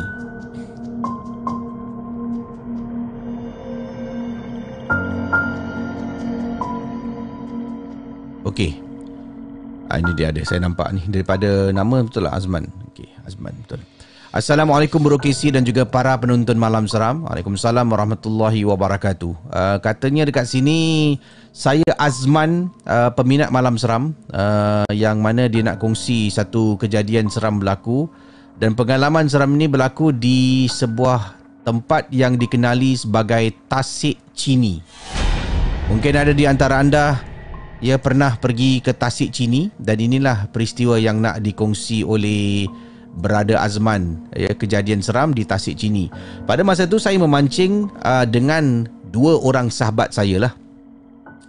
Okey. 8.44 8.76
Ah, 9.88 10.04
ini 10.04 10.12
dia 10.20 10.36
ada. 10.36 10.44
Saya 10.44 10.68
nampak 10.68 10.92
ni 10.92 11.08
daripada 11.08 11.72
nama 11.72 12.04
betul 12.04 12.28
lah 12.28 12.36
Azman. 12.36 12.68
Okey, 12.92 13.08
Azman 13.24 13.56
betul. 13.64 13.80
Assalamualaikum 14.30 15.02
Bro 15.02 15.18
Casey 15.18 15.50
dan 15.50 15.66
juga 15.66 15.90
para 15.90 16.14
penonton 16.14 16.54
Malam 16.54 16.86
Seram. 16.86 17.26
Waalaikumsalam 17.26 17.82
warahmatullahi 17.90 18.62
wabarakatuh. 18.62 19.34
Uh, 19.50 19.78
katanya 19.82 20.30
dekat 20.30 20.46
sini 20.46 21.18
saya 21.50 21.82
Azman 21.98 22.70
uh, 22.86 23.10
peminat 23.10 23.50
Malam 23.50 23.82
Seram 23.82 24.14
uh, 24.30 24.86
yang 24.94 25.18
mana 25.18 25.50
dia 25.50 25.66
nak 25.66 25.82
kongsi 25.82 26.30
satu 26.30 26.78
kejadian 26.78 27.26
seram 27.34 27.58
berlaku 27.58 28.06
dan 28.62 28.78
pengalaman 28.78 29.26
seram 29.26 29.50
ini 29.58 29.66
berlaku 29.66 30.14
di 30.14 30.70
sebuah 30.70 31.34
tempat 31.66 32.14
yang 32.14 32.38
dikenali 32.38 33.02
sebagai 33.02 33.50
Tasik 33.66 34.22
Cini. 34.38 34.78
Mungkin 35.90 36.14
ada 36.14 36.38
di 36.38 36.46
antara 36.46 36.78
anda 36.78 37.18
ia 37.82 37.98
pernah 37.98 38.38
pergi 38.38 38.78
ke 38.78 38.94
Tasik 38.94 39.34
Cini 39.34 39.74
dan 39.82 39.98
inilah 39.98 40.54
peristiwa 40.54 41.02
yang 41.02 41.18
nak 41.18 41.42
dikongsi 41.42 42.06
oleh 42.06 42.70
Berada 43.18 43.60
Azman 43.66 44.22
ya 44.38 44.54
kejadian 44.54 45.02
seram 45.02 45.34
di 45.34 45.44
Tasik 45.44 45.76
Cini. 45.80 46.08
Pada 46.46 46.62
masa 46.62 46.86
itu 46.86 47.02
saya 47.02 47.18
memancing 47.18 47.90
uh, 48.06 48.24
dengan 48.24 48.86
dua 49.10 49.42
orang 49.42 49.74
sahabat 49.74 50.14
saya 50.14 50.50
lah. 50.50 50.54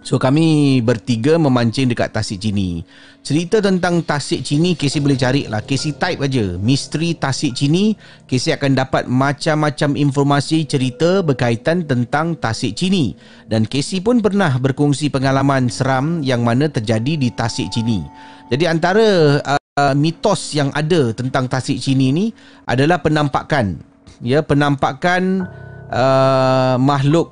So 0.01 0.17
kami 0.17 0.81
bertiga 0.81 1.37
memancing 1.37 1.93
dekat 1.93 2.09
Tasik 2.09 2.41
Cini. 2.41 2.81
Cerita 3.21 3.61
tentang 3.61 4.01
Tasik 4.01 4.41
Cini 4.41 4.73
Casey 4.73 4.97
boleh 4.97 5.13
cari 5.13 5.45
lah. 5.45 5.61
Casey 5.61 5.93
type 5.93 6.25
aja. 6.25 6.57
Misteri 6.57 7.13
Tasik 7.13 7.53
Cini. 7.53 7.93
Casey 8.25 8.49
akan 8.49 8.81
dapat 8.81 9.05
macam-macam 9.05 9.93
informasi 9.93 10.65
cerita 10.65 11.21
berkaitan 11.21 11.85
tentang 11.85 12.33
Tasik 12.33 12.73
Cini. 12.73 13.13
Dan 13.45 13.69
Casey 13.69 14.01
pun 14.01 14.25
pernah 14.25 14.57
berkongsi 14.57 15.13
pengalaman 15.13 15.69
seram 15.69 16.25
yang 16.25 16.41
mana 16.41 16.65
terjadi 16.65 17.21
di 17.21 17.29
Tasik 17.29 17.69
Cini. 17.69 18.01
Jadi 18.49 18.65
antara 18.65 19.37
uh, 19.37 19.60
mitos 19.95 20.51
yang 20.51 20.67
ada 20.75 21.15
tentang 21.15 21.47
Tasik 21.47 21.79
Cini 21.79 22.11
ni 22.11 22.25
adalah 22.67 22.99
penampakan. 22.99 23.79
Ya, 24.19 24.43
penampakan 24.43 25.47
uh, 25.87 26.75
makhluk 26.75 27.31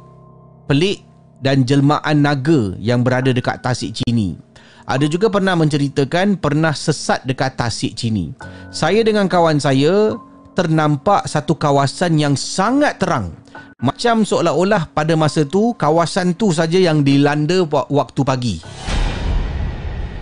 pelik 0.71 1.03
dan 1.43 1.67
jelmaan 1.67 2.23
naga 2.23 2.79
yang 2.79 3.03
berada 3.03 3.35
dekat 3.35 3.59
Tasik 3.59 3.91
Cini. 3.91 4.39
Ada 4.87 5.05
juga 5.11 5.27
pernah 5.27 5.53
menceritakan 5.59 6.39
pernah 6.39 6.71
sesat 6.71 7.27
dekat 7.27 7.59
Tasik 7.59 7.99
Cini. 7.99 8.31
Saya 8.71 9.03
dengan 9.03 9.27
kawan 9.27 9.59
saya 9.59 10.15
ternampak 10.55 11.27
satu 11.27 11.59
kawasan 11.59 12.15
yang 12.23 12.39
sangat 12.39 13.03
terang. 13.03 13.35
Macam 13.83 14.23
seolah-olah 14.23 14.95
pada 14.95 15.11
masa 15.19 15.43
tu 15.43 15.75
kawasan 15.75 16.39
tu 16.39 16.55
saja 16.55 16.79
yang 16.79 17.03
dilanda 17.03 17.67
waktu 17.67 18.21
pagi. 18.23 18.55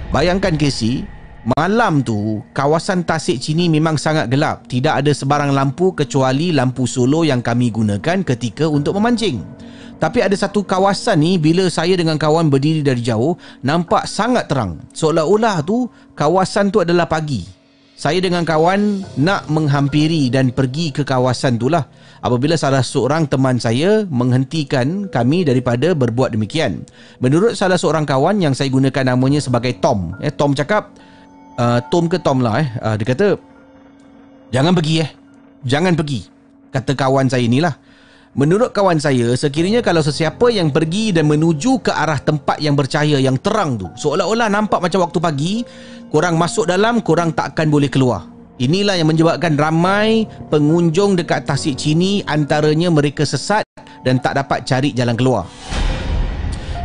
Bayangkan 0.09 0.57
Casey, 0.57 1.05
malam 1.55 2.03
tu 2.03 2.43
kawasan 2.51 3.07
Tasik 3.07 3.39
Cini 3.39 3.71
memang 3.71 3.95
sangat 3.95 4.27
gelap. 4.27 4.67
Tidak 4.67 4.99
ada 4.99 5.11
sebarang 5.15 5.55
lampu 5.55 5.95
kecuali 5.95 6.51
lampu 6.51 6.83
solo 6.83 7.23
yang 7.23 7.39
kami 7.39 7.71
gunakan 7.71 8.25
ketika 8.27 8.67
untuk 8.67 8.99
memancing. 8.99 9.39
Tapi 9.97 10.21
ada 10.21 10.35
satu 10.35 10.61
kawasan 10.61 11.23
ni 11.23 11.41
bila 11.41 11.65
saya 11.71 11.97
dengan 11.97 12.19
kawan 12.19 12.51
berdiri 12.53 12.83
dari 12.85 13.01
jauh 13.01 13.39
nampak 13.63 14.05
sangat 14.05 14.45
terang. 14.51 14.77
Seolah-olah 14.91 15.63
tu 15.63 15.87
kawasan 16.13 16.69
tu 16.69 16.83
adalah 16.83 17.07
pagi. 17.07 17.47
Saya 17.97 18.21
dengan 18.21 18.45
kawan 18.45 19.01
nak 19.17 19.49
menghampiri 19.49 20.29
dan 20.29 20.53
pergi 20.53 20.93
ke 20.93 21.01
kawasan 21.01 21.57
tu 21.57 21.65
lah. 21.65 21.89
Apabila 22.21 22.53
salah 22.53 22.85
seorang 22.85 23.25
teman 23.25 23.57
saya 23.57 24.05
menghentikan 24.05 25.09
kami 25.09 25.41
daripada 25.41 25.97
berbuat 25.97 26.29
demikian. 26.37 26.85
Menurut 27.17 27.57
salah 27.57 27.73
seorang 27.73 28.05
kawan 28.05 28.37
yang 28.37 28.53
saya 28.53 28.69
gunakan 28.69 29.17
namanya 29.17 29.41
sebagai 29.41 29.81
Tom. 29.81 30.13
Eh, 30.21 30.29
Tom 30.29 30.53
cakap, 30.53 30.93
uh, 31.57 31.79
Tom 31.89 32.05
ke 32.07 32.21
Tom 32.21 32.39
lah 32.39 32.61
eh. 32.61 32.69
Uh, 32.79 32.95
dia 32.95 33.05
kata, 33.09 33.27
jangan 34.53 34.73
pergi 34.77 34.95
eh. 35.03 35.09
Jangan 35.65 35.93
pergi. 35.97 36.23
Kata 36.71 36.93
kawan 36.93 37.27
saya 37.27 37.43
inilah. 37.43 37.75
Menurut 38.37 38.69
kawan 38.69 39.01
saya, 39.01 39.33
sekiranya 39.33 39.81
kalau 39.81 40.05
sesiapa 40.05 40.53
yang 40.53 40.69
pergi 40.69 41.09
dan 41.09 41.25
menuju 41.25 41.81
ke 41.81 41.89
arah 41.89 42.21
tempat 42.21 42.61
yang 42.61 42.77
bercahaya 42.77 43.17
yang 43.17 43.33
terang 43.41 43.81
tu, 43.81 43.89
seolah-olah 43.97 44.45
nampak 44.45 44.77
macam 44.77 45.09
waktu 45.09 45.17
pagi, 45.17 45.53
korang 46.13 46.37
masuk 46.37 46.69
dalam, 46.69 47.01
korang 47.01 47.33
tak 47.33 47.57
akan 47.57 47.73
boleh 47.73 47.89
keluar. 47.89 48.29
Inilah 48.61 48.93
yang 48.93 49.09
menyebabkan 49.09 49.57
ramai 49.57 50.29
pengunjung 50.53 51.17
dekat 51.17 51.49
Tasik 51.49 51.81
Cini 51.81 52.21
antaranya 52.29 52.93
mereka 52.93 53.25
sesat 53.25 53.65
dan 54.05 54.21
tak 54.21 54.37
dapat 54.37 54.65
cari 54.69 54.93
jalan 54.93 55.17
keluar. 55.17 55.49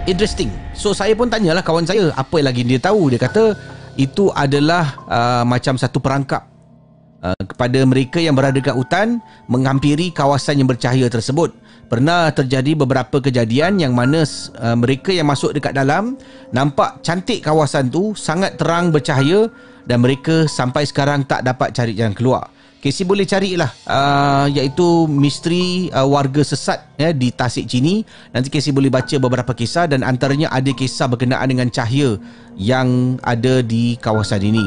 Interesting. 0.08 0.48
So 0.72 0.96
saya 0.96 1.12
pun 1.12 1.28
tanyalah 1.28 1.60
kawan 1.60 1.84
saya, 1.84 2.16
apa 2.16 2.40
lagi 2.40 2.64
dia 2.64 2.80
tahu? 2.80 3.12
Dia 3.12 3.20
kata 3.20 3.52
itu 3.96 4.32
adalah 4.32 4.96
uh, 5.06 5.44
macam 5.44 5.76
satu 5.76 6.00
perangkap 6.00 6.52
Uh, 7.22 7.38
kepada 7.46 7.78
mereka 7.86 8.18
yang 8.18 8.34
berada 8.34 8.58
dekat 8.58 8.74
hutan 8.74 9.22
menghampiri 9.46 10.10
kawasan 10.10 10.58
yang 10.58 10.66
bercahaya 10.66 11.06
tersebut. 11.06 11.54
Pernah 11.86 12.34
terjadi 12.34 12.74
beberapa 12.74 13.22
kejadian 13.22 13.78
yang 13.78 13.94
mana 13.94 14.26
uh, 14.58 14.74
mereka 14.74 15.14
yang 15.14 15.30
masuk 15.30 15.54
dekat 15.54 15.70
dalam 15.70 16.18
nampak 16.50 16.98
cantik 17.06 17.46
kawasan 17.46 17.94
tu 17.94 18.10
sangat 18.18 18.58
terang 18.58 18.90
bercahaya 18.90 19.46
dan 19.86 20.02
mereka 20.02 20.50
sampai 20.50 20.82
sekarang 20.82 21.22
tak 21.22 21.46
dapat 21.46 21.70
cari 21.70 21.94
jalan 21.94 22.10
keluar. 22.10 22.50
Casey 22.82 23.06
boleh 23.06 23.22
carilah 23.22 23.70
uh, 23.86 24.50
iaitu 24.50 25.06
misteri 25.06 25.86
uh, 25.94 26.02
warga 26.02 26.42
sesat 26.42 26.82
ya, 26.98 27.14
di 27.14 27.30
Tasik 27.30 27.70
Cini. 27.70 28.02
Nanti 28.34 28.50
Casey 28.50 28.74
boleh 28.74 28.90
baca 28.90 29.22
beberapa 29.22 29.54
kisah 29.54 29.86
dan 29.86 30.02
antaranya 30.02 30.50
ada 30.50 30.74
kisah 30.74 31.06
berkenaan 31.06 31.46
dengan 31.46 31.70
cahaya 31.70 32.18
yang 32.58 33.22
ada 33.22 33.62
di 33.62 33.94
kawasan 34.02 34.42
ini. 34.42 34.66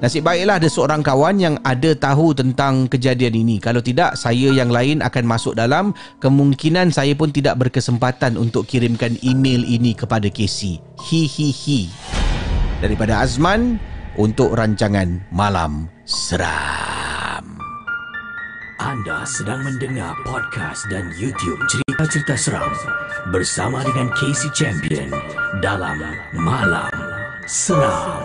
Nasib 0.00 0.24
baiklah 0.24 0.56
ada 0.56 0.64
seorang 0.72 1.04
kawan 1.04 1.36
yang 1.36 1.60
ada 1.60 1.92
tahu 1.92 2.32
tentang 2.32 2.88
kejadian 2.88 3.36
ini. 3.36 3.60
Kalau 3.60 3.84
tidak, 3.84 4.16
saya 4.16 4.48
yang 4.48 4.72
lain 4.72 5.04
akan 5.04 5.28
masuk 5.28 5.52
dalam. 5.52 5.92
Kemungkinan 6.24 6.88
saya 6.88 7.12
pun 7.12 7.28
tidak 7.28 7.60
berkesempatan 7.60 8.40
untuk 8.40 8.64
kirimkan 8.64 9.20
email 9.20 9.60
ini 9.68 9.92
kepada 9.92 10.32
Casey. 10.32 10.80
Hi 10.96 11.28
hi 11.28 11.52
hi. 11.52 11.80
Daripada 12.80 13.20
Azman 13.20 13.76
untuk 14.16 14.56
rancangan 14.56 15.28
Malam 15.28 15.92
Seram. 16.08 17.29
Anda 18.80 19.28
sedang 19.28 19.60
mendengar 19.60 20.16
podcast 20.24 20.88
dan 20.88 21.12
YouTube 21.20 21.60
cerita-cerita 21.68 22.32
seram 22.32 22.72
bersama 23.28 23.84
dengan 23.84 24.08
Casey 24.16 24.48
Champion 24.56 25.12
dalam 25.60 26.00
Malam 26.32 26.88
Seram. 27.44 28.24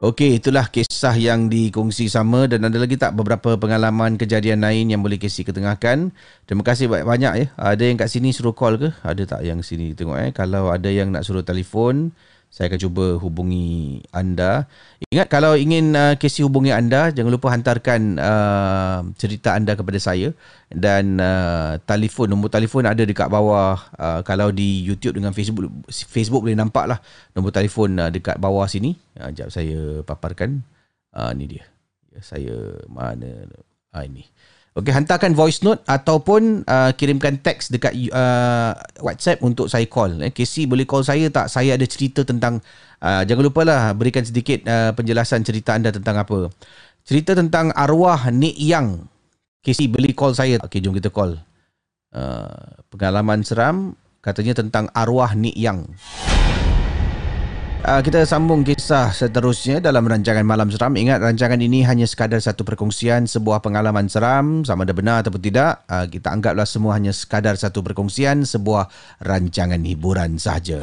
Okey, 0.00 0.40
itulah 0.40 0.72
kisah 0.72 1.20
yang 1.20 1.52
dikongsi 1.52 2.08
sama 2.08 2.48
dan 2.48 2.64
ada 2.64 2.80
lagi 2.80 2.96
tak 2.96 3.12
beberapa 3.12 3.60
pengalaman 3.60 4.16
kejadian 4.16 4.64
lain 4.64 4.88
yang 4.88 5.04
boleh 5.04 5.20
Casey 5.20 5.44
ketengahkan. 5.44 6.16
Terima 6.48 6.64
kasih 6.64 6.88
banyak-banyak 6.88 7.32
ya. 7.44 7.46
Ada 7.60 7.92
yang 7.92 8.00
kat 8.00 8.08
sini 8.08 8.32
suruh 8.32 8.56
call 8.56 8.80
ke? 8.80 8.88
Ada 9.04 9.36
tak 9.36 9.40
yang 9.44 9.60
sini 9.60 9.92
tengok 9.92 10.16
eh. 10.16 10.30
Kalau 10.32 10.72
ada 10.72 10.88
yang 10.88 11.12
nak 11.12 11.28
suruh 11.28 11.44
telefon, 11.44 12.16
saya 12.48 12.72
akan 12.72 12.80
cuba 12.80 13.04
hubungi 13.20 14.00
anda. 14.10 14.66
Ingat 15.12 15.28
kalau 15.30 15.54
ingin 15.54 15.94
uh, 15.94 16.16
Casey 16.16 16.42
hubungi 16.42 16.74
anda, 16.74 17.12
jangan 17.12 17.30
lupa 17.30 17.52
hantarkan 17.52 18.18
uh, 18.18 18.98
cerita 19.20 19.54
anda 19.54 19.76
kepada 19.76 20.00
saya 20.00 20.32
dan 20.72 21.20
uh, 21.20 21.78
telefon 21.84 22.32
nombor 22.32 22.50
telefon 22.50 22.88
ada 22.88 23.04
dekat 23.04 23.28
bawah 23.28 23.78
uh, 23.94 24.20
kalau 24.24 24.50
di 24.50 24.82
YouTube 24.82 25.20
dengan 25.20 25.30
Facebook 25.36 25.70
Facebook 25.88 26.44
boleh 26.44 26.58
nampak 26.58 26.84
lah 26.88 26.98
nombor 27.36 27.52
telefon 27.52 27.94
uh, 28.00 28.10
dekat 28.10 28.40
bawah 28.40 28.66
sini. 28.66 28.96
Uh, 29.14 29.30
jap 29.30 29.52
saya 29.52 30.02
paparkan. 30.02 30.64
Uh, 31.12 31.32
ni 31.32 31.48
dia. 31.48 31.64
Ya, 32.12 32.20
saya 32.20 32.56
mana 32.88 33.48
ah 33.92 34.04
ini. 34.04 34.28
Okey, 34.76 34.92
hantarkan 34.92 35.32
voice 35.32 35.64
note 35.64 35.80
ataupun 35.88 36.62
uh, 36.68 36.92
kirimkan 36.92 37.40
teks 37.40 37.72
dekat 37.72 37.96
uh, 38.12 38.76
WhatsApp 39.00 39.40
untuk 39.40 39.66
saya 39.66 39.88
call. 39.88 40.20
Eh, 40.20 40.30
Casey 40.30 40.68
boleh 40.68 40.84
call 40.84 41.02
saya 41.02 41.26
tak? 41.32 41.48
Saya 41.48 41.74
ada 41.74 41.86
cerita 41.88 42.22
tentang, 42.22 42.60
uh, 43.00 43.22
jangan 43.24 43.48
lupalah 43.48 43.90
berikan 43.96 44.22
sedikit 44.22 44.62
uh, 44.68 44.92
penjelasan 44.92 45.42
cerita 45.42 45.74
anda 45.74 45.88
tentang 45.88 46.20
apa. 46.20 46.52
Cerita 47.02 47.32
tentang 47.32 47.72
arwah 47.72 48.28
Nik 48.28 48.54
Yang. 48.60 49.08
Casey 49.64 49.88
boleh 49.88 50.12
call 50.12 50.36
saya. 50.36 50.60
Okey, 50.60 50.84
jom 50.84 50.92
kita 50.94 51.08
call. 51.08 51.40
Uh, 52.12 52.78
pengalaman 52.92 53.40
seram 53.42 53.96
katanya 54.20 54.60
tentang 54.60 54.92
arwah 54.92 55.32
Nik 55.32 55.56
Yang. 55.56 55.88
Uh, 57.78 58.02
kita 58.02 58.26
sambung 58.26 58.66
kisah 58.66 59.14
seterusnya 59.14 59.78
dalam 59.78 60.02
rancangan 60.02 60.42
Malam 60.42 60.66
Seram. 60.66 60.98
Ingat 60.98 61.22
rancangan 61.22 61.62
ini 61.62 61.86
hanya 61.86 62.10
sekadar 62.10 62.42
satu 62.42 62.66
perkongsian 62.66 63.30
sebuah 63.30 63.62
pengalaman 63.62 64.10
seram 64.10 64.66
sama 64.66 64.82
ada 64.82 64.90
benar 64.90 65.22
ataupun 65.22 65.38
tidak. 65.38 65.86
Uh, 65.86 66.02
kita 66.10 66.26
anggaplah 66.34 66.66
semua 66.66 66.98
hanya 66.98 67.14
sekadar 67.14 67.54
satu 67.54 67.86
perkongsian 67.86 68.42
sebuah 68.42 68.90
rancangan 69.22 69.78
hiburan 69.86 70.42
sahaja. 70.42 70.82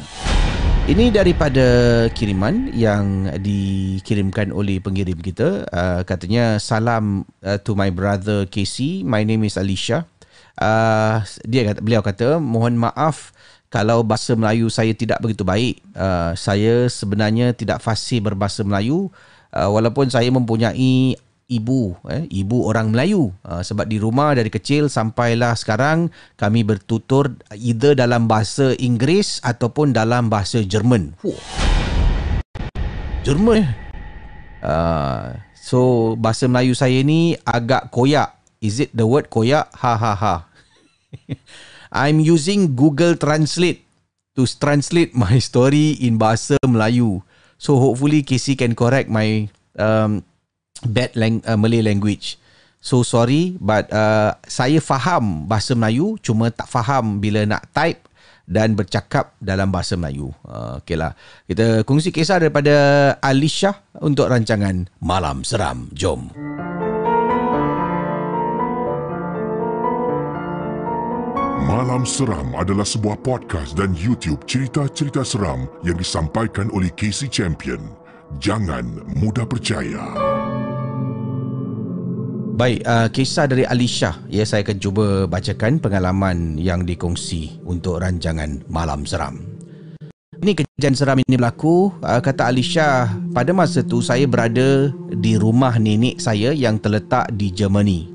Ini 0.88 1.12
daripada 1.12 1.68
kiriman 2.16 2.72
yang 2.72 3.28
dikirimkan 3.44 4.56
oleh 4.56 4.80
pengirim 4.80 5.20
kita. 5.20 5.68
Uh, 5.68 6.02
katanya 6.08 6.64
salam 6.64 7.28
to 7.68 7.76
my 7.76 7.92
brother 7.92 8.48
Casey. 8.48 9.04
My 9.04 9.28
name 9.28 9.44
is 9.44 9.60
Alicia. 9.60 10.08
Uh, 10.56 11.20
dia 11.44 11.68
kata, 11.68 11.84
beliau 11.84 12.00
kata 12.00 12.40
mohon 12.40 12.80
maaf 12.80 13.35
kalau 13.76 14.08
bahasa 14.08 14.32
Melayu 14.40 14.72
saya 14.72 14.96
tidak 14.96 15.20
begitu 15.20 15.44
baik, 15.44 15.84
uh, 16.00 16.32
saya 16.40 16.88
sebenarnya 16.88 17.52
tidak 17.52 17.84
fasih 17.84 18.24
berbahasa 18.24 18.64
Melayu. 18.64 19.12
uh, 19.52 19.68
walaupun 19.68 20.08
saya 20.08 20.32
mempunyai 20.32 21.20
ibu 21.46 21.94
eh 22.10 22.26
ibu 22.32 22.66
orang 22.66 22.90
Melayu 22.90 23.30
uh, 23.44 23.62
sebab 23.62 23.86
di 23.86 24.02
rumah 24.02 24.34
dari 24.34 24.50
kecil 24.50 24.90
sampailah 24.90 25.54
sekarang 25.54 26.10
kami 26.40 26.66
bertutur 26.66 27.38
either 27.54 27.94
dalam 27.94 28.26
bahasa 28.26 28.74
Inggeris 28.80 29.44
ataupun 29.44 29.92
dalam 29.92 30.32
bahasa 30.32 30.64
Jerman. 30.64 31.12
Jerman. 33.28 33.76
Uh, 34.64 35.36
so 35.52 36.16
bahasa 36.16 36.48
Melayu 36.48 36.72
saya 36.80 37.04
ni 37.04 37.36
agak 37.44 37.92
koyak. 37.92 38.40
Is 38.64 38.80
it 38.80 38.96
the 38.96 39.04
word 39.04 39.28
koyak? 39.28 39.68
Ha 39.76 40.00
ha 40.00 40.14
ha. 40.16 40.36
I'm 41.96 42.20
using 42.20 42.76
Google 42.76 43.16
Translate 43.16 43.88
to 44.36 44.44
translate 44.44 45.16
my 45.16 45.40
story 45.48 45.96
in 46.04 46.20
bahasa 46.20 46.60
Melayu. 46.68 47.24
So 47.56 47.80
hopefully 47.80 48.20
Casey 48.28 48.60
can 48.60 48.76
correct 48.76 49.08
my 49.08 49.48
um, 49.80 50.20
bad 50.84 51.16
lang- 51.16 51.40
uh, 51.48 51.56
Malay 51.56 51.80
language. 51.80 52.36
So 52.84 53.02
sorry 53.02 53.56
but 53.58 53.88
uh, 53.96 54.36
saya 54.44 54.84
faham 54.84 55.48
bahasa 55.48 55.72
Melayu 55.74 56.20
cuma 56.20 56.52
tak 56.52 56.68
faham 56.68 57.24
bila 57.24 57.48
nak 57.48 57.72
type 57.72 58.04
dan 58.46 58.78
bercakap 58.78 59.34
dalam 59.42 59.72
bahasa 59.74 59.98
Melayu. 59.98 60.30
Uh, 60.46 60.78
Okeylah. 60.84 61.18
Kita 61.50 61.82
kongsi 61.88 62.14
kisah 62.14 62.44
daripada 62.44 62.76
Alicia 63.24 63.74
untuk 64.04 64.30
rancangan 64.30 64.86
Malam 65.02 65.42
Seram. 65.42 65.90
Jom. 65.96 66.30
Malam 71.64 72.04
Seram 72.04 72.52
adalah 72.52 72.84
sebuah 72.84 73.24
podcast 73.24 73.80
dan 73.80 73.96
YouTube 73.96 74.44
cerita-cerita 74.44 75.24
seram 75.24 75.72
yang 75.88 75.96
disampaikan 75.96 76.68
oleh 76.76 76.92
Casey 76.92 77.32
Champion. 77.32 77.80
Jangan 78.44 78.84
mudah 79.16 79.48
percaya. 79.48 80.04
Baik, 82.60 82.84
uh, 82.84 83.08
kisah 83.08 83.48
dari 83.48 83.64
Alicia. 83.64 84.20
Ya, 84.28 84.44
saya 84.44 84.68
akan 84.68 84.78
cuba 84.84 85.06
bacakan 85.32 85.80
pengalaman 85.80 86.60
yang 86.60 86.84
dikongsi 86.84 87.64
untuk 87.64 88.04
rancangan 88.04 88.60
Malam 88.68 89.08
Seram. 89.08 89.40
Ini 90.44 90.60
kejadian 90.60 90.96
seram 91.00 91.24
ini 91.24 91.40
berlaku, 91.40 91.96
uh, 92.04 92.20
kata 92.20 92.52
Alicia, 92.52 93.08
pada 93.32 93.56
masa 93.56 93.80
tu 93.80 94.04
saya 94.04 94.28
berada 94.28 94.92
di 95.08 95.40
rumah 95.40 95.80
nenek 95.80 96.20
saya 96.20 96.52
yang 96.52 96.76
terletak 96.84 97.32
di 97.40 97.48
Germany. 97.48 98.12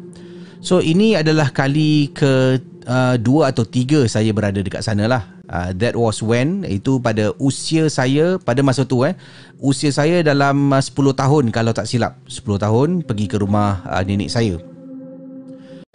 So, 0.61 0.84
ini 0.84 1.16
adalah 1.16 1.49
kali 1.57 2.12
ke 2.12 2.61
uh, 2.87 3.16
dua 3.20 3.53
atau 3.53 3.64
tiga 3.66 4.05
saya 4.09 4.31
berada 4.31 4.61
dekat 4.61 4.85
sana 4.85 5.09
lah. 5.09 5.22
Uh, 5.51 5.74
that 5.74 5.99
was 5.99 6.22
when 6.22 6.62
itu 6.62 7.03
pada 7.03 7.35
usia 7.43 7.91
saya 7.91 8.39
pada 8.39 8.62
masa 8.62 8.87
tu 8.87 9.03
eh 9.03 9.18
usia 9.59 9.91
saya 9.91 10.22
dalam 10.22 10.70
uh, 10.70 10.78
10 10.78 10.95
tahun 11.16 11.45
kalau 11.51 11.72
tak 11.74 11.91
silap. 11.91 12.20
10 12.31 12.47
tahun 12.61 12.89
pergi 13.03 13.26
ke 13.26 13.37
rumah 13.41 13.83
uh, 13.87 14.03
nenek 14.05 14.31
saya. 14.31 14.61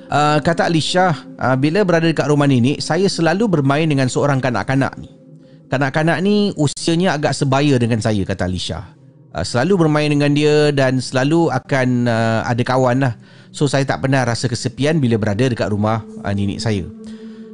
Uh, 0.06 0.38
kata 0.44 0.70
Alicia 0.70 1.16
uh, 1.42 1.58
bila 1.58 1.82
berada 1.82 2.06
dekat 2.06 2.30
rumah 2.30 2.46
nenek 2.46 2.78
saya 2.84 3.10
selalu 3.10 3.60
bermain 3.60 3.88
dengan 3.88 4.12
seorang 4.12 4.40
kanak-kanak 4.40 4.96
ni. 5.00 5.10
Kanak-kanak 5.66 6.22
ni 6.22 6.54
usianya 6.56 7.18
agak 7.18 7.34
sebaya 7.34 7.76
dengan 7.82 7.98
saya 7.98 8.22
kata 8.22 8.46
Alicia 8.46 8.95
uh, 9.36 9.44
selalu 9.44 9.86
bermain 9.86 10.08
dengan 10.08 10.32
dia 10.32 10.72
dan 10.72 11.04
selalu 11.04 11.52
akan 11.52 12.08
uh, 12.08 12.48
ada 12.48 12.64
kawan 12.64 13.04
lah. 13.04 13.14
So 13.52 13.68
saya 13.68 13.84
tak 13.84 14.08
pernah 14.08 14.24
rasa 14.24 14.48
kesepian 14.48 15.04
bila 15.04 15.20
berada 15.20 15.52
dekat 15.52 15.68
rumah 15.68 16.04
uh, 16.24 16.32
nenek 16.32 16.64
saya. 16.64 16.88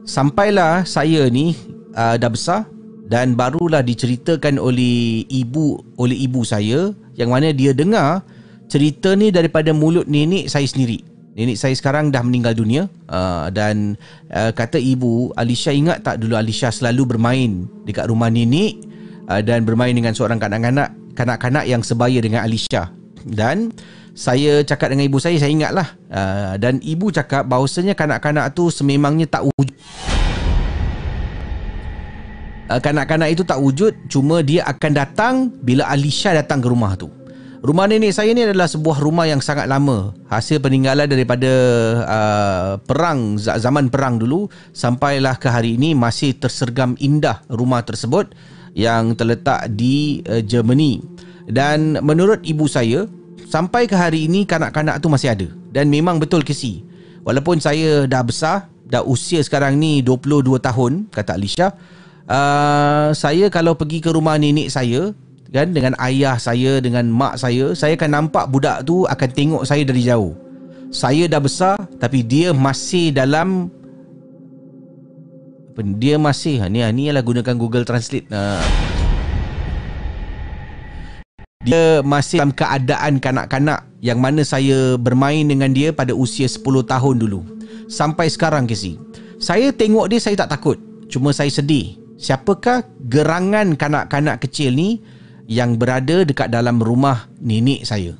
Sampailah 0.05 0.85
saya 0.85 1.25
ni 1.29 1.57
uh, 1.97 2.17
dah 2.17 2.29
besar 2.29 2.69
dan 3.09 3.33
barulah 3.33 3.81
diceritakan 3.83 4.61
oleh 4.61 5.25
ibu 5.27 5.81
oleh 5.97 6.15
ibu 6.15 6.45
saya 6.45 6.93
yang 7.17 7.33
mana 7.33 7.51
dia 7.51 7.73
dengar 7.75 8.23
cerita 8.71 9.13
ni 9.17 9.33
daripada 9.33 9.73
mulut 9.75 10.07
nenek 10.07 10.47
saya 10.47 10.65
sendiri. 10.65 11.03
Nenek 11.31 11.55
saya 11.55 11.71
sekarang 11.71 12.11
dah 12.11 12.23
meninggal 12.27 12.55
dunia 12.55 12.91
uh, 13.07 13.47
dan 13.53 13.95
uh, 14.35 14.51
kata 14.51 14.75
ibu 14.75 15.31
Alicia 15.39 15.71
ingat 15.71 16.03
tak 16.03 16.19
dulu 16.19 16.35
Alicia 16.35 16.73
selalu 16.73 17.15
bermain 17.15 17.67
dekat 17.87 18.11
rumah 18.11 18.27
nenek 18.27 18.83
uh, 19.31 19.39
dan 19.39 19.63
bermain 19.63 19.95
dengan 19.95 20.11
seorang 20.11 20.41
kanak-kanak 20.41 21.00
kanak-kanak 21.13 21.67
yang 21.67 21.81
sebaya 21.85 22.19
dengan 22.19 22.43
Alicia. 22.43 22.89
Dan 23.21 23.71
saya 24.11 24.59
cakap 24.67 24.91
dengan 24.91 25.07
ibu 25.07 25.17
saya 25.23 25.39
saya 25.39 25.51
ingatlah 25.51 25.87
uh, 26.11 26.53
dan 26.59 26.83
ibu 26.83 27.07
cakap 27.15 27.47
bahawasanya 27.47 27.95
kanak-kanak 27.95 28.51
tu 28.51 28.67
sememangnya 28.67 29.27
tak 29.27 29.47
wujud. 29.47 29.71
Uh, 32.67 32.79
kanak-kanak 32.79 33.31
itu 33.31 33.43
tak 33.47 33.59
wujud 33.59 33.95
cuma 34.11 34.43
dia 34.43 34.67
akan 34.67 34.91
datang 34.91 35.35
bila 35.63 35.87
Alicia 35.87 36.35
datang 36.35 36.59
ke 36.59 36.67
rumah 36.67 36.95
tu. 36.99 37.07
Rumah 37.61 37.85
nenek 37.85 38.09
saya 38.09 38.33
ni 38.33 38.41
adalah 38.41 38.65
sebuah 38.65 39.05
rumah 39.05 39.29
yang 39.29 39.37
sangat 39.37 39.69
lama. 39.69 40.17
Hasil 40.33 40.65
peninggalan 40.65 41.05
daripada 41.05 41.51
uh, 42.09 42.71
perang 42.81 43.37
zaman 43.37 43.93
perang 43.93 44.17
dulu 44.17 44.49
sampailah 44.73 45.37
ke 45.37 45.45
hari 45.45 45.77
ini 45.77 45.93
masih 45.93 46.33
tersergam 46.41 46.97
indah 46.97 47.45
rumah 47.53 47.85
tersebut 47.85 48.33
yang 48.77 49.15
terletak 49.17 49.71
di 49.73 50.21
uh, 50.27 50.39
Germany. 50.43 51.03
Dan 51.49 51.99
menurut 51.99 52.39
ibu 52.47 52.69
saya 52.69 53.09
sampai 53.49 53.89
ke 53.89 53.95
hari 53.97 54.29
ini 54.29 54.47
kanak-kanak 54.47 55.01
tu 55.03 55.11
masih 55.11 55.33
ada. 55.33 55.47
Dan 55.71 55.87
memang 55.91 56.19
betul 56.19 56.43
kesi 56.43 56.91
walaupun 57.25 57.61
saya 57.61 58.05
dah 58.09 58.23
besar 58.25 58.69
dah 58.89 59.05
usia 59.05 59.39
sekarang 59.39 59.79
ni 59.79 60.03
22 60.03 60.57
tahun 60.59 61.07
kata 61.13 61.37
Alicia 61.37 61.71
uh, 62.27 63.09
saya 63.15 63.47
kalau 63.47 63.77
pergi 63.77 64.03
ke 64.03 64.11
rumah 64.11 64.35
nenek 64.35 64.67
saya 64.67 65.15
kan 65.51 65.71
dengan 65.75 65.95
ayah 65.99 66.39
saya 66.39 66.79
dengan 66.79 67.07
mak 67.11 67.39
saya 67.39 67.75
saya 67.75 67.95
akan 67.99 68.11
nampak 68.11 68.47
budak 68.51 68.87
tu 68.87 69.03
akan 69.03 69.29
tengok 69.35 69.63
saya 69.67 69.83
dari 69.83 70.03
jauh. 70.07 70.31
Saya 70.91 71.27
dah 71.27 71.39
besar 71.39 71.75
tapi 71.99 72.23
dia 72.23 72.51
masih 72.55 73.15
dalam 73.15 73.71
dia 75.97 76.19
masih 76.19 76.63
ni 76.67 76.83
ni 76.91 77.07
ialah 77.07 77.23
gunakan 77.23 77.55
Google 77.55 77.87
Translate 77.87 78.27
uh, 78.29 78.61
dia 81.61 82.01
masih 82.01 82.41
dalam 82.41 82.53
keadaan 82.57 83.21
kanak-kanak 83.21 83.85
yang 84.01 84.17
mana 84.17 84.41
saya 84.41 84.97
bermain 84.97 85.45
dengan 85.45 85.69
dia 85.69 85.93
pada 85.93 86.09
usia 86.17 86.49
10 86.49 86.65
tahun 86.65 87.15
dulu. 87.21 87.45
Sampai 87.85 88.33
sekarang 88.33 88.65
Casey 88.65 88.97
saya 89.41 89.73
tengok 89.73 90.09
dia 90.09 90.21
saya 90.21 90.37
tak 90.37 90.57
takut. 90.57 90.77
Cuma 91.09 91.33
saya 91.33 91.49
sedih. 91.49 91.97
Siapakah 92.21 92.85
gerangan 93.09 93.73
kanak-kanak 93.73 94.45
kecil 94.45 94.77
ni 94.77 95.01
yang 95.49 95.77
berada 95.81 96.21
dekat 96.21 96.53
dalam 96.53 96.77
rumah 96.77 97.25
nenek 97.41 97.85
saya. 97.85 98.13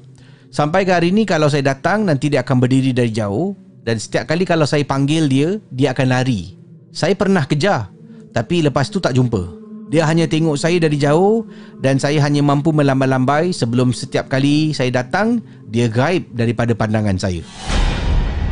Sampai 0.49 0.83
ke 0.83 0.91
hari 0.91 1.13
ni 1.13 1.23
kalau 1.23 1.47
saya 1.47 1.77
datang 1.77 2.03
nanti 2.09 2.27
dia 2.33 2.41
akan 2.41 2.57
berdiri 2.57 2.93
dari 2.93 3.13
jauh. 3.13 3.53
Dan 3.81 3.97
setiap 3.97 4.29
kali 4.29 4.45
kalau 4.45 4.69
saya 4.69 4.85
panggil 4.85 5.25
dia, 5.25 5.57
dia 5.73 5.93
akan 5.93 6.13
lari. 6.13 6.61
Saya 6.91 7.15
pernah 7.15 7.47
kejar 7.47 7.87
tapi 8.35 8.63
lepas 8.63 8.91
tu 8.91 8.99
tak 8.99 9.15
jumpa. 9.15 9.59
Dia 9.91 10.07
hanya 10.07 10.23
tengok 10.23 10.55
saya 10.55 10.79
dari 10.79 10.95
jauh 10.95 11.43
dan 11.83 11.99
saya 11.99 12.23
hanya 12.23 12.39
mampu 12.39 12.71
melambai-lambai 12.71 13.51
sebelum 13.51 13.91
setiap 13.91 14.31
kali 14.31 14.71
saya 14.71 15.03
datang, 15.03 15.43
dia 15.67 15.91
gaib 15.91 16.31
daripada 16.31 16.71
pandangan 16.71 17.19
saya. 17.19 17.43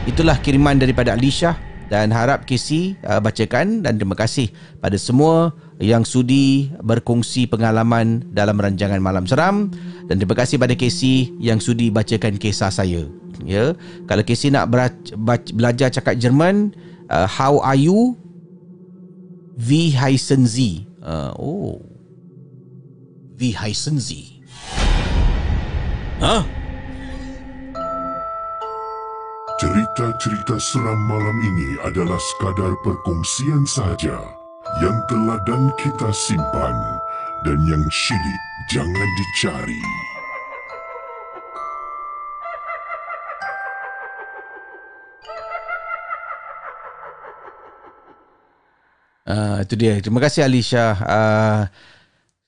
Itulah 0.03 0.35
kiriman 0.43 0.75
daripada 0.75 1.15
Alicia 1.15 1.55
dan 1.87 2.11
harap 2.11 2.43
Casey 2.43 2.99
uh, 3.07 3.23
bacakan 3.23 3.87
dan 3.87 3.95
terima 3.95 4.19
kasih 4.19 4.51
pada 4.83 4.99
semua 4.99 5.55
yang 5.79 6.03
sudi 6.03 6.75
berkongsi 6.83 7.47
pengalaman 7.47 8.23
dalam 8.35 8.59
rancangan 8.59 8.99
Malam 8.99 9.23
Seram 9.23 9.71
dan 10.11 10.19
terima 10.19 10.35
kasih 10.35 10.59
pada 10.59 10.75
Casey 10.75 11.31
yang 11.39 11.63
sudi 11.63 11.87
bacakan 11.87 12.35
kisah 12.35 12.71
saya. 12.71 13.07
Ya, 13.47 13.79
kalau 14.11 14.23
Casey 14.27 14.51
nak 14.51 14.67
belajar 15.55 15.87
cakap 15.87 16.19
Jerman, 16.19 16.75
uh, 17.07 17.27
how 17.27 17.63
are 17.63 17.79
you? 17.79 18.19
Wie 19.59 19.91
heißen 19.91 20.47
Sie? 20.47 20.87
Uh, 21.03 21.35
oh. 21.35 21.81
Wie 23.35 23.57
heißen 23.57 23.99
Sie? 23.99 24.39
Huh? 26.23 26.47
Cerita-cerita 29.59 30.55
seram 30.63 30.95
malam 31.11 31.37
ini 31.43 31.75
adalah 31.83 32.15
sekadar 32.15 32.71
perkongsian 32.87 33.67
sahaja 33.67 34.23
yang 34.79 34.95
telah 35.11 35.43
dan 35.43 35.67
kita 35.75 36.07
simpan 36.15 36.79
dan 37.43 37.59
yang 37.67 37.83
syilid 37.91 38.41
jangan 38.71 39.09
dicari. 39.19 39.83
Uh, 49.29 49.61
itu 49.61 49.77
dia. 49.77 49.93
Terima 50.01 50.17
kasih 50.17 50.41
Alicia. 50.49 50.97
Uh, 51.05 51.61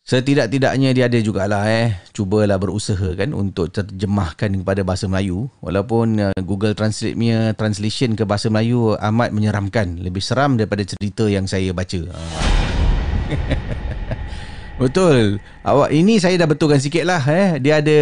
Setidak-tidaknya 0.01 0.97
dia 0.97 1.05
ada 1.05 1.19
jugalah 1.21 1.69
eh 1.69 1.93
cubalah 2.09 2.57
berusaha 2.57 3.13
kan 3.13 3.37
untuk 3.37 3.69
terjemahkan 3.69 4.49
kepada 4.49 4.81
bahasa 4.81 5.05
Melayu 5.05 5.45
walaupun 5.61 6.17
uh, 6.17 6.41
Google 6.41 6.73
Translate 6.73 7.13
punya 7.13 7.53
translation 7.53 8.17
ke 8.17 8.25
bahasa 8.25 8.49
Melayu 8.49 8.97
amat 8.97 9.29
menyeramkan 9.29 10.01
lebih 10.01 10.25
seram 10.25 10.57
daripada 10.57 10.81
cerita 10.83 11.29
yang 11.29 11.45
saya 11.45 11.69
baca. 11.69 12.01
Ah. 12.11 12.43
Betul. 14.81 15.37
Awak 15.61 15.93
ini 15.93 16.17
saya 16.17 16.33
dah 16.33 16.49
betulkan 16.49 16.81
sikit 16.81 17.05
lah 17.05 17.21
eh 17.29 17.61
dia 17.61 17.77
ada 17.77 18.01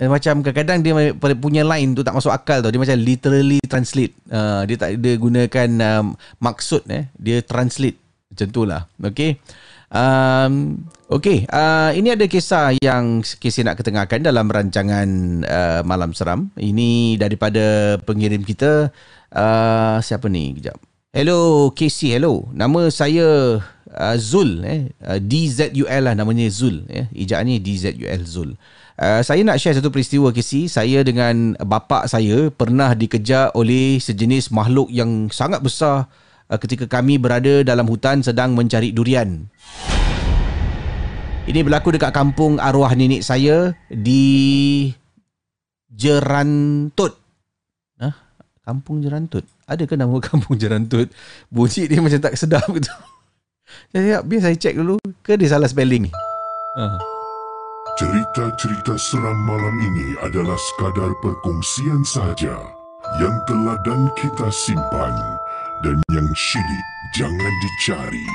eh, 0.00 0.08
macam 0.08 0.44
kadang-kadang 0.44 0.80
dia 0.84 0.92
punya 1.36 1.62
line 1.64 1.96
tu 1.96 2.04
tak 2.04 2.16
masuk 2.16 2.32
akal 2.32 2.60
tau 2.60 2.70
dia 2.72 2.80
macam 2.80 2.96
literally 3.00 3.60
translate 3.64 4.12
uh, 4.32 4.62
dia 4.68 4.76
tak 4.76 5.00
dia 5.00 5.14
gunakan 5.16 5.68
um, 5.82 6.06
maksud 6.38 6.84
eh 6.92 7.08
dia 7.16 7.40
translate 7.40 7.96
macam 8.32 8.48
tu 8.52 8.62
lah 8.68 8.84
okay 9.00 9.40
Um, 9.86 10.82
okay, 11.06 11.46
uh, 11.46 11.94
ini 11.94 12.10
ada 12.10 12.26
kisah 12.26 12.74
yang 12.82 13.22
Casey 13.22 13.62
nak 13.62 13.78
ketengahkan 13.78 14.18
dalam 14.18 14.50
rancangan 14.50 15.08
uh, 15.46 15.80
Malam 15.86 16.10
Seram. 16.10 16.50
Ini 16.58 17.14
daripada 17.20 17.96
pengirim 18.02 18.42
kita. 18.42 18.90
Uh, 19.30 20.02
siapa 20.02 20.26
ni? 20.26 20.58
Kejap. 20.58 20.78
Hello 21.14 21.70
Casey, 21.72 22.12
hello. 22.12 22.50
Nama 22.50 22.90
saya 22.90 23.58
uh, 23.94 24.16
Zul. 24.18 24.66
Eh. 24.66 24.90
Uh, 25.00 25.22
D-Z-U-L 25.22 26.02
lah 26.10 26.14
namanya 26.18 26.50
Zul. 26.50 26.82
Eh. 26.90 27.06
Ijaannya 27.14 27.62
D-Z-U-L 27.62 28.22
Zul. 28.26 28.58
Uh, 28.96 29.20
saya 29.20 29.44
nak 29.44 29.60
share 29.60 29.76
satu 29.76 29.92
peristiwa 29.92 30.32
Casey. 30.32 30.72
Saya 30.72 31.04
dengan 31.04 31.52
bapa 31.60 32.08
saya 32.08 32.48
pernah 32.48 32.96
dikejar 32.96 33.52
oleh 33.52 34.00
sejenis 34.00 34.48
makhluk 34.48 34.88
yang 34.88 35.28
sangat 35.28 35.60
besar 35.60 36.08
uh, 36.48 36.56
ketika 36.56 36.88
kami 36.88 37.20
berada 37.20 37.60
dalam 37.60 37.84
hutan 37.84 38.24
sedang 38.24 38.56
mencari 38.56 38.96
durian. 38.96 39.52
Ini 41.46 41.60
berlaku 41.62 41.94
dekat 41.94 42.10
kampung 42.10 42.56
arwah 42.56 42.90
nenek 42.96 43.20
saya 43.20 43.76
di 43.92 44.90
Jerantut. 45.92 47.20
Hah? 48.00 48.16
Kampung 48.64 49.04
Jerantut. 49.04 49.44
Ada 49.68 49.84
ke 49.84 49.94
nama 49.94 50.16
kampung 50.24 50.56
Jerantut? 50.56 51.12
Bunyi 51.52 51.84
dia 51.84 52.00
macam 52.00 52.18
tak 52.18 52.34
sedap 52.34 52.64
gitu. 52.72 52.90
Ya, 53.92 54.00
ya, 54.00 54.18
biar 54.24 54.40
saya 54.40 54.56
cek 54.56 54.72
dulu. 54.72 54.96
Ke 55.20 55.36
dia 55.36 55.52
salah 55.52 55.68
spelling 55.68 56.08
ni? 56.08 56.12
Uh. 56.80 57.15
Cerita-cerita 57.96 58.92
seram 59.00 59.40
malam 59.48 59.72
ini 59.80 60.12
adalah 60.20 60.60
sekadar 60.60 61.16
perkongsian 61.24 62.04
sahaja 62.04 62.60
yang 63.16 63.32
telah 63.48 63.72
dan 63.88 64.12
kita 64.20 64.52
simpan 64.52 65.16
dan 65.80 65.96
yang 66.12 66.28
syilid 66.36 66.86
jangan 67.16 67.52
dicari. 67.64 68.28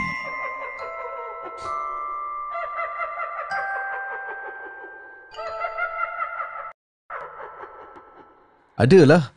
Adalah. 8.82 9.30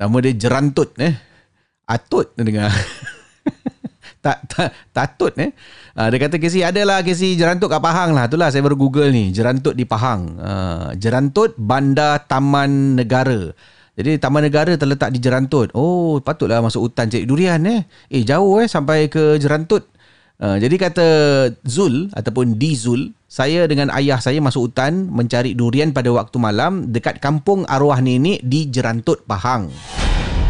Nama 0.00 0.16
dia 0.24 0.40
Jerantut 0.40 0.96
eh. 1.04 1.20
Atut 1.84 2.32
dengar. 2.32 2.72
tak 4.26 4.74
tatut 4.90 5.30
eh. 5.38 5.54
Uh, 5.94 6.10
dia 6.10 6.18
kata 6.26 6.42
Casey 6.42 6.66
adalah 6.66 7.06
Casey 7.06 7.38
Jerantut 7.38 7.70
kat 7.70 7.78
Pahang 7.78 8.10
lah. 8.10 8.26
Itulah 8.26 8.50
saya 8.50 8.66
baru 8.66 8.74
Google 8.74 9.14
ni. 9.14 9.30
Jerantut 9.30 9.78
di 9.78 9.86
Pahang. 9.86 10.34
Uh, 10.36 10.90
Jerantut 10.98 11.54
Bandar 11.54 12.26
Taman 12.26 12.98
Negara. 12.98 13.54
Jadi 13.96 14.20
Taman 14.20 14.44
Negara 14.44 14.76
terletak 14.76 15.14
di 15.14 15.22
Jerantut. 15.22 15.72
Oh, 15.72 16.20
patutlah 16.20 16.60
masuk 16.60 16.90
hutan 16.90 17.08
cari 17.08 17.24
durian 17.24 17.62
eh. 17.64 17.86
Eh, 18.12 18.26
jauh 18.26 18.60
eh 18.60 18.68
sampai 18.68 19.08
ke 19.08 19.40
Jerantut. 19.40 19.88
Uh, 20.36 20.60
jadi 20.60 20.76
kata 20.76 21.08
Zul 21.64 22.12
ataupun 22.12 22.60
Di 22.60 22.76
Zul, 22.76 23.16
saya 23.24 23.64
dengan 23.64 23.88
ayah 23.96 24.20
saya 24.20 24.36
masuk 24.44 24.68
hutan 24.68 25.08
mencari 25.08 25.56
durian 25.56 25.96
pada 25.96 26.12
waktu 26.12 26.36
malam 26.36 26.92
dekat 26.92 27.24
kampung 27.24 27.64
arwah 27.64 28.04
nenek 28.04 28.44
di 28.44 28.68
Jerantut, 28.68 29.24
Pahang. 29.24 29.72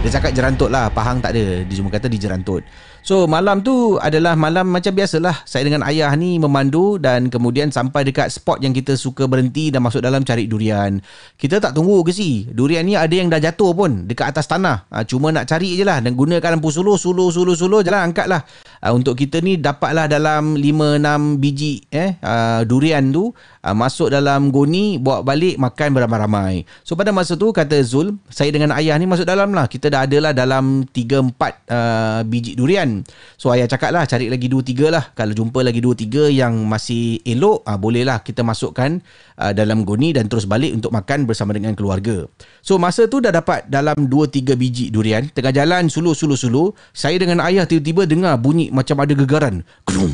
Dia 0.03 0.23
cakap 0.23 0.35
Jerantut 0.35 0.75
lah, 0.75 0.91
Pahang 0.91 1.23
tak 1.23 1.39
ada. 1.39 1.63
Dia 1.63 1.75
cuma 1.79 1.95
kata 1.95 2.11
di 2.11 2.19
Jerantut. 2.19 2.67
So 3.07 3.31
malam 3.31 3.63
tu 3.63 4.03
adalah 4.03 4.35
malam 4.35 4.67
macam 4.67 4.91
biasalah. 4.91 5.47
Saya 5.47 5.63
dengan 5.63 5.87
ayah 5.87 6.11
ni 6.19 6.43
memandu 6.43 6.99
Dan 6.99 7.31
kemudian 7.31 7.71
sampai 7.71 8.03
dekat 8.03 8.35
spot 8.35 8.59
yang 8.59 8.75
kita 8.75 8.99
suka 8.99 9.31
berhenti 9.31 9.71
Dan 9.71 9.87
masuk 9.87 10.03
dalam 10.03 10.27
cari 10.27 10.51
durian. 10.51 10.99
Kita 11.39 11.63
tak 11.63 11.79
tunggu 11.79 12.03
ke 12.03 12.11
si? 12.11 12.51
Durian 12.51 12.83
ni 12.83 12.99
ada 12.99 13.15
yang 13.15 13.31
dah 13.31 13.39
jatuh 13.39 13.79
pun 13.79 14.11
Dekat 14.11 14.35
atas 14.35 14.51
tanah. 14.51 14.91
Ha, 14.91 15.07
Cuma 15.07 15.31
nak 15.31 15.47
cari 15.47 15.79
je 15.79 15.87
lah 15.87 16.03
Dan 16.03 16.19
gunakan 16.19 16.59
lampu 16.59 16.75
suluh 16.75 16.99
Suluh 16.99 17.31
suluh 17.31 17.55
suluh 17.55 17.87
Jalan 17.87 18.11
angkat 18.11 18.27
lah 18.27 18.43
ha, 18.83 18.91
Untuk 18.91 19.15
kita 19.15 19.39
ni 19.39 19.55
dapatlah 19.55 20.11
dalam 20.11 20.59
5-6 20.59 21.39
biji 21.39 21.87
eh, 21.95 22.19
uh, 22.27 22.67
Durian 22.67 23.07
tu 23.15 23.31
uh, 23.67 23.75
Masuk 23.75 24.15
dalam 24.15 24.55
goni 24.55 25.03
Bawa 25.03 25.27
balik 25.27 25.59
makan 25.59 25.91
beramai-ramai 25.91 26.63
So 26.87 26.95
pada 26.95 27.11
masa 27.11 27.35
tu 27.35 27.51
kata 27.51 27.83
Zul 27.83 28.15
Saya 28.31 28.55
dengan 28.55 28.71
ayah 28.79 28.95
ni 28.95 29.11
masuk 29.11 29.27
dalam 29.27 29.51
lah 29.51 29.67
Kita 29.67 29.91
dah 29.91 30.07
adalah 30.07 30.31
dalam 30.31 30.87
3-4 30.87 31.35
uh, 31.75 32.21
biji 32.23 32.55
durian 32.55 33.03
So 33.35 33.51
ayah 33.51 33.67
cakap 33.67 33.91
lah 33.91 34.07
cari 34.07 34.29
lagi 34.31 34.47
2-3 34.47 34.93
lah. 34.93 35.05
Kalau 35.17 35.33
jumpa 35.33 35.65
lagi 35.65 35.81
2-3 35.81 36.29
yang 36.33 36.55
masih 36.69 37.21
elok, 37.25 37.65
ah, 37.65 37.81
bolehlah 37.81 38.21
kita 38.21 38.45
masukkan 38.45 39.01
ah, 39.41 39.53
dalam 39.57 39.83
goni 39.83 40.13
dan 40.13 40.29
terus 40.29 40.45
balik 40.45 40.77
untuk 40.77 40.93
makan 40.93 41.25
bersama 41.25 41.57
dengan 41.57 41.73
keluarga. 41.73 42.29
So 42.61 42.77
masa 42.77 43.09
tu 43.09 43.25
dah 43.25 43.33
dapat 43.33 43.67
dalam 43.69 44.09
2-3 44.09 44.55
biji 44.55 44.93
durian. 44.93 45.29
Tengah 45.33 45.53
jalan 45.53 45.89
sulu-sulu-sulu, 45.89 46.77
saya 46.93 47.17
dengan 47.17 47.41
ayah 47.45 47.65
tiba-tiba 47.65 48.05
dengar 48.05 48.37
bunyi 48.37 48.69
macam 48.69 49.01
ada 49.01 49.13
gegaran. 49.17 49.65
Krum, 49.89 50.13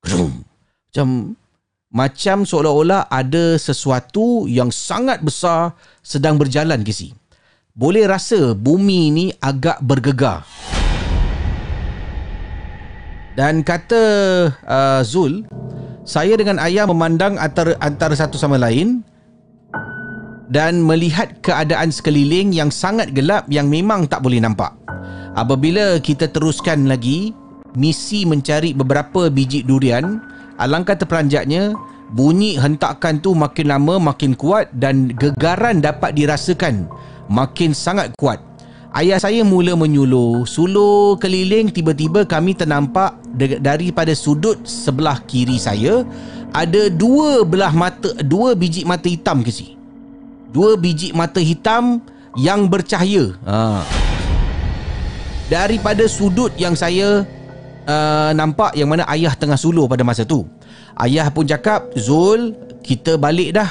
krum. 0.00 0.46
Macam 0.94 1.34
macam 1.94 2.42
seolah-olah 2.42 3.06
ada 3.06 3.54
sesuatu 3.54 4.50
yang 4.50 4.74
sangat 4.74 5.22
besar 5.22 5.78
sedang 6.02 6.34
berjalan 6.34 6.82
ke 6.82 6.90
sini. 6.90 7.14
Boleh 7.70 8.10
rasa 8.10 8.50
bumi 8.50 9.14
ini 9.14 9.26
agak 9.38 9.78
bergegar. 9.78 10.42
Dan 13.38 13.62
kata 13.62 14.02
uh, 14.62 15.02
Zul, 15.06 15.46
saya 16.02 16.34
dengan 16.34 16.58
ayah 16.62 16.86
memandang 16.86 17.38
antara, 17.38 17.78
antara 17.78 18.14
satu 18.18 18.38
sama 18.38 18.58
lain 18.58 19.02
dan 20.50 20.82
melihat 20.82 21.34
keadaan 21.42 21.94
sekeliling 21.94 22.54
yang 22.54 22.70
sangat 22.74 23.10
gelap 23.14 23.46
yang 23.50 23.70
memang 23.70 24.06
tak 24.06 24.22
boleh 24.22 24.42
nampak. 24.42 24.70
Apabila 25.34 25.98
kita 25.98 26.30
teruskan 26.30 26.86
lagi 26.86 27.34
misi 27.74 28.22
mencari 28.22 28.70
beberapa 28.70 29.26
biji 29.26 29.66
durian, 29.66 30.33
alangkah 30.60 30.94
terperanjatnya 30.98 31.74
bunyi 32.14 32.56
hentakan 32.60 33.18
tu 33.18 33.34
makin 33.34 33.70
lama 33.70 33.98
makin 34.12 34.38
kuat 34.38 34.70
dan 34.74 35.10
gegaran 35.14 35.82
dapat 35.82 36.14
dirasakan 36.14 36.86
makin 37.26 37.72
sangat 37.72 38.12
kuat. 38.18 38.38
Ayah 38.94 39.18
saya 39.18 39.42
mula 39.42 39.74
menyuluh 39.74 40.46
Suluh 40.46 41.18
keliling 41.18 41.66
tiba-tiba 41.66 42.22
kami 42.22 42.54
ternampak 42.54 43.18
Daripada 43.58 44.14
sudut 44.14 44.62
sebelah 44.62 45.18
kiri 45.26 45.58
saya 45.58 46.06
Ada 46.54 46.94
dua 46.94 47.42
belah 47.42 47.74
mata 47.74 48.14
Dua 48.22 48.54
biji 48.54 48.86
mata 48.86 49.10
hitam 49.10 49.42
ke 49.42 49.50
si 49.50 49.74
Dua 50.54 50.78
biji 50.78 51.10
mata 51.10 51.42
hitam 51.42 51.98
Yang 52.38 52.60
bercahaya 52.70 53.24
ha. 53.42 53.82
Daripada 55.50 56.06
sudut 56.06 56.54
yang 56.54 56.78
saya 56.78 57.26
uh, 57.88 58.30
Nampak 58.36 58.76
yang 58.76 58.90
mana 58.90 59.08
ayah 59.12 59.32
tengah 59.36 59.56
suluh 59.56 59.88
pada 59.88 60.02
masa 60.04 60.24
tu 60.26 60.44
Ayah 60.98 61.28
pun 61.32 61.44
cakap 61.48 61.92
Zul 61.96 62.54
kita 62.84 63.16
balik 63.16 63.56
dah 63.56 63.70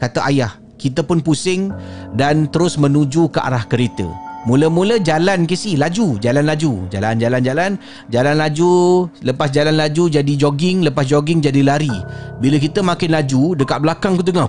Kata 0.00 0.24
ayah 0.30 0.56
Kita 0.78 1.02
pun 1.04 1.20
pusing 1.20 1.70
Dan 2.14 2.48
terus 2.48 2.78
menuju 2.80 3.28
ke 3.28 3.38
arah 3.42 3.66
kereta 3.66 4.28
Mula-mula 4.48 4.96
jalan 5.02 5.44
ke 5.44 5.58
si 5.58 5.76
laju, 5.76 6.16
jalan 6.22 6.48
laju, 6.48 6.88
jalan 6.88 7.20
jalan 7.20 7.42
jalan, 7.44 7.72
jalan 8.08 8.34
laju, 8.38 9.04
lepas 9.20 9.52
jalan 9.52 9.76
laju 9.76 10.08
jadi 10.08 10.32
jogging, 10.40 10.86
lepas 10.88 11.04
jogging 11.04 11.44
jadi 11.44 11.60
lari. 11.60 11.92
Bila 12.40 12.56
kita 12.56 12.80
makin 12.80 13.12
laju, 13.12 13.58
dekat 13.58 13.78
belakang 13.82 14.16
aku 14.16 14.24
tengah 14.24 14.48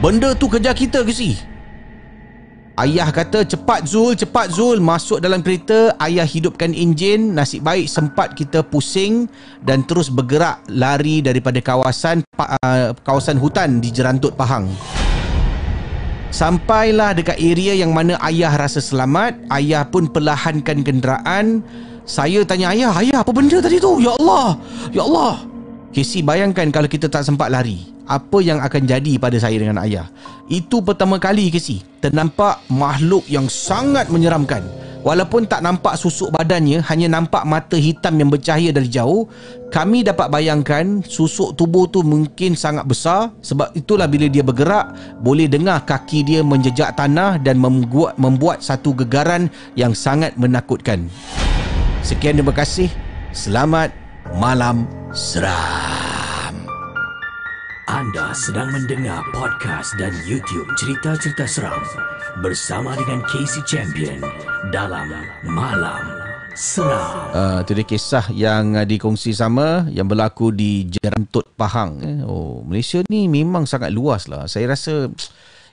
Benda 0.00 0.32
tu 0.32 0.48
kejar 0.48 0.72
kita 0.72 1.04
ke 1.04 1.12
si? 1.12 1.36
Ayah 2.72 3.12
kata 3.12 3.44
cepat 3.44 3.84
Zul, 3.84 4.16
cepat 4.16 4.48
Zul 4.48 4.80
masuk 4.80 5.20
dalam 5.20 5.44
kereta. 5.44 5.92
Ayah 6.00 6.24
hidupkan 6.24 6.72
enjin. 6.72 7.36
Nasib 7.36 7.68
baik 7.68 7.84
sempat 7.84 8.32
kita 8.32 8.64
pusing 8.64 9.28
dan 9.60 9.84
terus 9.84 10.08
bergerak 10.08 10.64
lari 10.72 11.20
daripada 11.20 11.60
kawasan 11.60 12.24
uh, 12.40 12.96
kawasan 13.04 13.36
hutan 13.36 13.76
di 13.76 13.92
Jerantut 13.92 14.32
Pahang. 14.40 14.72
Sampailah 16.32 17.12
dekat 17.12 17.36
area 17.44 17.76
yang 17.76 17.92
mana 17.92 18.16
ayah 18.24 18.56
rasa 18.56 18.80
selamat. 18.80 19.36
Ayah 19.52 19.84
pun 19.84 20.08
perlahankan 20.08 20.80
kenderaan. 20.80 21.60
Saya 22.08 22.40
tanya 22.48 22.72
ayah, 22.72 22.96
ayah 23.04 23.20
apa 23.20 23.36
benda 23.36 23.60
tadi 23.60 23.76
tu? 23.76 24.00
Ya 24.00 24.16
Allah, 24.16 24.56
ya 24.96 25.04
Allah. 25.04 25.44
Casey 25.92 26.24
bayangkan 26.24 26.72
kalau 26.72 26.88
kita 26.88 27.04
tak 27.12 27.28
sempat 27.28 27.52
lari 27.52 27.84
Apa 28.08 28.40
yang 28.40 28.64
akan 28.64 28.88
jadi 28.88 29.20
pada 29.20 29.36
saya 29.36 29.60
dengan 29.60 29.76
ayah? 29.84 30.08
Itu 30.48 30.80
pertama 30.80 31.20
kali 31.20 31.52
Casey 31.52 31.84
Ternampak 32.00 32.64
makhluk 32.72 33.28
yang 33.28 33.46
sangat 33.46 34.08
menyeramkan. 34.08 34.64
Walaupun 35.04 35.44
tak 35.44 35.60
nampak 35.60 36.00
susuk 36.00 36.32
badannya 36.32 36.80
Hanya 36.88 37.12
nampak 37.12 37.44
mata 37.44 37.76
hitam 37.76 38.16
yang 38.16 38.32
bercahaya 38.32 38.72
dari 38.72 38.88
jauh 38.88 39.28
Kami 39.68 40.00
dapat 40.00 40.32
bayangkan 40.32 41.04
Susuk 41.04 41.60
tubuh 41.60 41.84
tu 41.92 42.00
mungkin 42.00 42.56
sangat 42.56 42.88
besar. 42.88 43.28
Sebab 43.44 43.76
itulah 43.76 44.08
bila 44.08 44.32
dia 44.32 44.40
bergerak 44.40 44.96
Boleh 45.20 45.44
dengar 45.44 45.84
kaki 45.84 46.24
dia 46.24 46.40
menjejak 46.40 46.96
tanah 46.96 47.36
Dan 47.36 47.60
membuat, 47.60 48.16
membuat 48.16 48.64
satu 48.64 48.96
gegaran 48.96 49.52
Yang 49.76 50.00
sangat 50.00 50.32
menakutkan. 50.40 51.12
Sekian 52.00 52.40
terima 52.40 52.56
kasih. 52.56 52.88
Selamat 53.36 54.01
malam 54.30 54.86
seram. 55.10 56.54
Anda 57.90 58.30
sedang 58.30 58.70
mendengar 58.70 59.18
podcast 59.34 59.98
dan 59.98 60.14
YouTube 60.22 60.70
cerita-cerita 60.78 61.42
seram 61.50 61.82
bersama 62.38 62.94
dengan 62.94 63.26
Casey 63.26 63.66
Champion 63.66 64.22
dalam 64.70 65.10
Malam 65.42 66.22
Seram. 66.54 67.34
Uh, 67.34 67.58
itu 67.66 67.72
dia 67.74 67.86
kisah 67.88 68.26
yang 68.30 68.78
uh, 68.78 68.86
dikongsi 68.86 69.34
sama 69.34 69.90
yang 69.90 70.06
berlaku 70.06 70.54
di 70.54 70.86
Jerantut 70.86 71.50
Pahang. 71.58 71.98
Eh. 72.06 72.18
Oh, 72.22 72.62
Malaysia 72.62 73.02
ni 73.10 73.26
memang 73.26 73.66
sangat 73.66 73.90
luas 73.90 74.30
lah. 74.30 74.46
Saya 74.46 74.70
rasa 74.70 75.10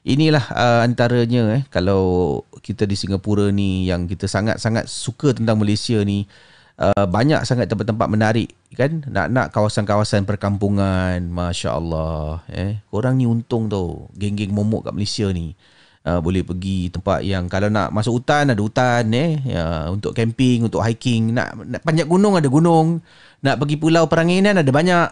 inilah 0.02 0.44
uh, 0.50 0.82
antaranya 0.82 1.60
eh 1.60 1.64
kalau 1.70 2.42
kita 2.64 2.88
di 2.88 2.96
Singapura 2.98 3.52
ni 3.54 3.86
yang 3.92 4.08
kita 4.08 4.26
sangat-sangat 4.26 4.90
suka 4.90 5.36
tentang 5.36 5.60
Malaysia 5.60 6.00
ni 6.02 6.26
uh, 6.80 7.06
banyak 7.06 7.44
sangat 7.44 7.68
tempat-tempat 7.68 8.08
menarik 8.08 8.50
kan? 8.74 9.04
Nak-nak 9.06 9.52
kawasan-kawasan 9.52 10.24
perkampungan 10.24 11.20
masya-Allah 11.28 12.48
eh? 12.50 12.80
Orang 12.96 13.20
ni 13.20 13.28
untung 13.28 13.68
tau. 13.68 14.08
Geng-geng 14.16 14.56
momok 14.56 14.90
kat 14.90 14.96
Malaysia 14.96 15.28
ni 15.30 15.54
uh, 16.08 16.20
boleh 16.24 16.42
pergi 16.48 16.90
tempat 16.90 17.22
yang 17.28 17.52
kalau 17.52 17.68
nak 17.68 17.92
masuk 17.92 18.24
hutan 18.24 18.56
ada 18.56 18.62
hutan 18.62 19.04
eh? 19.12 19.32
Ya, 19.44 19.92
untuk 19.92 20.16
camping 20.16 20.66
untuk 20.66 20.80
hiking. 20.80 21.36
Nak, 21.36 21.50
nak 21.68 21.82
panjat 21.84 22.08
gunung 22.08 22.40
ada 22.40 22.48
gunung. 22.48 23.04
Nak 23.44 23.56
pergi 23.60 23.76
pulau 23.76 24.08
Peranginan 24.08 24.60
ada 24.60 24.72
banyak. 24.72 25.10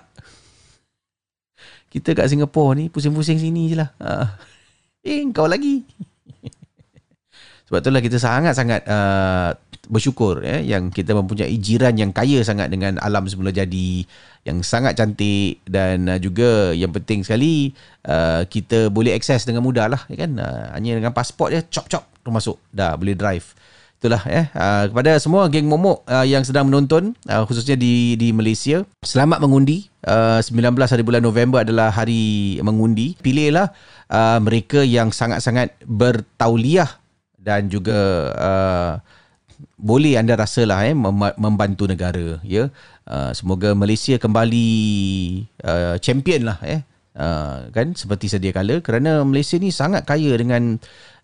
Kita 1.88 2.12
kat 2.12 2.28
Singapura 2.28 2.76
ni 2.76 2.92
pusing-pusing 2.92 3.40
sini 3.40 3.72
je 3.72 3.76
lah. 3.80 3.90
Uh. 4.00 4.28
eh 5.08 5.24
kau 5.32 5.48
lagi. 5.48 5.84
Sebab 7.68 7.84
itulah 7.84 8.00
kita 8.04 8.20
sangat-sangat 8.20 8.84
uh, 8.88 9.52
bersyukur 9.88 10.44
ya 10.44 10.60
yang 10.60 10.92
kita 10.92 11.16
mempunyai 11.16 11.56
jiran 11.58 11.96
yang 11.96 12.12
kaya 12.12 12.44
sangat 12.44 12.68
dengan 12.68 13.00
alam 13.00 13.26
semula 13.26 13.50
jadi 13.50 14.04
yang 14.48 14.64
sangat 14.64 14.96
cantik 14.96 15.60
dan 15.68 16.08
uh, 16.08 16.20
juga 16.20 16.72
yang 16.72 16.92
penting 16.96 17.24
sekali 17.24 17.76
uh, 18.08 18.48
kita 18.48 18.88
boleh 18.88 19.12
akses 19.16 19.44
dengan 19.44 19.64
mudah 19.64 19.92
lah 19.92 20.02
ya 20.08 20.28
kan? 20.28 20.32
Uh, 20.40 20.66
hanya 20.76 21.00
dengan 21.00 21.12
pasport 21.12 21.52
je 21.52 21.60
chop 21.68 21.88
chop 21.92 22.08
masuk 22.28 22.60
dah 22.72 22.96
boleh 22.96 23.16
drive. 23.16 23.56
Itulah 23.98 24.22
ya. 24.30 24.54
Uh, 24.54 24.94
kepada 24.94 25.18
semua 25.18 25.50
geng 25.50 25.66
momok 25.66 26.06
uh, 26.06 26.22
yang 26.22 26.46
sedang 26.46 26.70
menonton 26.70 27.18
uh, 27.26 27.44
khususnya 27.50 27.74
di 27.74 28.14
di 28.14 28.30
Malaysia 28.30 28.86
selamat 29.02 29.42
mengundi. 29.42 29.90
Uh, 30.08 30.40
19 30.40 30.78
hari 30.78 31.04
bulan 31.04 31.20
November 31.20 31.66
adalah 31.66 31.90
hari 31.90 32.56
mengundi. 32.62 33.18
Pilihlah 33.20 33.74
uh, 34.14 34.40
mereka 34.40 34.86
yang 34.86 35.10
sangat-sangat 35.10 35.74
bertauliah 35.84 36.88
dan 37.42 37.72
juga 37.72 37.98
uh, 38.38 38.92
boleh 39.78 40.18
anda 40.18 40.34
rasalah 40.34 40.90
eh 40.90 40.98
membantu 41.38 41.86
negara 41.86 42.42
ya. 42.42 42.74
Uh, 43.08 43.32
semoga 43.32 43.72
Malaysia 43.78 44.18
kembali 44.18 44.68
uh, 45.64 45.96
champion 46.02 46.50
lah 46.50 46.60
eh. 46.66 46.82
Uh, 47.18 47.74
kan 47.74 47.98
seperti 47.98 48.30
sedia 48.30 48.54
kala. 48.54 48.78
Kerana 48.82 49.26
Malaysia 49.26 49.58
ni 49.58 49.74
sangat 49.74 50.06
kaya 50.06 50.38
dengan 50.38 50.78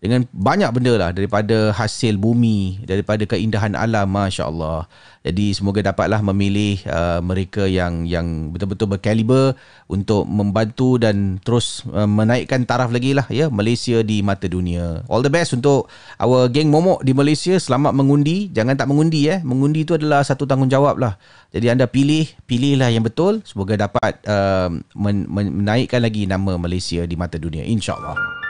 dengan 0.03 0.27
banyak 0.35 0.67
benda 0.75 0.99
lah 0.99 1.15
daripada 1.15 1.71
hasil 1.71 2.19
bumi 2.19 2.83
daripada 2.83 3.23
keindahan 3.23 3.71
alam 3.71 4.11
masya-Allah. 4.11 4.83
Jadi 5.23 5.55
semoga 5.55 5.79
dapatlah 5.79 6.19
memilih 6.19 6.83
uh, 6.91 7.23
mereka 7.23 7.63
yang 7.63 8.03
yang 8.03 8.51
betul-betul 8.51 8.91
berkaliber 8.91 9.55
untuk 9.87 10.27
membantu 10.27 10.99
dan 10.99 11.39
terus 11.39 11.87
uh, 11.95 12.03
menaikkan 12.03 12.67
taraf 12.67 12.91
lagi 12.91 13.15
lah 13.15 13.23
ya 13.31 13.47
Malaysia 13.47 14.03
di 14.03 14.19
mata 14.19 14.51
dunia. 14.51 15.07
All 15.07 15.23
the 15.23 15.31
best 15.31 15.55
untuk 15.55 15.87
our 16.19 16.51
geng 16.51 16.67
momok 16.67 17.07
di 17.07 17.15
Malaysia. 17.15 17.55
Selamat 17.55 17.95
mengundi. 17.95 18.51
Jangan 18.51 18.75
tak 18.75 18.91
mengundi 18.91 19.31
eh. 19.31 19.39
Mengundi 19.39 19.87
itu 19.87 19.95
adalah 19.95 20.27
satu 20.27 20.43
tanggungjawab 20.43 20.99
lah. 20.99 21.15
Jadi 21.55 21.71
anda 21.71 21.87
pilih, 21.87 22.27
pilihlah 22.43 22.91
yang 22.91 23.07
betul. 23.07 23.39
Semoga 23.47 23.79
dapat 23.79 24.19
uh, 24.27 24.67
men- 24.99 25.31
menaikkan 25.31 26.03
lagi 26.03 26.27
nama 26.27 26.59
Malaysia 26.59 27.07
di 27.07 27.15
mata 27.15 27.39
dunia. 27.39 27.63
InsyaAllah. 27.63 28.42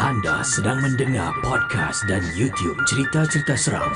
Anda 0.00 0.40
sedang 0.40 0.80
mendengar 0.80 1.36
podcast 1.44 2.08
dan 2.08 2.24
YouTube 2.32 2.80
cerita-cerita 2.88 3.52
seram 3.52 3.92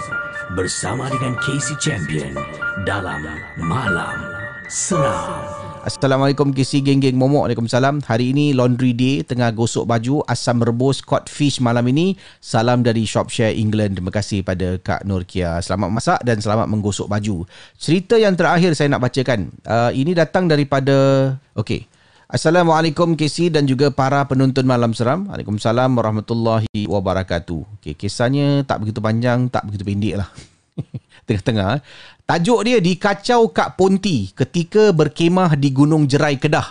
bersama 0.52 1.08
dengan 1.08 1.32
Casey 1.40 1.72
Champion 1.80 2.36
dalam 2.84 3.24
Malam 3.56 4.28
Seram. 4.68 5.40
Assalamualaikum 5.88 6.52
Casey 6.52 6.84
geng-geng 6.84 7.16
momok. 7.16 7.48
Waalaikumsalam. 7.48 8.04
Hari 8.04 8.36
ini 8.36 8.52
laundry 8.52 8.92
day 8.92 9.24
tengah 9.24 9.48
gosok 9.56 9.88
baju 9.88 10.20
asam 10.28 10.60
rebus 10.60 11.00
cod 11.00 11.32
fish 11.32 11.64
malam 11.64 11.88
ini. 11.88 12.12
Salam 12.44 12.84
dari 12.84 13.08
Shopshare 13.08 13.56
England. 13.56 13.96
Terima 13.96 14.12
kasih 14.12 14.44
pada 14.44 14.76
Kak 14.76 15.08
Nurkia. 15.08 15.64
Selamat 15.64 15.96
masak 15.96 16.20
dan 16.28 16.44
selamat 16.44 16.68
menggosok 16.68 17.08
baju. 17.08 17.48
Cerita 17.80 18.20
yang 18.20 18.36
terakhir 18.36 18.76
saya 18.76 18.92
nak 18.92 19.00
bacakan. 19.00 19.48
Uh, 19.64 19.88
ini 19.96 20.12
datang 20.12 20.44
daripada 20.44 21.32
Okey. 21.56 21.95
Assalamualaikum 22.26 23.14
KC 23.14 23.54
dan 23.54 23.70
juga 23.70 23.86
para 23.94 24.18
penonton 24.26 24.66
Malam 24.66 24.90
Seram. 24.90 25.30
Waalaikumsalam 25.30 25.94
warahmatullahi 25.94 26.90
wabarakatuh. 26.90 27.78
Okay, 27.78 27.94
kisahnya 27.94 28.66
tak 28.66 28.82
begitu 28.82 28.98
panjang, 28.98 29.46
tak 29.46 29.62
begitu 29.62 29.86
pendek 29.86 30.14
lah. 30.18 30.28
Tengah-tengah. 31.30 31.86
Tajuk 32.26 32.66
dia 32.66 32.82
dikacau 32.82 33.46
Kak 33.54 33.78
Ponti 33.78 34.34
ketika 34.34 34.90
berkemah 34.90 35.54
di 35.54 35.70
Gunung 35.70 36.10
Jerai 36.10 36.34
Kedah. 36.34 36.66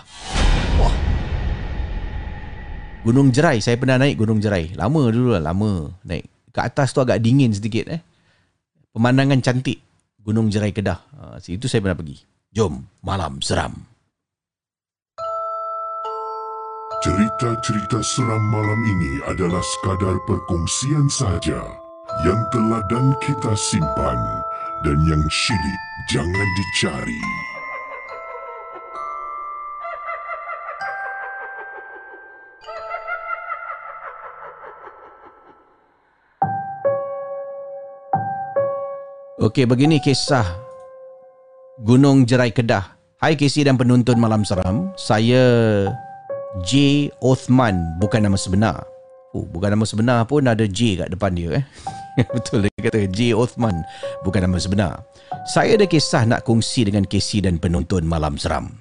Wah. 0.76 0.94
Gunung 3.08 3.32
Jerai, 3.32 3.64
saya 3.64 3.80
pernah 3.80 3.96
naik 3.96 4.20
Gunung 4.20 4.44
Jerai. 4.44 4.76
Lama 4.76 5.08
dulu 5.08 5.40
lah, 5.40 5.40
lama 5.40 5.88
naik. 6.04 6.52
Kat 6.52 6.68
atas 6.68 6.92
tu 6.92 7.00
agak 7.00 7.16
dingin 7.24 7.56
sedikit 7.56 7.88
eh. 7.88 8.04
Pemandangan 8.92 9.40
cantik 9.40 9.80
Gunung 10.20 10.52
Jerai 10.52 10.76
Kedah. 10.76 11.00
Uh, 11.16 11.40
situ 11.40 11.64
saya 11.64 11.80
pernah 11.80 11.96
pergi. 11.96 12.20
Jom, 12.52 12.84
Malam 13.00 13.40
Seram. 13.40 13.95
Cerita-cerita 17.06 18.02
seram 18.02 18.42
malam 18.50 18.82
ini 18.82 19.22
adalah 19.30 19.62
sekadar 19.62 20.18
perkongsian 20.26 21.06
sahaja 21.06 21.62
yang 22.26 22.40
telah 22.50 22.82
dan 22.90 23.14
kita 23.22 23.54
simpan 23.54 24.18
dan 24.82 24.98
yang 25.06 25.22
syilid 25.30 25.80
jangan 26.10 26.48
dicari. 26.58 27.22
Okey, 39.46 39.62
begini 39.62 40.02
kisah 40.02 40.58
Gunung 41.86 42.26
Jerai 42.26 42.50
Kedah. 42.50 42.98
Hai 43.22 43.38
Casey 43.38 43.62
dan 43.62 43.78
penonton 43.78 44.18
Malam 44.18 44.42
Seram. 44.42 44.90
Saya 44.98 45.46
J. 46.64 47.12
Othman 47.20 48.00
bukan 48.00 48.24
nama 48.24 48.38
sebenar. 48.40 48.88
Oh, 49.36 49.44
bukan 49.44 49.76
nama 49.76 49.84
sebenar 49.84 50.24
pun 50.24 50.48
ada 50.48 50.64
J 50.64 51.04
kat 51.04 51.12
depan 51.12 51.36
dia 51.36 51.60
eh. 51.60 51.64
Betul 52.36 52.64
dia 52.64 52.72
kata 52.80 53.04
J. 53.12 53.36
Othman 53.36 53.84
bukan 54.24 54.48
nama 54.48 54.56
sebenar. 54.56 55.04
Saya 55.52 55.76
ada 55.76 55.84
kisah 55.84 56.24
nak 56.24 56.48
kongsi 56.48 56.88
dengan 56.88 57.04
Casey 57.04 57.44
dan 57.44 57.60
penonton 57.60 58.08
Malam 58.08 58.40
Seram. 58.40 58.72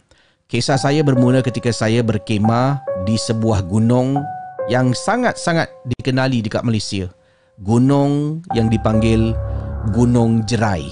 Kisah 0.47 0.79
saya 0.79 1.03
bermula 1.03 1.43
ketika 1.43 1.73
saya 1.75 1.99
berkemah 1.99 2.79
di 3.03 3.19
sebuah 3.19 3.67
gunung 3.67 4.23
yang 4.71 4.95
sangat-sangat 4.95 5.67
dikenali 5.99 6.39
dekat 6.45 6.63
Malaysia. 6.63 7.11
Gunung 7.59 8.39
yang 8.55 8.71
dipanggil 8.71 9.35
Gunung 9.91 10.47
Jerai. 10.47 10.87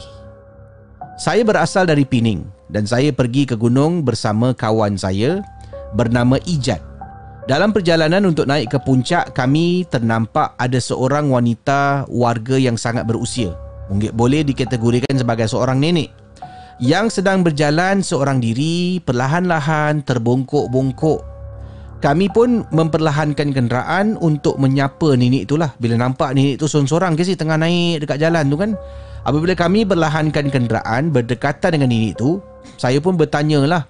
Saya 1.15 1.47
berasal 1.47 1.88
dari 1.88 2.03
Pining 2.03 2.43
dan 2.68 2.84
saya 2.84 3.14
pergi 3.15 3.47
ke 3.47 3.55
gunung 3.55 4.03
bersama 4.03 4.51
kawan 4.51 4.97
saya 4.97 5.45
bernama 5.94 6.38
Ijat. 6.44 6.82
Dalam 7.44 7.76
perjalanan 7.76 8.24
untuk 8.24 8.48
naik 8.48 8.72
ke 8.72 8.80
puncak, 8.80 9.36
kami 9.36 9.84
ternampak 9.91 10.56
ada 10.56 10.80
seorang 10.80 11.28
wanita 11.28 12.07
warga 12.07 12.56
yang 12.56 12.80
sangat 12.80 13.03
berusia. 13.03 13.52
Mungkin 13.91 14.15
boleh 14.15 14.48
dikategorikan 14.48 15.11
sebagai 15.20 15.52
seorang 15.52 15.76
nenek. 15.76 16.07
Yang 16.80 17.20
sedang 17.20 17.44
berjalan 17.44 17.99
seorang 17.99 18.40
diri, 18.40 19.03
perlahan-lahan 19.03 20.07
terbongkok-bongkok. 20.07 21.20
Kami 21.99 22.28
pun 22.32 22.64
memperlahankan 22.72 23.52
kenderaan 23.52 24.15
untuk 24.20 24.56
menyapa 24.56 25.20
nenek 25.20 25.48
itulah. 25.48 25.76
Bila 25.80 25.99
nampak 25.99 26.36
nenek 26.36 26.60
itu 26.60 26.68
seorang-seorang 26.68 27.20
ke 27.20 27.28
sih 27.28 27.36
tengah 27.36 27.60
naik 27.60 28.07
dekat 28.07 28.24
jalan 28.24 28.48
tu 28.48 28.56
kan. 28.56 28.72
Apabila 29.24 29.56
kami 29.56 29.88
berlahankan 29.88 30.52
kenderaan 30.52 31.11
berdekatan 31.11 31.76
dengan 31.76 31.91
nenek 31.91 32.20
itu, 32.20 32.40
saya 32.76 32.99
pun 32.99 33.20
bertanya 33.20 33.64
lah, 33.64 33.84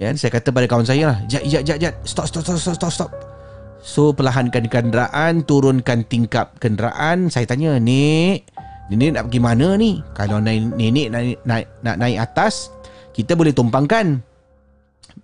Ya, 0.00 0.08
saya 0.16 0.32
kata 0.32 0.48
pada 0.48 0.64
kawan 0.64 0.88
saya 0.88 1.12
lah, 1.12 1.18
jat, 1.28 1.44
jat, 1.44 1.60
jat, 1.60 1.76
jat, 1.76 1.94
stop, 2.08 2.24
stop, 2.24 2.40
stop, 2.40 2.56
stop, 2.56 2.76
stop, 2.80 2.92
stop. 2.92 3.10
So, 3.84 4.16
perlahankan 4.16 4.72
kenderaan, 4.72 5.44
turunkan 5.44 6.08
tingkap 6.08 6.56
kenderaan. 6.56 7.28
Saya 7.28 7.44
tanya, 7.44 7.76
Nek, 7.76 8.48
Nenek 8.90 9.14
nak 9.14 9.24
pergi 9.30 9.40
mana 9.44 9.78
ni? 9.78 10.02
Kalau 10.18 10.42
naik, 10.42 10.74
nenek 10.74 11.08
naik, 11.14 11.38
naik, 11.46 11.66
nak 11.86 11.96
naik 12.02 12.18
atas, 12.18 12.74
kita 13.14 13.38
boleh 13.38 13.54
tumpangkan. 13.54 14.18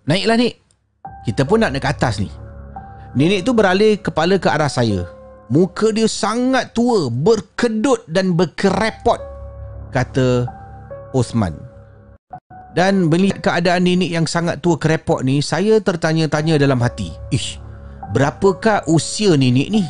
Naiklah, 0.06 0.38
Nek. 0.38 0.54
Kita 1.26 1.42
pun 1.42 1.66
nak 1.66 1.74
naik 1.74 1.82
ke 1.82 1.90
atas 1.90 2.22
ni. 2.22 2.30
Nenek 3.18 3.42
tu 3.42 3.58
beralih 3.58 3.98
kepala 3.98 4.38
ke 4.38 4.46
arah 4.46 4.70
saya. 4.70 5.02
Muka 5.50 5.90
dia 5.90 6.06
sangat 6.06 6.78
tua, 6.78 7.10
berkedut 7.10 8.06
dan 8.06 8.38
berkerepot, 8.38 9.18
kata 9.90 10.46
Osman. 11.10 11.65
Dan 12.76 13.08
melihat 13.08 13.40
keadaan 13.40 13.88
nenek 13.88 14.12
yang 14.12 14.28
sangat 14.28 14.60
tua 14.60 14.76
kerepot 14.76 15.24
ni, 15.24 15.40
saya 15.40 15.80
tertanya-tanya 15.80 16.60
dalam 16.60 16.76
hati. 16.84 17.08
Ish, 17.32 17.56
berapakah 18.12 18.84
usia 18.84 19.32
nenek 19.32 19.72
ni? 19.72 19.82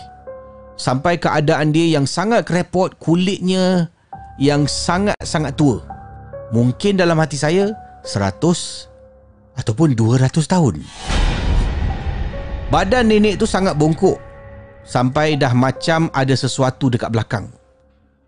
Sampai 0.79 1.19
keadaan 1.19 1.75
dia 1.75 1.99
yang 1.99 2.07
sangat 2.07 2.47
kerepot, 2.47 2.95
kulitnya 3.03 3.91
yang 4.39 4.71
sangat-sangat 4.71 5.59
tua. 5.59 5.83
Mungkin 6.55 6.95
dalam 6.95 7.19
hati 7.19 7.35
saya, 7.35 7.75
100 8.07 8.39
ataupun 9.59 9.99
200 9.99 10.47
tahun. 10.47 10.79
Badan 12.71 13.11
nenek 13.11 13.43
tu 13.43 13.51
sangat 13.51 13.75
bongkok 13.75 14.23
sampai 14.87 15.35
dah 15.35 15.51
macam 15.59 16.07
ada 16.15 16.39
sesuatu 16.39 16.87
dekat 16.87 17.11
belakang. 17.11 17.51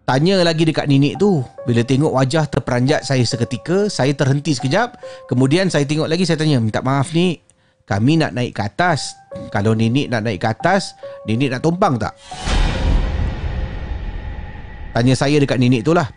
Tanya 0.09 0.41
lagi 0.41 0.65
dekat 0.65 0.89
nenek 0.89 1.21
tu. 1.21 1.45
Bila 1.69 1.85
tengok 1.85 2.17
wajah 2.17 2.49
terperanjat 2.49 3.05
saya 3.05 3.21
seketika, 3.29 3.93
saya 3.93 4.17
terhenti 4.17 4.57
sekejap. 4.57 4.97
Kemudian 5.29 5.69
saya 5.69 5.85
tengok 5.85 6.09
lagi, 6.09 6.25
saya 6.25 6.41
tanya, 6.41 6.57
minta 6.65 6.81
maaf 6.81 7.13
ni, 7.13 7.37
kami 7.85 8.17
nak 8.17 8.33
naik 8.33 8.57
ke 8.57 8.65
atas. 8.65 9.13
Kalau 9.53 9.77
nenek 9.77 10.09
nak 10.09 10.25
naik 10.25 10.41
ke 10.41 10.49
atas, 10.49 10.97
nenek 11.29 11.53
nak 11.53 11.61
tumpang 11.61 12.01
tak? 12.01 12.17
Tanya 14.97 15.13
saya 15.13 15.37
dekat 15.45 15.61
nenek 15.61 15.85
tu 15.85 15.93
lah. 15.93 16.09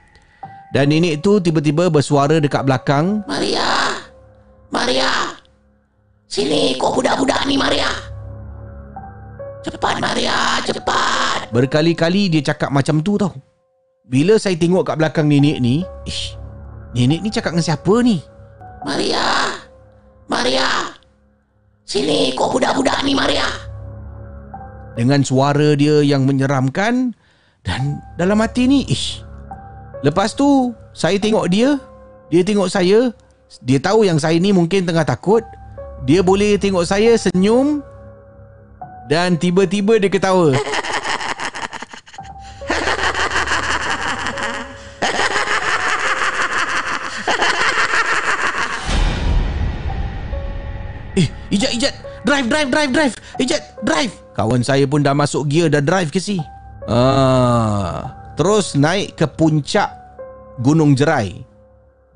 Dan 0.72 0.88
nenek 0.88 1.20
tu 1.20 1.44
tiba-tiba 1.44 1.92
bersuara 1.92 2.40
dekat 2.40 2.64
belakang. 2.64 3.28
Maria! 3.28 3.92
Maria! 4.72 5.36
Sini 6.32 6.80
kau 6.80 6.96
budak-budak 6.96 7.44
ni 7.44 7.60
Maria! 7.60 7.92
Cepat 9.68 10.00
Maria, 10.00 10.64
cepat! 10.64 11.52
Berkali-kali 11.52 12.32
dia 12.32 12.56
cakap 12.56 12.72
macam 12.72 13.04
tu 13.04 13.20
tau. 13.20 13.51
Bila 14.02 14.42
saya 14.42 14.58
tengok 14.58 14.82
kat 14.82 14.98
belakang 14.98 15.30
nenek 15.30 15.62
ni, 15.62 15.86
ish, 16.10 16.34
nenek 16.98 17.22
ni 17.22 17.30
cakap 17.30 17.54
dengan 17.54 17.66
siapa 17.70 17.94
ni? 18.02 18.18
Maria! 18.82 19.62
Maria! 20.26 20.98
Sini 21.86 22.34
kau 22.34 22.50
budak-budak 22.50 23.06
ni 23.06 23.14
Maria! 23.14 23.46
Dengan 24.98 25.22
suara 25.22 25.78
dia 25.78 26.02
yang 26.02 26.26
menyeramkan 26.26 27.14
dan 27.62 28.02
dalam 28.18 28.42
hati 28.42 28.66
ni, 28.66 28.90
ish. 28.90 29.22
Lepas 30.02 30.34
tu, 30.34 30.74
saya 30.98 31.22
tengok 31.22 31.46
dia, 31.54 31.78
dia 32.34 32.42
tengok 32.42 32.74
saya, 32.74 33.14
dia 33.62 33.78
tahu 33.78 34.02
yang 34.02 34.18
saya 34.18 34.42
ni 34.42 34.50
mungkin 34.50 34.82
tengah 34.82 35.06
takut. 35.06 35.46
Dia 36.10 36.26
boleh 36.26 36.58
tengok 36.58 36.90
saya 36.90 37.14
senyum 37.22 37.86
dan 39.06 39.38
tiba-tiba 39.38 40.02
dia 40.02 40.10
ketawa. 40.10 40.58
Ijat, 51.52 51.72
Ijat. 51.76 51.94
Drive, 52.24 52.48
drive, 52.48 52.70
drive, 52.72 52.92
drive. 52.96 53.16
Ijat, 53.44 53.62
drive. 53.84 54.14
Kawan 54.32 54.64
saya 54.64 54.88
pun 54.88 55.04
dah 55.04 55.12
masuk 55.12 55.52
gear, 55.52 55.68
dah 55.68 55.84
drive 55.84 56.08
ke 56.08 56.18
si. 56.18 56.40
Ah, 56.88 58.34
terus 58.40 58.74
naik 58.74 59.20
ke 59.20 59.28
puncak 59.30 59.92
Gunung 60.64 60.98
Jerai 60.98 61.44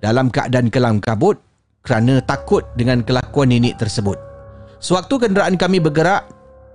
dalam 0.01 0.33
keadaan 0.33 0.73
kelam 0.73 0.97
kabut 0.97 1.37
kerana 1.85 2.17
takut 2.23 2.65
dengan 2.73 3.05
kelakuan 3.05 3.53
nenek 3.53 3.77
tersebut. 3.77 4.17
Sewaktu 4.81 5.21
kenderaan 5.21 5.59
kami 5.59 5.77
bergerak, 5.77 6.25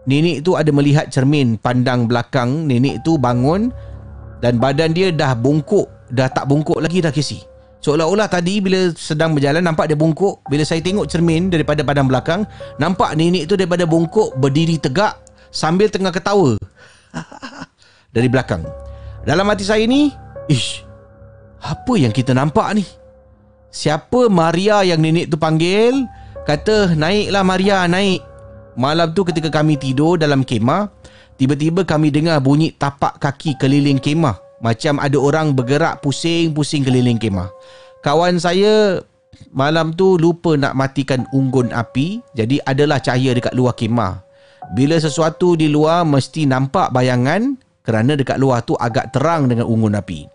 nenek 0.07 0.47
itu 0.47 0.55
ada 0.55 0.71
melihat 0.71 1.11
cermin 1.11 1.59
pandang 1.59 2.07
belakang 2.07 2.69
nenek 2.69 3.03
itu 3.03 3.19
bangun 3.19 3.75
dan 4.39 4.63
badan 4.63 4.95
dia 4.95 5.11
dah 5.11 5.35
bungkuk, 5.35 5.91
dah 6.15 6.31
tak 6.31 6.47
bungkuk 6.47 6.79
lagi 6.79 7.03
dah 7.03 7.11
kisi. 7.11 7.50
Seolah-olah 7.81 8.29
tadi 8.29 8.61
bila 8.61 8.93
sedang 8.93 9.33
berjalan 9.33 9.65
nampak 9.65 9.89
dia 9.89 9.97
bungkuk. 9.97 10.45
Bila 10.53 10.61
saya 10.69 10.85
tengok 10.85 11.09
cermin 11.09 11.49
daripada 11.49 11.81
padang 11.81 12.13
belakang, 12.13 12.45
nampak 12.77 13.17
nenek 13.17 13.49
itu 13.49 13.57
daripada 13.57 13.89
bungkuk 13.89 14.37
berdiri 14.37 14.77
tegak 14.77 15.17
sambil 15.49 15.89
tengah 15.89 16.13
ketawa. 16.13 16.61
Dari 18.15 18.29
belakang. 18.29 18.69
Dalam 19.25 19.49
hati 19.49 19.65
saya 19.65 19.85
ni, 19.89 20.13
ish, 20.53 20.85
apa 21.65 21.93
yang 21.97 22.13
kita 22.13 22.37
nampak 22.37 22.69
ni? 22.77 22.85
Siapa 23.73 24.29
Maria 24.29 24.85
yang 24.85 25.01
nenek 25.01 25.33
tu 25.33 25.41
panggil? 25.41 26.05
Kata, 26.45 26.93
naiklah 26.93 27.45
Maria, 27.47 27.89
naik. 27.89 28.21
Malam 28.77 29.13
tu 29.17 29.25
ketika 29.25 29.49
kami 29.49 29.81
tidur 29.81 30.21
dalam 30.21 30.45
kemah, 30.45 30.91
tiba-tiba 31.41 31.87
kami 31.87 32.13
dengar 32.13 32.43
bunyi 32.45 32.77
tapak 32.77 33.17
kaki 33.23 33.57
keliling 33.57 34.01
kemah. 34.03 34.50
Macam 34.61 35.01
ada 35.01 35.17
orang 35.17 35.57
bergerak 35.57 36.05
pusing-pusing 36.05 36.85
keliling 36.85 37.17
kemah. 37.17 37.49
Kawan 38.05 38.37
saya 38.37 39.01
malam 39.53 39.97
tu 39.97 40.21
lupa 40.21 40.57
nak 40.57 40.77
matikan 40.77 41.25
unggun 41.33 41.73
api, 41.73 42.21
jadi 42.37 42.61
adalah 42.69 43.01
cahaya 43.01 43.33
dekat 43.33 43.57
luar 43.57 43.73
kemah. 43.73 44.21
Bila 44.77 45.01
sesuatu 45.01 45.57
di 45.57 45.67
luar 45.67 46.05
mesti 46.05 46.45
nampak 46.45 46.93
bayangan 46.93 47.57
kerana 47.83 48.15
dekat 48.15 48.37
luar 48.37 48.63
tu 48.63 48.77
agak 48.77 49.17
terang 49.17 49.49
dengan 49.49 49.67
unggun 49.67 49.97
api. 49.97 50.29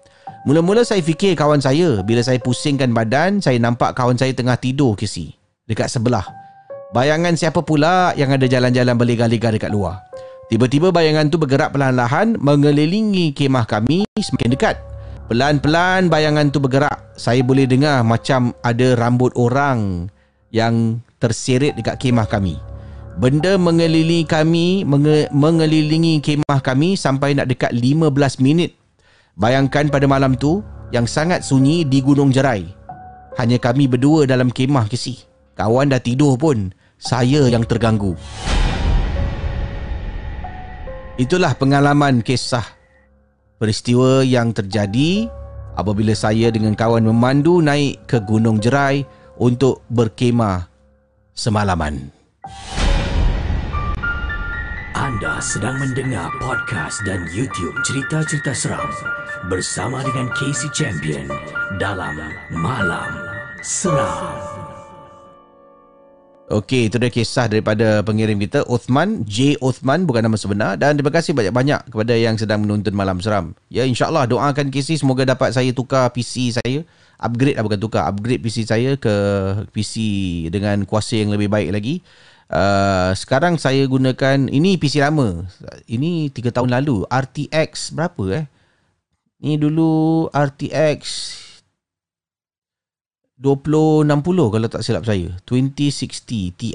Mula-mula 0.45 0.85
saya 0.85 1.01
fikir 1.01 1.33
kawan 1.33 1.57
saya, 1.57 2.05
bila 2.05 2.21
saya 2.21 2.37
pusingkan 2.37 2.93
badan, 2.93 3.41
saya 3.41 3.57
nampak 3.57 3.97
kawan 3.97 4.13
saya 4.13 4.29
tengah 4.29 4.53
tidur 4.61 4.93
kisi 4.93 5.33
dekat 5.65 5.89
sebelah. 5.89 6.25
Bayangan 6.93 7.33
siapa 7.33 7.65
pula 7.65 8.13
yang 8.13 8.29
ada 8.29 8.45
jalan-jalan 8.45 8.93
berlega-lega 8.93 9.49
dekat 9.57 9.73
luar. 9.73 10.04
Tiba-tiba 10.45 10.93
bayangan 10.93 11.25
tu 11.33 11.41
bergerak 11.41 11.73
perlahan-lahan 11.73 12.37
mengelilingi 12.37 13.33
kemah 13.33 13.65
kami 13.65 14.05
semakin 14.13 14.53
dekat. 14.53 14.77
Pelan-pelan 15.25 16.05
bayangan 16.05 16.53
tu 16.53 16.61
bergerak. 16.61 17.01
Saya 17.17 17.41
boleh 17.41 17.65
dengar 17.65 18.05
macam 18.05 18.53
ada 18.61 18.93
rambut 18.93 19.33
orang 19.33 20.05
yang 20.53 21.01
terseret 21.17 21.73
dekat 21.73 21.97
kemah 21.97 22.29
kami. 22.29 22.61
Benda 23.17 23.57
mengelilingi 23.57 24.27
kami, 24.29 24.85
menge- 24.85 25.31
mengelilingi 25.33 26.21
kemah 26.21 26.61
kami 26.61 26.93
sampai 26.93 27.33
nak 27.33 27.49
dekat 27.49 27.73
15 27.73 28.37
minit. 28.37 28.77
Bayangkan 29.33 29.89
pada 29.89 30.05
malam 30.05 30.37
tu 30.37 30.61
yang 30.93 31.09
sangat 31.09 31.41
sunyi 31.41 31.89
di 31.89 32.05
Gunung 32.05 32.29
Jerai. 32.29 32.69
Hanya 33.41 33.57
kami 33.57 33.89
berdua 33.89 34.29
dalam 34.29 34.53
kemah 34.53 34.85
kesi. 34.85 35.25
Kawan 35.57 35.89
dah 35.89 35.99
tidur 36.03 36.37
pun. 36.37 36.69
Saya 37.01 37.49
yang 37.49 37.65
terganggu. 37.65 38.13
Itulah 41.15 41.55
pengalaman 41.55 42.19
kisah 42.19 42.67
peristiwa 43.55 44.19
yang 44.19 44.51
terjadi 44.51 45.31
apabila 45.79 46.11
saya 46.11 46.51
dengan 46.51 46.75
kawan 46.75 47.07
memandu 47.07 47.63
naik 47.63 48.03
ke 48.03 48.19
Gunung 48.19 48.59
Jerai 48.59 49.07
untuk 49.39 49.79
berkemah 49.87 50.67
semalaman. 51.31 52.11
Anda 54.91 55.39
sedang 55.39 55.79
mendengar 55.79 56.27
podcast 56.43 56.99
dan 57.07 57.23
YouTube 57.31 57.79
cerita-cerita 57.87 58.51
seram 58.51 58.91
bersama 59.47 60.03
dengan 60.03 60.27
Casey 60.35 60.67
Champion 60.75 61.31
dalam 61.79 62.19
Malam 62.51 63.11
Seram. 63.63 64.54
Okey, 66.45 66.93
itu 66.93 67.01
dia 67.01 67.09
kisah 67.09 67.49
daripada 67.49 68.05
pengirim 68.05 68.37
kita 68.37 68.69
Uthman, 68.69 69.25
J 69.25 69.57
Uthman 69.65 70.05
bukan 70.05 70.29
nama 70.29 70.37
sebenar 70.37 70.77
dan 70.77 70.93
terima 70.93 71.09
kasih 71.09 71.33
banyak-banyak 71.33 71.89
kepada 71.89 72.13
yang 72.13 72.37
sedang 72.37 72.61
menonton 72.61 72.93
Malam 72.93 73.17
Seram. 73.17 73.57
Ya 73.65 73.81
insya-Allah 73.81 74.29
doakan 74.29 74.69
Casey 74.69 75.01
semoga 75.01 75.25
dapat 75.25 75.57
saya 75.57 75.73
tukar 75.73 76.05
PC 76.13 76.53
saya, 76.53 76.85
upgrade 77.17 77.57
lah 77.57 77.65
bukan 77.65 77.81
tukar, 77.81 78.05
upgrade 78.05 78.45
PC 78.45 78.61
saya 78.61 78.93
ke 78.93 79.09
PC 79.73 79.97
dengan 80.53 80.85
kuasa 80.85 81.17
yang 81.17 81.33
lebih 81.33 81.49
baik 81.49 81.73
lagi. 81.73 82.05
Uh, 82.45 83.09
sekarang 83.17 83.57
saya 83.57 83.81
gunakan 83.89 84.45
ini 84.45 84.77
PC 84.77 85.01
lama. 85.01 85.49
Ini 85.89 86.29
3 86.29 86.53
tahun 86.53 86.69
lalu, 86.69 87.09
RTX 87.09 87.97
berapa 87.97 88.23
eh? 88.37 88.45
Ni 89.41 89.57
dulu 89.57 90.29
RTX 90.29 91.01
2060 93.39 94.07
kalau 94.53 94.67
tak 94.71 94.83
silap 94.83 95.03
saya. 95.03 95.27
2060 95.43 96.55
Ti 96.55 96.69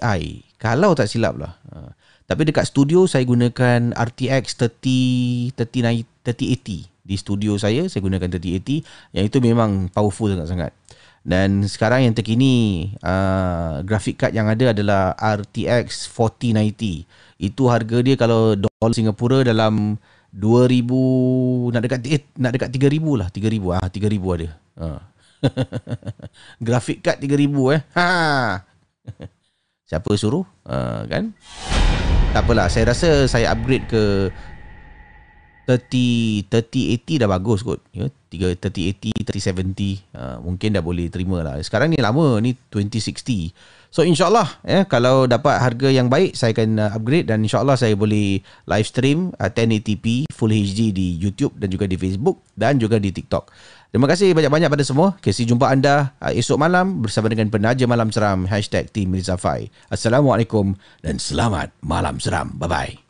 kalau 0.60 0.92
tak 0.92 1.08
silap 1.08 1.40
lah. 1.40 1.56
Ha. 1.72 1.96
tapi 2.28 2.46
dekat 2.46 2.68
studio 2.68 3.08
saya 3.08 3.24
gunakan 3.24 3.96
RTX 3.96 4.54
30 4.54 5.56
30, 5.56 6.22
3080 6.22 7.00
di 7.10 7.16
studio 7.18 7.58
saya 7.58 7.88
saya 7.90 8.00
gunakan 8.04 8.28
3080 8.28 9.16
yang 9.16 9.24
itu 9.26 9.42
memang 9.42 9.90
powerful 9.90 10.30
sangat-sangat 10.30 10.70
dan 11.26 11.66
sekarang 11.66 12.06
yang 12.06 12.14
terkini 12.14 12.86
uh, 13.02 13.82
graphic 13.82 14.20
card 14.20 14.32
yang 14.36 14.46
ada 14.46 14.70
adalah 14.70 15.16
RTX 15.18 16.06
4090 16.06 17.42
itu 17.42 17.62
harga 17.66 17.98
dia 18.04 18.14
kalau 18.14 18.54
dolar 18.54 18.92
Singapura 18.94 19.42
dalam 19.42 19.98
2000 20.30 21.74
nak 21.74 21.82
dekat 21.82 22.00
eh, 22.06 22.22
nak 22.38 22.54
dekat 22.54 22.70
3000 22.70 23.02
lah. 23.18 23.28
3000 23.34 23.74
ah 23.74 23.88
3000 23.90 24.36
ada. 24.38 24.48
Ha 24.78 25.09
Grafik 26.66 27.00
kad 27.04 27.18
3000 27.18 27.76
eh. 27.76 27.80
Ha. 27.96 28.06
Siapa 29.88 30.10
suruh? 30.14 30.46
Uh, 30.62 31.02
kan? 31.10 31.34
Tak 32.30 32.46
apalah, 32.46 32.70
saya 32.70 32.94
rasa 32.94 33.26
saya 33.26 33.50
upgrade 33.50 33.90
ke 33.90 34.30
30 35.66 36.48
3080 36.48 37.20
dah 37.20 37.28
bagus 37.28 37.60
kot. 37.62 37.80
Ya, 37.92 38.08
3080, 38.30 39.26
3070 39.26 40.14
uh, 40.14 40.38
mungkin 40.42 40.70
dah 40.74 40.82
boleh 40.82 41.10
terima 41.10 41.42
lah. 41.42 41.58
Sekarang 41.60 41.90
ni 41.90 41.98
lama 41.98 42.38
ni 42.38 42.54
2060. 42.70 43.50
So 43.90 44.06
insyaAllah 44.06 44.62
eh, 44.62 44.86
kalau 44.86 45.26
dapat 45.26 45.58
harga 45.58 45.90
yang 45.90 46.06
baik 46.06 46.38
saya 46.38 46.54
akan 46.54 46.78
uh, 46.78 46.94
upgrade 46.94 47.26
dan 47.26 47.42
insyaAllah 47.42 47.74
saya 47.74 47.98
boleh 47.98 48.38
live 48.70 48.86
stream 48.86 49.34
uh, 49.34 49.50
1080p 49.50 50.30
Full 50.30 50.54
HD 50.54 50.94
di 50.94 51.18
YouTube 51.18 51.58
dan 51.58 51.74
juga 51.74 51.90
di 51.90 51.98
Facebook 51.98 52.38
dan 52.54 52.78
juga 52.78 53.02
di 53.02 53.10
TikTok. 53.10 53.50
Terima 53.90 54.06
kasih 54.06 54.30
banyak-banyak 54.30 54.70
pada 54.70 54.86
semua. 54.86 55.18
Kasih 55.18 55.50
jumpa 55.50 55.66
anda 55.66 56.14
uh, 56.22 56.30
esok 56.30 56.62
malam 56.62 57.02
bersama 57.02 57.26
dengan 57.26 57.50
penaja 57.50 57.82
malam 57.90 58.14
seram 58.14 58.46
hashtag 58.46 58.86
Team 58.94 59.10
Mirza 59.10 59.34
Fai. 59.34 59.66
Assalamualaikum 59.90 60.78
dan 61.02 61.18
selamat 61.18 61.74
malam 61.82 62.22
seram. 62.22 62.54
Bye-bye. 62.54 63.09